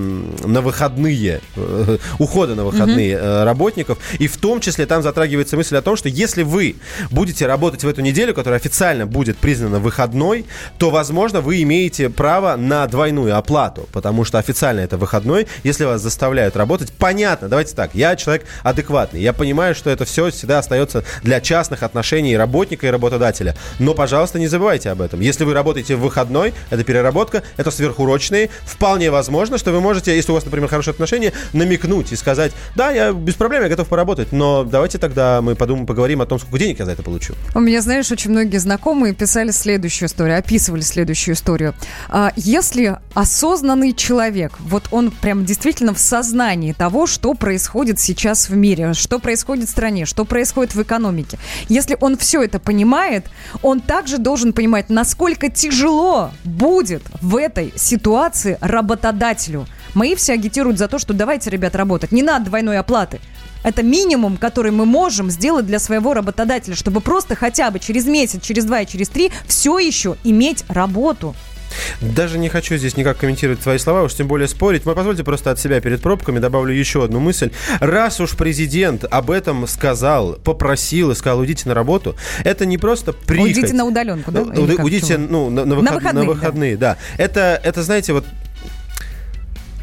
на 0.43 0.61
выходные, 0.61 1.41
э, 1.55 1.97
ухода 2.19 2.55
на 2.55 2.63
выходные 2.63 3.17
э, 3.17 3.43
работников. 3.43 3.97
И 4.19 4.27
в 4.27 4.37
том 4.37 4.59
числе 4.59 4.85
там 4.85 5.01
затрагивается 5.01 5.55
мысль 5.57 5.62
о 5.71 5.81
том, 5.81 5.95
что 5.95 6.09
если 6.09 6.43
вы 6.43 6.75
будете 7.11 7.47
работать 7.47 7.83
в 7.83 7.87
эту 7.87 8.01
неделю, 8.01 8.33
которая 8.33 8.59
официально 8.59 9.05
будет 9.05 9.37
признана 9.37 9.79
выходной, 9.79 10.45
то, 10.77 10.89
возможно, 10.89 11.41
вы 11.41 11.61
имеете 11.63 12.09
право 12.09 12.55
на 12.55 12.85
двойную 12.87 13.37
оплату, 13.37 13.87
потому 13.91 14.25
что 14.25 14.37
официально 14.37 14.81
это 14.81 14.97
выходной, 14.97 15.47
если 15.63 15.85
вас 15.85 16.01
заставляют 16.01 16.55
работать. 16.55 16.91
Понятно, 16.91 17.49
давайте 17.49 17.75
так, 17.75 17.91
я 17.93 18.15
человек 18.15 18.45
адекватный, 18.63 19.21
я 19.21 19.33
понимаю, 19.33 19.75
что 19.75 19.89
это 19.89 20.05
все 20.05 20.29
всегда 20.31 20.59
остается 20.59 21.03
для 21.23 21.41
частных 21.41 21.83
отношений 21.83 22.37
работника 22.37 22.87
и 22.87 22.89
работодателя, 22.89 23.55
но, 23.79 23.93
пожалуйста, 23.93 24.39
не 24.39 24.47
забывайте 24.47 24.89
об 24.89 25.01
этом. 25.01 25.19
Если 25.19 25.43
вы 25.43 25.53
работаете 25.53 25.95
в 25.95 26.01
выходной, 26.01 26.53
это 26.69 26.83
переработка, 26.83 27.43
это 27.57 27.71
сверхурочные, 27.71 28.49
вполне 28.65 29.11
возможно, 29.11 29.57
что 29.57 29.71
вы 29.71 29.81
можете, 29.81 30.15
если 30.15 30.31
у 30.31 30.35
вас, 30.35 30.45
например, 30.45 30.69
хорошие 30.69 30.91
отношения, 30.91 31.33
намекнуть 31.53 32.11
и 32.11 32.15
сказать, 32.15 32.51
да, 32.75 32.91
я 32.91 33.11
без 33.11 33.35
проблем, 33.35 33.63
я 33.63 33.69
готов 33.69 33.87
поработать, 33.87 34.31
но 34.31 34.63
давайте 34.63 34.97
тогда 34.97 35.41
мы 35.41 35.52
мы 35.53 35.57
подумаем, 35.57 35.85
поговорим 35.85 36.21
о 36.21 36.25
том, 36.25 36.39
сколько 36.39 36.57
денег 36.57 36.79
я 36.79 36.85
за 36.85 36.91
это 36.91 37.03
получу. 37.03 37.33
У 37.55 37.59
меня, 37.59 37.81
знаешь, 37.81 38.11
очень 38.11 38.31
многие 38.31 38.57
знакомые 38.57 39.13
писали 39.13 39.51
следующую 39.51 40.07
историю, 40.07 40.37
описывали 40.37 40.81
следующую 40.81 41.35
историю. 41.35 41.73
А, 42.09 42.33
Если 42.35 42.97
осознанный 43.13 43.93
человек, 43.93 44.53
вот 44.59 44.87
он 44.91 45.11
прям 45.11 45.45
действительно 45.45 45.93
в 45.93 45.99
сознании 45.99 46.73
того, 46.73 47.05
что 47.07 47.33
происходит 47.33 47.99
сейчас 47.99 48.49
в 48.49 48.55
мире, 48.55 48.93
что 48.93 49.19
происходит 49.19 49.67
в 49.67 49.71
стране, 49.71 50.05
что 50.05 50.25
происходит 50.25 50.75
в 50.75 50.81
экономике, 50.81 51.37
если 51.69 51.97
он 51.99 52.17
все 52.17 52.41
это 52.43 52.59
понимает, 52.59 53.25
он 53.61 53.79
также 53.79 54.17
должен 54.17 54.53
понимать, 54.53 54.89
насколько 54.89 55.49
тяжело 55.49 56.31
будет 56.43 57.03
в 57.21 57.37
этой 57.37 57.73
ситуации 57.75 58.57
работодателю. 58.61 59.67
Мои 59.93 60.15
все 60.15 60.33
агитируют 60.33 60.79
за 60.79 60.87
то, 60.87 60.97
что 60.97 61.13
давайте, 61.13 61.49
ребят, 61.49 61.75
работать. 61.75 62.11
Не 62.11 62.23
надо 62.23 62.45
двойной 62.45 62.79
оплаты. 62.79 63.19
Это 63.63 63.83
минимум, 63.83 64.37
который 64.37 64.71
мы 64.71 64.85
можем 64.85 65.29
сделать 65.29 65.65
для 65.65 65.79
своего 65.79 66.13
работодателя, 66.13 66.75
чтобы 66.75 67.01
просто 67.01 67.35
хотя 67.35 67.71
бы 67.71 67.79
через 67.79 68.05
месяц, 68.05 68.41
через 68.43 68.65
два 68.65 68.81
и 68.81 68.85
через 68.85 69.09
три 69.09 69.31
все 69.47 69.79
еще 69.79 70.17
иметь 70.23 70.63
работу. 70.67 71.35
Даже 72.01 72.37
не 72.37 72.49
хочу 72.49 72.77
здесь 72.77 72.97
никак 72.97 73.17
комментировать 73.17 73.59
твои 73.61 73.77
слова, 73.77 74.03
уж 74.03 74.13
тем 74.13 74.27
более 74.27 74.47
спорить. 74.47 74.85
Но 74.85 74.93
позвольте 74.93 75.23
просто 75.23 75.51
от 75.51 75.59
себя 75.59 75.81
перед 75.81 76.01
пробками 76.01 76.39
добавлю 76.39 76.73
еще 76.73 77.03
одну 77.03 77.19
мысль. 77.19 77.51
Раз 77.79 78.19
уж 78.19 78.35
президент 78.35 79.05
об 79.09 79.31
этом 79.31 79.67
сказал, 79.67 80.33
попросил 80.33 81.11
и 81.11 81.15
сказал, 81.15 81.39
уйдите 81.39 81.67
на 81.67 81.73
работу, 81.73 82.15
это 82.43 82.65
не 82.65 82.77
просто 82.77 83.13
прихоть. 83.13 83.57
Уйдите 83.57 83.73
на 83.73 83.85
удаленку, 83.85 84.31
да? 84.31 84.41
Ну, 84.41 84.65
Или 84.65 84.75
Уйдите 84.75 85.17
ну, 85.17 85.49
на, 85.49 85.65
на 85.65 85.75
На 85.75 85.75
выход- 85.75 85.93
выходные, 85.95 86.23
на 86.23 86.29
выходные, 86.29 86.77
да. 86.77 86.97
Это, 87.17 87.59
это, 87.63 87.81
знаете, 87.83 88.13
вот 88.13 88.25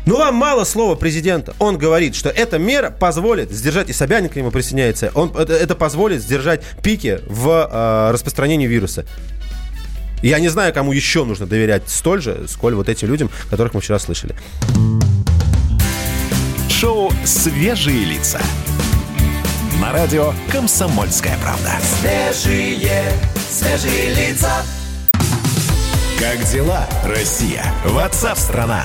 ну, 0.07 0.17
вам 0.17 0.35
мало 0.35 0.65
слова 0.65 0.95
президента. 0.95 1.55
Он 1.59 1.79
говорит, 1.79 2.15
что 2.15 2.29
эта 2.29 2.59
мера 2.59 2.91
позволит 2.91 3.51
сдержать, 3.51 3.91
и 3.91 3.93
Собянин 3.93 4.29
к 4.29 4.37
нему 4.37 4.51
присоединяется, 4.51 5.11
он, 5.15 5.31
это, 5.37 5.53
это 5.53 5.75
позволит 5.75 6.23
сдержать 6.23 6.63
пики 6.83 7.21
в 7.27 7.69
э, 7.71 8.11
распространении 8.13 8.67
вируса. 8.67 9.05
Я 10.23 10.39
не 10.39 10.49
знаю, 10.49 10.75
кому 10.75 10.93
еще 10.93 11.25
нужно 11.25 11.47
доверять 11.47 11.85
столь 11.87 12.21
же, 12.21 12.47
сколь 12.49 12.75
вот 12.75 12.89
этим 12.89 13.09
людям, 13.09 13.31
которых 13.49 13.75
мы 13.75 13.81
вчера 13.81 13.99
слышали. 13.99 14.35
Шоу 16.69 17.13
«Свежие 17.25 18.05
лица». 18.05 18.41
На 19.81 19.93
радио 19.93 20.35
«Комсомольская 20.51 21.39
правда». 21.43 21.73
Свежие, 21.83 23.13
свежие 23.51 24.15
лица. 24.15 24.63
Как 26.19 26.43
дела, 26.51 26.87
Россия? 27.05 27.65
Ватсап-страна! 27.87 28.85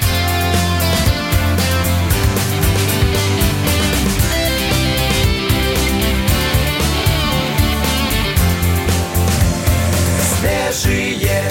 Свежие, 10.81 11.43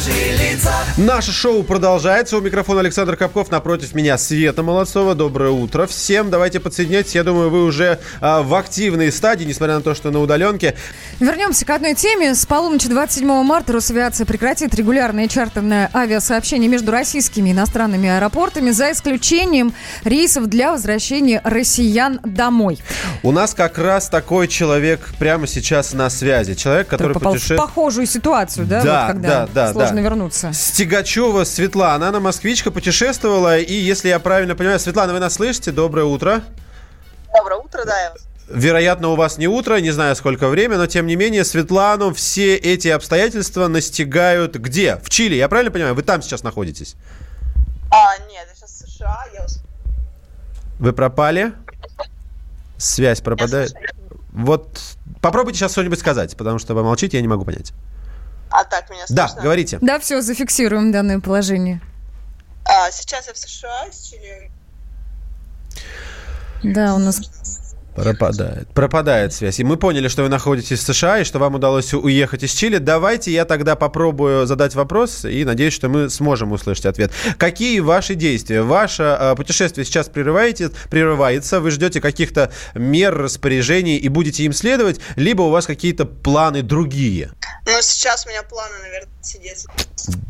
свежие 0.00 0.32
лица. 0.36 0.72
Наше 0.96 1.32
шоу 1.32 1.62
продолжается. 1.62 2.36
У 2.36 2.40
микрофона 2.40 2.80
Александр 2.80 3.16
Капков. 3.16 3.50
Напротив 3.50 3.94
меня 3.94 4.18
Света 4.18 4.62
Молодцова. 4.62 5.14
Доброе 5.14 5.50
утро 5.50 5.86
всем. 5.86 6.30
Давайте 6.30 6.60
подсоединяйтесь. 6.60 7.14
Я 7.14 7.22
думаю, 7.22 7.50
вы 7.50 7.64
уже 7.64 8.00
а, 8.20 8.42
в 8.42 8.54
активной 8.54 9.12
стадии, 9.12 9.44
несмотря 9.44 9.76
на 9.76 9.82
то, 9.82 9.94
что 9.94 10.10
на 10.10 10.20
удаленке. 10.20 10.74
Вернемся 11.20 11.64
к 11.64 11.70
одной 11.70 11.94
теме. 11.94 12.34
С 12.34 12.46
полуночи 12.46 12.88
27 12.88 13.26
марта 13.44 13.72
Росавиация 13.72 14.26
прекратит 14.26 14.74
регулярное 14.74 15.28
чартерное 15.28 15.90
авиасообщение 15.94 16.68
между 16.68 16.90
российскими 16.90 17.50
и 17.50 17.52
иностранными 17.52 18.08
аэропортами, 18.08 18.70
за 18.70 18.92
исключением 18.92 19.74
рейсов 20.04 20.46
для 20.46 20.72
возвращения 20.72 21.40
россиян 21.44 22.20
домой. 22.24 22.78
У 23.22 23.32
нас 23.32 23.54
как 23.54 23.78
раз 23.78 24.08
такой 24.08 24.48
человек 24.48 25.10
прямо 25.18 25.46
сейчас 25.46 25.92
на 25.92 26.10
связи. 26.10 26.54
Человек, 26.54 26.88
который 26.88 27.12
Попал 27.12 27.32
в 27.32 27.34
путешествует... 27.34 27.60
похожую 27.60 28.06
ситуацию, 28.06 28.66
да, 28.66 28.82
Да, 28.82 29.00
вот 29.00 29.12
когда 29.12 29.28
да, 29.46 29.72
да, 29.72 29.83
сложно 29.86 29.96
да. 29.96 30.02
вернуться. 30.02 30.52
Стегачева 30.52 31.44
Светлана, 31.44 32.08
она 32.08 32.20
москвичка, 32.20 32.70
путешествовала. 32.70 33.58
И 33.58 33.74
если 33.74 34.08
я 34.08 34.18
правильно 34.18 34.54
понимаю, 34.54 34.78
Светлана, 34.78 35.12
вы 35.12 35.20
нас 35.20 35.34
слышите? 35.34 35.72
Доброе 35.72 36.04
утро. 36.04 36.42
Доброе 37.36 37.60
утро, 37.60 37.84
да. 37.84 38.00
я 38.00 38.10
вас- 38.10 38.26
Вероятно, 38.48 39.08
у 39.08 39.16
вас 39.16 39.38
не 39.38 39.48
утро, 39.48 39.76
не 39.80 39.90
знаю, 39.90 40.14
сколько 40.16 40.48
время, 40.48 40.76
но 40.76 40.86
тем 40.86 41.06
не 41.06 41.16
менее, 41.16 41.44
Светлану 41.44 42.12
все 42.12 42.56
эти 42.56 42.88
обстоятельства 42.88 43.68
настигают 43.68 44.56
где? 44.56 44.96
В 44.96 45.08
Чили, 45.08 45.34
я 45.34 45.48
правильно 45.48 45.70
понимаю? 45.70 45.94
Вы 45.94 46.02
там 46.02 46.20
сейчас 46.20 46.42
находитесь? 46.42 46.94
А, 47.90 48.18
нет, 48.28 48.46
я 48.48 48.54
сейчас 48.54 48.70
в 48.70 48.90
США, 48.90 49.24
я 49.32 49.46
Вы 50.78 50.92
пропали? 50.92 51.52
Связь 52.76 53.20
пропадает. 53.22 53.72
Вот 54.32 54.78
попробуйте 55.22 55.60
сейчас 55.60 55.72
что-нибудь 55.72 55.98
сказать, 55.98 56.36
потому 56.36 56.58
что 56.58 56.74
вы 56.74 56.82
молчите, 56.82 57.16
я 57.16 57.22
не 57.22 57.28
могу 57.28 57.44
понять. 57.44 57.72
А 58.56 58.62
так 58.62 58.88
меня 58.88 59.04
Да, 59.08 59.26
слышно? 59.26 59.42
говорите. 59.42 59.78
Да, 59.80 59.98
все, 59.98 60.22
зафиксируем 60.22 60.92
данное 60.92 61.18
положение. 61.18 61.80
А, 62.64 62.88
сейчас 62.92 63.26
я 63.26 63.32
в 63.34 63.36
США, 63.36 63.86
с 63.90 63.98
Чили. 64.10 64.48
Да, 66.62 66.94
у 66.94 66.98
нас 66.98 67.20
Пропадает. 67.94 68.68
Пропадает 68.68 69.32
связь. 69.32 69.60
И 69.60 69.64
мы 69.64 69.76
поняли, 69.76 70.08
что 70.08 70.22
вы 70.22 70.28
находитесь 70.28 70.80
в 70.80 70.82
США 70.82 71.20
и 71.20 71.24
что 71.24 71.38
вам 71.38 71.54
удалось 71.54 71.94
уехать 71.94 72.42
из 72.42 72.52
Чили. 72.52 72.78
Давайте 72.78 73.30
я 73.32 73.44
тогда 73.44 73.76
попробую 73.76 74.46
задать 74.46 74.74
вопрос 74.74 75.24
и 75.24 75.44
надеюсь, 75.44 75.72
что 75.72 75.88
мы 75.88 76.10
сможем 76.10 76.52
услышать 76.52 76.86
ответ. 76.86 77.12
Какие 77.38 77.80
ваши 77.80 78.14
действия? 78.14 78.62
Ваше 78.62 79.16
э, 79.18 79.34
путешествие 79.36 79.84
сейчас 79.84 80.08
прерываете, 80.08 80.70
прерывается, 80.90 81.60
вы 81.60 81.70
ждете 81.70 82.00
каких-то 82.00 82.50
мер, 82.74 83.16
распоряжений 83.16 83.96
и 83.96 84.08
будете 84.08 84.42
им 84.44 84.52
следовать, 84.52 85.00
либо 85.16 85.42
у 85.42 85.50
вас 85.50 85.66
какие-то 85.66 86.04
планы 86.04 86.62
другие? 86.62 87.30
Ну, 87.66 87.72
сейчас 87.80 88.26
у 88.26 88.28
меня 88.28 88.42
планы, 88.42 88.74
наверное, 88.82 89.08
сидеть. 89.22 89.66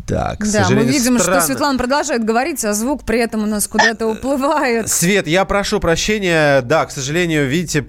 Да, 0.07 0.37
к 0.39 0.47
Да, 0.47 0.69
мы 0.71 0.85
видим, 0.85 1.19
странно. 1.19 1.41
что 1.41 1.47
Светлана 1.47 1.79
продолжает 1.79 2.25
говорить, 2.25 2.65
а 2.65 2.75
звук 2.75 3.05
при 3.05 3.19
этом 3.19 3.43
у 3.43 3.47
нас 3.47 3.67
куда-то 3.67 4.07
уплывает. 4.07 4.89
Свет, 4.89 5.27
я 5.27 5.45
прошу 5.45 5.81
прощения. 5.81 6.61
Да, 6.63 6.87
к 6.87 6.93
сожалению, 6.93 7.47
видите, 7.55 7.83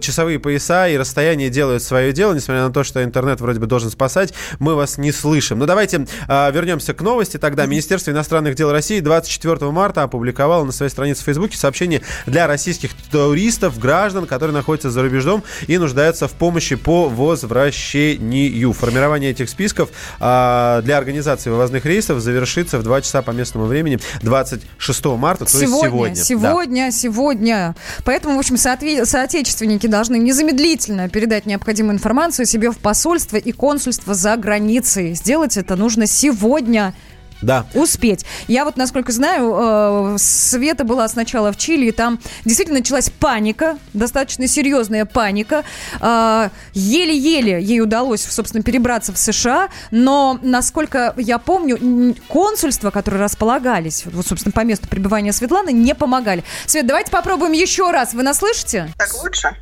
часовые 0.00 0.38
пояса 0.38 0.88
и 0.88 0.96
расстояние 0.96 1.50
делают 1.50 1.82
свое 1.82 2.12
дело, 2.12 2.32
несмотря 2.32 2.62
на 2.66 2.72
то, 2.72 2.84
что 2.84 3.04
интернет 3.04 3.40
вроде 3.40 3.60
бы 3.60 3.66
должен 3.66 3.90
спасать, 3.90 4.32
мы 4.58 4.74
вас 4.74 4.98
не 4.98 5.12
слышим. 5.12 5.58
Но 5.58 5.66
давайте 5.66 6.06
а, 6.26 6.50
вернемся 6.50 6.94
к 6.94 7.02
новости. 7.02 7.36
Тогда 7.36 7.66
Министерство 7.66 8.10
иностранных 8.10 8.54
дел 8.54 8.72
России 8.72 9.00
24 9.00 9.70
марта 9.70 10.02
опубликовало 10.02 10.64
на 10.64 10.72
своей 10.72 10.90
странице 10.90 11.22
в 11.22 11.24
Фейсбуке 11.24 11.58
сообщение 11.58 12.02
для 12.26 12.46
российских 12.46 12.92
туристов, 13.10 13.78
граждан, 13.78 14.26
которые 14.26 14.54
находятся 14.54 14.90
за 14.90 15.02
рубежом 15.02 15.42
и 15.66 15.76
нуждаются 15.76 16.26
в 16.28 16.32
помощи 16.32 16.76
по 16.76 17.08
возвращению. 17.08 18.72
Формирование 18.72 19.32
этих 19.32 19.50
списков 19.50 19.90
а, 20.18 20.80
для 20.82 20.96
организации 20.96 21.50
вывозных 21.50 21.84
рейсов 21.84 22.20
завершится 22.20 22.78
в 22.78 22.82
2 22.82 23.02
часа 23.02 23.22
по 23.22 23.32
местному 23.32 23.66
времени 23.66 23.98
26 24.22 25.04
марта, 25.04 25.44
то 25.44 25.58
есть 25.58 25.60
Сегодня, 25.60 26.14
сегодня. 26.14 26.14
Да. 26.14 26.22
сегодня, 26.22 26.90
сегодня. 26.90 27.76
Поэтому, 28.04 28.36
в 28.36 28.38
общем, 28.38 28.56
соотечественники 28.62 29.86
должны 29.86 30.16
незамедлительно 30.18 31.08
передать 31.08 31.46
необходимую 31.46 31.96
информацию 31.96 32.46
себе 32.46 32.70
в 32.70 32.78
посольство 32.78 33.36
и 33.36 33.52
консульство 33.52 34.14
за 34.14 34.36
границей. 34.36 35.14
Сделать 35.14 35.56
это 35.56 35.76
нужно 35.76 36.06
сегодня. 36.06 36.94
Да. 37.42 37.66
Успеть. 37.74 38.24
Я 38.48 38.64
вот, 38.64 38.76
насколько 38.76 39.12
знаю, 39.12 40.14
э, 40.14 40.16
Света 40.18 40.84
была 40.84 41.08
сначала 41.08 41.52
в 41.52 41.56
Чили, 41.56 41.86
и 41.86 41.92
там 41.92 42.20
действительно 42.44 42.78
началась 42.78 43.10
паника, 43.10 43.78
достаточно 43.92 44.46
серьезная 44.46 45.04
паника. 45.04 45.64
Э, 46.00 46.48
Еле-еле 46.72 47.60
ей 47.62 47.80
удалось, 47.80 48.22
собственно, 48.22 48.62
перебраться 48.62 49.12
в 49.12 49.18
США, 49.18 49.68
но, 49.90 50.38
насколько 50.42 51.14
я 51.16 51.38
помню, 51.38 52.14
консульства, 52.28 52.90
которые 52.90 53.22
располагались, 53.22 54.04
вот, 54.06 54.26
собственно, 54.26 54.52
по 54.52 54.60
месту 54.60 54.88
пребывания 54.88 55.32
Светланы, 55.32 55.72
не 55.72 55.94
помогали. 55.94 56.44
Свет, 56.66 56.86
давайте 56.86 57.10
попробуем 57.10 57.52
еще 57.52 57.90
раз. 57.90 58.14
Вы 58.14 58.22
нас 58.22 58.38
слышите? 58.38 58.88
Так 58.96 59.12
лучше? 59.22 59.56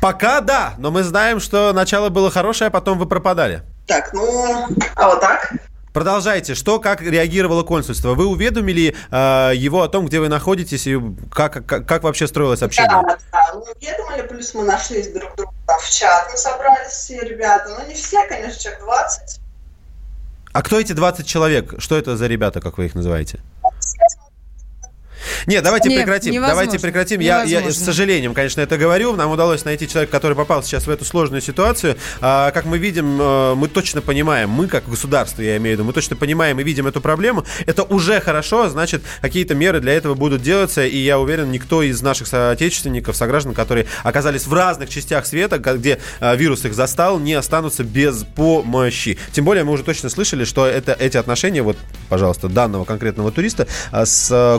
Пока 0.00 0.40
да, 0.40 0.74
но 0.78 0.90
мы 0.90 1.02
знаем, 1.02 1.40
что 1.40 1.72
начало 1.72 2.08
было 2.08 2.30
хорошее, 2.30 2.68
а 2.68 2.70
потом 2.70 2.98
вы 2.98 3.06
пропадали. 3.06 3.62
Так, 3.86 4.12
ну, 4.12 4.68
а 4.94 5.08
вот 5.08 5.20
так? 5.20 5.52
Продолжайте. 5.92 6.54
Что, 6.54 6.80
как 6.80 7.00
реагировало 7.00 7.62
консульство? 7.62 8.14
Вы 8.14 8.26
уведомили 8.26 8.94
э, 9.10 9.52
его 9.54 9.82
о 9.82 9.88
том, 9.88 10.06
где 10.06 10.20
вы 10.20 10.28
находитесь 10.28 10.86
и 10.86 11.00
как, 11.32 11.66
как, 11.66 11.86
как 11.86 12.02
вообще 12.02 12.26
строилось 12.26 12.62
общение? 12.62 13.02
Да, 13.02 13.18
да, 13.32 13.54
мы 13.54 13.60
уведомили, 13.62 14.26
плюс 14.26 14.54
мы 14.54 14.64
нашлись 14.64 15.08
друг 15.08 15.34
друга 15.36 15.52
в 15.80 15.90
чат, 15.90 16.28
мы 16.30 16.36
собрались 16.36 16.88
все 16.88 17.20
ребята, 17.20 17.76
ну 17.78 17.86
не 17.86 17.94
все, 17.94 18.26
конечно, 18.26 18.60
человек 18.60 18.82
20. 18.82 19.40
А 20.52 20.62
кто 20.62 20.80
эти 20.80 20.92
20 20.92 21.26
человек? 21.26 21.74
Что 21.78 21.96
это 21.96 22.16
за 22.16 22.26
ребята, 22.26 22.60
как 22.60 22.78
вы 22.78 22.86
их 22.86 22.94
называете? 22.94 23.40
Нет, 25.46 25.62
давайте 25.64 25.88
Нет, 25.88 26.02
прекратим. 26.02 26.32
невозможно. 26.32 26.62
Давайте 26.62 26.82
прекратим. 26.82 27.20
Я, 27.20 27.42
я 27.42 27.70
с 27.70 27.76
сожалением, 27.76 28.34
конечно, 28.34 28.60
это 28.60 28.76
говорю. 28.76 29.16
Нам 29.16 29.30
удалось 29.30 29.64
найти 29.64 29.88
человека, 29.88 30.12
который 30.12 30.36
попал 30.36 30.62
сейчас 30.62 30.86
в 30.86 30.90
эту 30.90 31.04
сложную 31.04 31.40
ситуацию. 31.40 31.96
А, 32.20 32.50
как 32.50 32.64
мы 32.64 32.78
видим, 32.78 33.20
э, 33.20 33.54
мы 33.54 33.68
точно 33.68 34.00
понимаем, 34.00 34.50
мы 34.50 34.68
как 34.68 34.88
государство, 34.88 35.42
я 35.42 35.56
имею 35.56 35.76
в 35.76 35.78
виду, 35.78 35.84
мы 35.84 35.92
точно 35.92 36.16
понимаем 36.16 36.60
и 36.60 36.64
видим 36.64 36.86
эту 36.86 37.00
проблему. 37.00 37.44
Это 37.66 37.82
уже 37.82 38.20
хорошо, 38.20 38.68
значит, 38.68 39.02
какие-то 39.20 39.54
меры 39.54 39.80
для 39.80 39.92
этого 39.92 40.14
будут 40.14 40.42
делаться. 40.42 40.84
И 40.84 40.98
я 40.98 41.18
уверен, 41.18 41.50
никто 41.50 41.82
из 41.82 42.00
наших 42.02 42.26
соотечественников, 42.26 43.16
сограждан, 43.16 43.54
которые 43.54 43.86
оказались 44.04 44.46
в 44.46 44.52
разных 44.52 44.88
частях 44.88 45.26
света, 45.26 45.58
где 45.58 45.98
э, 46.20 46.36
вирус 46.36 46.64
их 46.64 46.74
застал, 46.74 47.18
не 47.18 47.34
останутся 47.34 47.84
без 47.84 48.24
помощи. 48.24 49.18
Тем 49.32 49.44
более 49.44 49.64
мы 49.64 49.72
уже 49.72 49.82
точно 49.82 50.08
слышали, 50.08 50.44
что 50.44 50.66
это, 50.66 50.92
эти 50.92 51.16
отношения, 51.16 51.62
вот, 51.62 51.76
пожалуйста, 52.08 52.48
данного 52.48 52.84
конкретного 52.84 53.30
туриста 53.30 53.66
э, 53.92 54.04
с 54.04 54.28
э, 54.30 54.58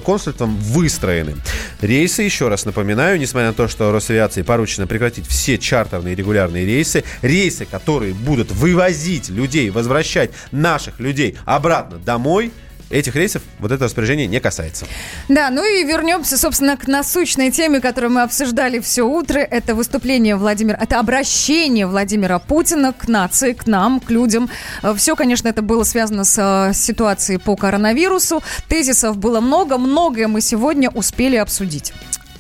консульством 0.50 0.56
выстроены. 0.58 1.36
Рейсы, 1.82 2.24
еще 2.24 2.48
раз 2.48 2.66
напоминаю, 2.66 3.20
несмотря 3.20 3.50
на 3.50 3.54
то, 3.54 3.68
что 3.68 3.92
Росавиации 3.92 4.42
поручено 4.42 4.88
прекратить 4.88 5.28
все 5.28 5.58
чартерные 5.58 6.16
регулярные 6.16 6.66
рейсы, 6.66 7.04
рейсы, 7.22 7.66
которые 7.66 8.14
будут 8.14 8.52
вывозить 8.52 9.30
людей, 9.30 9.70
возвращать 9.70 10.32
наших 10.52 11.00
людей 11.00 11.38
обратно 11.46 11.98
домой, 11.98 12.52
этих 12.90 13.16
рейсов 13.16 13.42
вот 13.60 13.72
это 13.72 13.86
распоряжение 13.86 14.28
не 14.28 14.40
касается. 14.40 14.86
Да, 15.28 15.50
ну 15.50 15.64
и 15.64 15.84
вернемся, 15.84 16.38
собственно, 16.38 16.78
к 16.78 16.88
насущной 16.88 17.52
теме, 17.52 17.80
которую 17.80 18.12
мы 18.12 18.22
обсуждали 18.22 18.80
все 18.80 19.04
утро. 19.04 19.40
Это 19.40 19.76
выступление 19.76 20.36
Владимира, 20.36 20.78
это 20.78 21.00
обращение 21.00 21.86
Владимира 21.86 22.40
Путина 22.40 22.94
к 22.94 23.08
нации, 23.08 23.54
к 23.54 23.68
нам, 23.68 24.00
к 24.00 24.10
людям. 24.10 24.50
Все, 24.96 25.16
конечно, 25.16 25.48
это 25.48 25.62
было 25.62 25.84
связано 25.84 26.24
с 26.24 26.38
э, 26.38 26.74
ситуацией 26.74 27.38
по 27.38 27.56
коронавирусу. 27.56 28.42
Тезисов 28.68 29.18
было 29.18 29.40
много, 29.40 29.78
многое 29.78 30.28
мы 30.28 30.42
сегодня 30.42 30.90
успели 30.90 31.36
обсудить. 31.36 31.94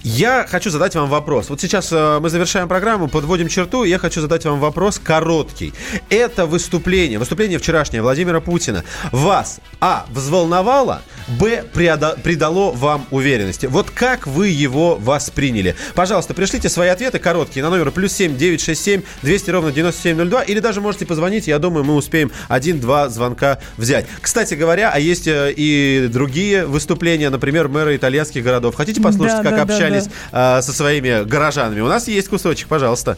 Я 0.03 0.45
хочу 0.49 0.69
задать 0.69 0.95
вам 0.95 1.09
вопрос. 1.09 1.49
Вот 1.49 1.59
сейчас 1.59 1.91
э, 1.91 2.19
мы 2.21 2.29
завершаем 2.29 2.69
программу, 2.69 3.09
подводим 3.09 3.49
черту. 3.49 3.83
и 3.83 3.89
Я 3.89 3.97
хочу 3.97 4.21
задать 4.21 4.45
вам 4.45 4.59
вопрос 4.59 4.97
короткий. 4.97 5.73
Это 6.09 6.45
выступление, 6.45 7.19
выступление 7.19 7.59
вчерашнее 7.59 8.01
Владимира 8.01 8.39
Путина 8.39 8.85
вас, 9.11 9.59
а, 9.81 10.05
взволновало, 10.09 11.01
б, 11.27 11.63
придало 11.73 12.71
вам 12.71 13.07
уверенности. 13.11 13.65
Вот 13.65 13.89
как 13.91 14.25
вы 14.25 14.47
его 14.47 14.95
восприняли? 14.95 15.75
Пожалуйста, 15.95 16.33
пришлите 16.33 16.69
свои 16.69 16.87
ответы 16.87 17.19
короткие 17.19 17.63
на 17.63 17.69
номер 17.69 17.91
плюс 17.91 18.13
семь 18.13 18.37
девять 18.37 18.61
шесть 18.61 18.83
семь 18.83 19.01
двести 19.21 19.49
ровно 19.49 19.71
девяносто 19.71 20.01
семь 20.01 20.15
ноль 20.17 20.29
два 20.29 20.43
или 20.43 20.61
даже 20.61 20.79
можете 20.79 21.05
позвонить. 21.05 21.47
Я 21.47 21.59
думаю, 21.59 21.83
мы 21.83 21.95
успеем 21.95 22.31
один-два 22.47 23.09
звонка 23.09 23.59
взять. 23.75 24.05
Кстати 24.21 24.53
говоря, 24.53 24.91
а 24.93 24.99
есть 24.99 25.27
э, 25.27 25.53
и 25.55 26.07
другие 26.09 26.65
выступления, 26.65 27.29
например, 27.29 27.67
мэры 27.67 27.97
итальянских 27.97 28.43
городов. 28.45 28.75
Хотите 28.75 29.01
послушать, 29.01 29.37
Да, 29.37 29.43
как 29.43 29.51
да, 29.51 29.65
да, 29.65 29.88
общались 29.97 30.13
э, 30.31 30.61
со 30.61 30.73
своими 30.73 31.23
горожанами? 31.23 31.81
У 31.81 31.87
нас 31.87 32.07
есть 32.07 32.29
кусочек, 32.29 32.67
пожалуйста. 32.67 33.17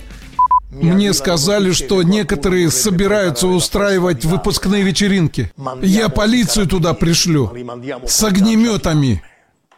Мне 0.72 1.14
сказали, 1.14 1.74
что 1.74 2.02
некоторые 2.02 2.72
собираются 2.72 3.48
устраивать 3.48 4.24
выпускные 4.24 4.84
вечеринки. 4.84 5.52
Я 5.82 6.08
полицию 6.10 6.68
туда 6.68 6.94
пришлю. 6.94 7.52
С 8.08 8.24
огнеметами. 8.24 9.22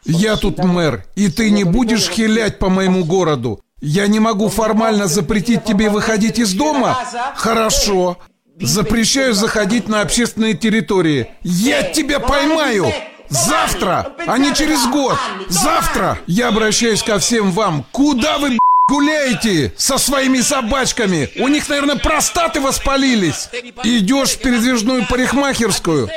Я 0.06 0.36
тут 0.36 0.60
мэр, 0.64 1.06
и 1.16 1.30
ты 1.30 1.50
не 1.50 1.64
будешь 1.64 2.10
хилять 2.10 2.60
по 2.60 2.70
моему 2.70 3.06
городу. 3.06 3.62
Я 3.82 4.08
не 4.08 4.20
могу 4.20 4.50
формально 4.50 5.08
запретить 5.08 5.64
тебе 5.66 5.90
выходить 5.90 6.40
из 6.40 6.54
дома? 6.54 6.98
Хорошо. 7.36 8.18
Запрещаю 8.62 9.34
заходить 9.34 9.88
на 9.88 10.02
общественные 10.02 10.54
территории. 10.54 11.28
Я 11.42 11.84
тебя 11.84 12.20
поймаю! 12.20 12.86
Завтра, 13.34 14.14
а 14.28 14.38
не 14.38 14.54
через 14.54 14.86
год. 14.88 15.18
Завтра 15.50 16.20
я 16.28 16.50
обращаюсь 16.50 17.02
ко 17.02 17.18
всем 17.18 17.52
вам. 17.52 17.84
Куда 17.92 18.38
вы 18.38 18.60
гуляете 18.88 19.74
со 19.76 19.98
своими 19.98 20.42
собачками? 20.42 21.30
У 21.40 21.48
них, 21.48 21.68
наверное, 21.68 21.96
простаты 21.96 22.62
воспалились. 22.62 23.50
Идешь 23.84 24.32
в 24.32 24.40
передвижную 24.40 25.08
парикмахерскую. 25.08 26.10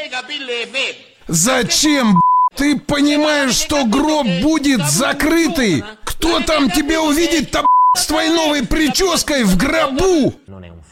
Зачем? 1.26 2.20
Ты 2.54 2.78
понимаешь, 2.78 3.54
что 3.54 3.84
гроб 3.86 4.26
будет 4.42 4.86
закрытый? 4.86 5.84
Кто 6.04 6.40
там 6.40 6.70
тебя 6.70 7.02
увидит-то, 7.02 7.66
с 7.96 8.06
твоей 8.06 8.30
новой 8.30 8.66
прической 8.66 9.44
в 9.44 9.56
гробу? 9.56 10.34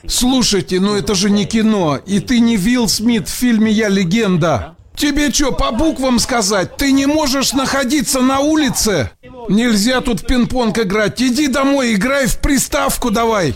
Слушайте, 0.07 0.81
ну 0.81 0.95
это 0.95 1.15
же 1.15 1.31
не 1.31 1.45
кино, 1.47 1.97
и 1.97 2.21
ты 2.21 2.41
не 2.41 2.57
Вилл 2.57 2.89
Смит 2.89 3.29
в 3.29 3.33
фильме 3.33 3.71
«Я 3.73 3.89
легенда». 3.89 4.74
Тебе 4.97 5.31
что, 5.33 5.51
по 5.53 5.73
буквам 5.73 6.19
сказать? 6.19 6.77
Ты 6.77 6.93
не 6.93 7.07
можешь 7.07 7.53
находиться 7.53 8.21
на 8.21 8.41
улице? 8.41 9.11
Нельзя 9.49 10.01
тут 10.01 10.21
в 10.21 10.27
пинг-понг 10.27 10.79
играть. 10.79 11.21
Иди 11.21 11.49
домой, 11.49 11.95
играй 11.95 12.27
в 12.27 12.39
приставку 12.39 13.11
давай. 13.11 13.55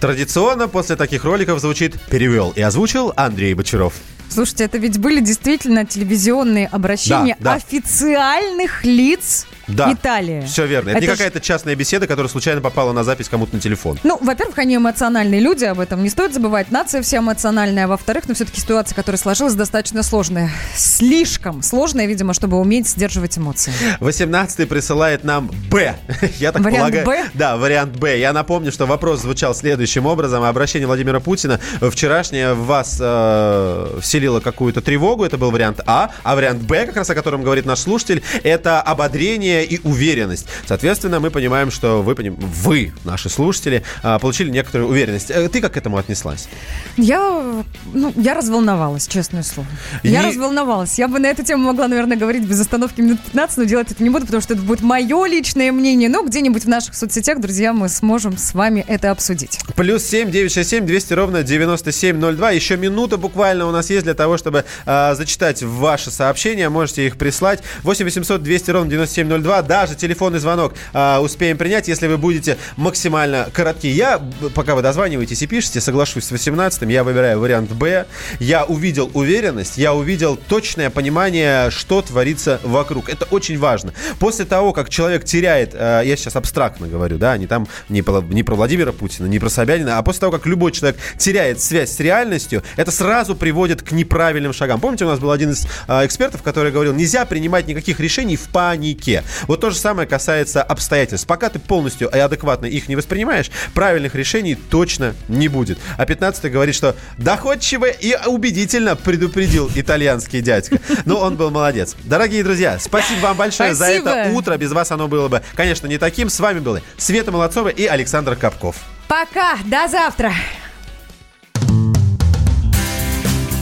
Традиционно 0.00 0.68
после 0.68 0.96
таких 0.96 1.24
роликов 1.24 1.60
звучит 1.60 2.00
«Перевел» 2.08 2.52
и 2.54 2.62
озвучил 2.62 3.12
Андрей 3.16 3.54
Бочаров. 3.54 3.94
Слушайте, 4.28 4.64
это 4.64 4.78
ведь 4.78 4.98
были 4.98 5.20
действительно 5.20 5.84
телевизионные 5.84 6.66
обращения 6.66 7.36
Да, 7.40 7.52
да. 7.52 7.54
официальных 7.54 8.84
лиц 8.84 9.46
Да, 9.68 9.92
Италии. 9.92 10.42
все 10.46 10.66
верно. 10.66 10.90
Это, 10.90 11.00
не 11.00 11.06
ж- 11.06 11.10
какая-то 11.10 11.40
частная 11.40 11.74
беседа, 11.74 12.06
которая 12.06 12.28
случайно 12.30 12.60
попала 12.60 12.92
на 12.92 13.04
запись 13.04 13.28
кому-то 13.28 13.54
на 13.54 13.60
телефон. 13.60 13.98
Ну, 14.04 14.18
во-первых, 14.20 14.58
они 14.58 14.76
эмоциональные 14.76 15.40
люди, 15.40 15.64
об 15.64 15.80
этом 15.80 16.02
не 16.02 16.08
стоит 16.10 16.32
забывать. 16.34 16.70
Нация 16.70 17.02
вся 17.02 17.18
эмоциональная. 17.18 17.86
Во-вторых, 17.88 18.24
ну, 18.28 18.34
все-таки 18.34 18.60
ситуация, 18.60 18.94
которая 18.94 19.18
сложилась, 19.18 19.54
достаточно 19.54 20.02
сложная. 20.02 20.50
Слишком 20.74 21.62
сложная, 21.62 22.06
видимо, 22.06 22.32
чтобы 22.34 22.58
уметь 22.58 22.88
сдерживать 22.88 23.36
эмоции. 23.38 23.72
18 24.00 24.68
присылает 24.68 25.24
нам 25.24 25.50
Б. 25.70 25.96
Я 26.38 26.52
так 26.52 26.62
Вариант 26.62 26.94
полагаю. 26.94 27.06
«Б»? 27.06 27.30
Да, 27.34 27.56
вариант 27.56 27.96
Б. 27.96 28.18
Я 28.18 28.32
напомню, 28.32 28.70
что 28.72 28.86
вопрос 28.86 29.22
звучал 29.22 29.54
следующим 29.54 30.06
образом. 30.06 30.44
Обращение 30.44 30.86
Владимира 30.86 31.20
Путина 31.20 31.60
вчерашнее 31.80 32.54
в 32.54 32.66
вас 32.66 32.98
э, 33.00 33.98
вселило 34.00 34.40
какую-то 34.40 34.80
тревогу. 34.80 35.24
Это 35.24 35.38
был 35.38 35.50
вариант 35.50 35.80
А. 35.86 36.10
А 36.22 36.34
вариант 36.36 36.62
Б, 36.62 36.86
как 36.86 36.96
раз 36.96 37.10
о 37.10 37.14
котором 37.14 37.42
говорит 37.42 37.66
наш 37.66 37.80
слушатель, 37.80 38.22
это 38.42 38.80
ободрение 38.80 39.55
и 39.64 39.80
уверенность. 39.84 40.46
Соответственно, 40.66 41.20
мы 41.20 41.30
понимаем, 41.30 41.70
что 41.70 42.02
вы, 42.02 42.14
вы 42.14 42.92
наши 43.04 43.28
слушатели, 43.28 43.82
э, 44.02 44.18
получили 44.18 44.50
некоторую 44.50 44.90
уверенность. 44.90 45.30
Э, 45.30 45.48
Ты 45.48 45.60
как 45.60 45.74
к 45.74 45.76
этому 45.76 45.96
отнеслась? 45.98 46.48
Я, 46.96 47.64
ну, 47.92 48.12
я 48.16 48.34
разволновалась, 48.34 49.06
честное 49.06 49.42
слово. 49.42 49.68
Я 50.02 50.22
И- 50.22 50.26
разволновалась. 50.28 50.98
Я 50.98 51.08
бы 51.08 51.18
на 51.18 51.26
эту 51.26 51.42
тему 51.44 51.64
могла, 51.64 51.88
наверное, 51.88 52.16
говорить 52.16 52.42
без 52.44 52.60
остановки 52.60 53.00
минут 53.00 53.20
15, 53.22 53.58
но 53.58 53.64
делать 53.64 53.90
это 53.90 54.02
не 54.02 54.10
буду, 54.10 54.26
потому 54.26 54.42
что 54.42 54.54
это 54.54 54.62
будет 54.62 54.80
мое 54.82 55.26
личное 55.26 55.72
мнение. 55.72 56.08
Но 56.08 56.22
где-нибудь 56.24 56.64
в 56.64 56.68
наших 56.68 56.94
соцсетях, 56.94 57.40
друзья, 57.40 57.72
мы 57.72 57.88
сможем 57.88 58.36
с 58.38 58.54
вами 58.54 58.84
это 58.88 59.10
обсудить. 59.10 59.58
Плюс 59.74 60.04
7 60.04 60.30
967 60.30 60.86
200 60.86 61.12
ровно 61.14 61.42
9702. 61.42 62.50
Еще 62.52 62.76
минута 62.76 63.16
буквально 63.16 63.66
у 63.66 63.70
нас 63.70 63.90
есть 63.90 64.04
для 64.04 64.14
того, 64.14 64.36
чтобы 64.36 64.64
э, 64.86 65.14
зачитать 65.14 65.62
ваши 65.62 66.10
сообщения. 66.10 66.68
Можете 66.68 67.06
их 67.06 67.16
прислать. 67.16 67.60
8 67.82 68.04
800 68.04 68.42
200 68.42 68.70
ровно 68.70 68.90
9702. 68.90 69.45
Даже 69.66 69.94
телефонный 69.94 70.38
звонок 70.38 70.74
э, 70.92 71.18
успеем 71.18 71.56
принять, 71.56 71.88
если 71.88 72.06
вы 72.06 72.18
будете 72.18 72.56
максимально 72.76 73.48
коротки. 73.52 73.86
Я, 73.86 74.20
пока 74.54 74.74
вы 74.74 74.82
дозваниваетесь 74.82 75.42
и 75.42 75.46
пишете, 75.46 75.80
соглашусь 75.80 76.24
с 76.24 76.30
18 76.30 76.82
я 76.90 77.04
выбираю 77.04 77.40
вариант 77.40 77.72
Б. 77.72 78.06
Я 78.38 78.64
увидел 78.64 79.10
уверенность, 79.14 79.78
я 79.78 79.94
увидел 79.94 80.36
точное 80.36 80.90
понимание, 80.90 81.70
что 81.70 82.02
творится 82.02 82.60
вокруг. 82.62 83.08
Это 83.08 83.24
очень 83.26 83.58
важно. 83.58 83.92
После 84.18 84.44
того, 84.44 84.72
как 84.72 84.88
человек 84.88 85.24
теряет, 85.24 85.74
э, 85.74 86.02
я 86.04 86.16
сейчас 86.16 86.36
абстрактно 86.36 86.88
говорю, 86.88 87.18
да, 87.18 87.36
не 87.36 87.46
там 87.46 87.66
не 87.88 88.02
не 88.34 88.42
про 88.42 88.54
Владимира 88.54 88.92
Путина, 88.92 89.26
не 89.26 89.38
про 89.38 89.48
Собянина, 89.48 89.98
а 89.98 90.02
после 90.02 90.20
того, 90.20 90.32
как 90.32 90.46
любой 90.46 90.72
человек 90.72 90.98
теряет 91.18 91.60
связь 91.60 91.90
с 91.90 92.00
реальностью, 92.00 92.62
это 92.76 92.90
сразу 92.90 93.34
приводит 93.34 93.82
к 93.82 93.92
неправильным 93.92 94.52
шагам. 94.52 94.80
Помните, 94.80 95.04
у 95.04 95.08
нас 95.08 95.18
был 95.18 95.30
один 95.30 95.50
из 95.50 95.66
э, 95.88 96.06
экспертов, 96.06 96.42
который 96.42 96.72
говорил, 96.72 96.94
нельзя 96.94 97.24
принимать 97.24 97.66
никаких 97.66 98.00
решений 98.00 98.36
в 98.36 98.48
панике. 98.48 99.22
Вот 99.42 99.60
то 99.60 99.70
же 99.70 99.76
самое 99.76 100.08
касается 100.08 100.62
обстоятельств. 100.62 101.26
Пока 101.26 101.48
ты 101.48 101.58
полностью 101.58 102.08
и 102.08 102.18
адекватно 102.18 102.66
их 102.66 102.88
не 102.88 102.96
воспринимаешь, 102.96 103.50
правильных 103.74 104.14
решений 104.14 104.54
точно 104.54 105.14
не 105.28 105.48
будет. 105.48 105.78
А 105.96 106.06
15 106.06 106.50
говорит, 106.50 106.74
что 106.74 106.96
доходчиво 107.18 107.86
и 107.86 108.16
убедительно 108.26 108.96
предупредил 108.96 109.70
итальянский 109.74 110.40
дядька. 110.40 110.78
Но 111.04 111.20
он 111.20 111.36
был 111.36 111.50
молодец. 111.50 111.96
Дорогие 112.04 112.42
друзья, 112.42 112.78
спасибо 112.78 113.20
вам 113.20 113.36
большое 113.36 113.74
за 113.74 113.84
Спасибо. 113.84 114.10
это 114.10 114.32
утро. 114.32 114.56
Без 114.56 114.72
вас 114.72 114.90
оно 114.90 115.08
было 115.08 115.28
бы, 115.28 115.42
конечно, 115.54 115.86
не 115.86 115.98
таким. 115.98 116.28
С 116.28 116.40
вами 116.40 116.60
были 116.60 116.82
Света 116.96 117.32
Молодцова 117.32 117.68
и 117.68 117.86
Александр 117.86 118.36
Капков. 118.36 118.76
Пока, 119.08 119.56
до 119.64 119.88
завтра. 119.88 120.32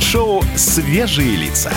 Шоу 0.00 0.42
«Свежие 0.56 1.36
лица». 1.36 1.72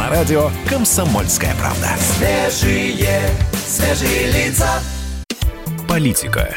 На 0.00 0.08
радио 0.08 0.48
«Комсомольская 0.66 1.54
правда». 1.56 1.88
Свежие, 1.98 3.28
свежие 3.66 4.32
лица. 4.32 4.80
Политика, 5.86 6.56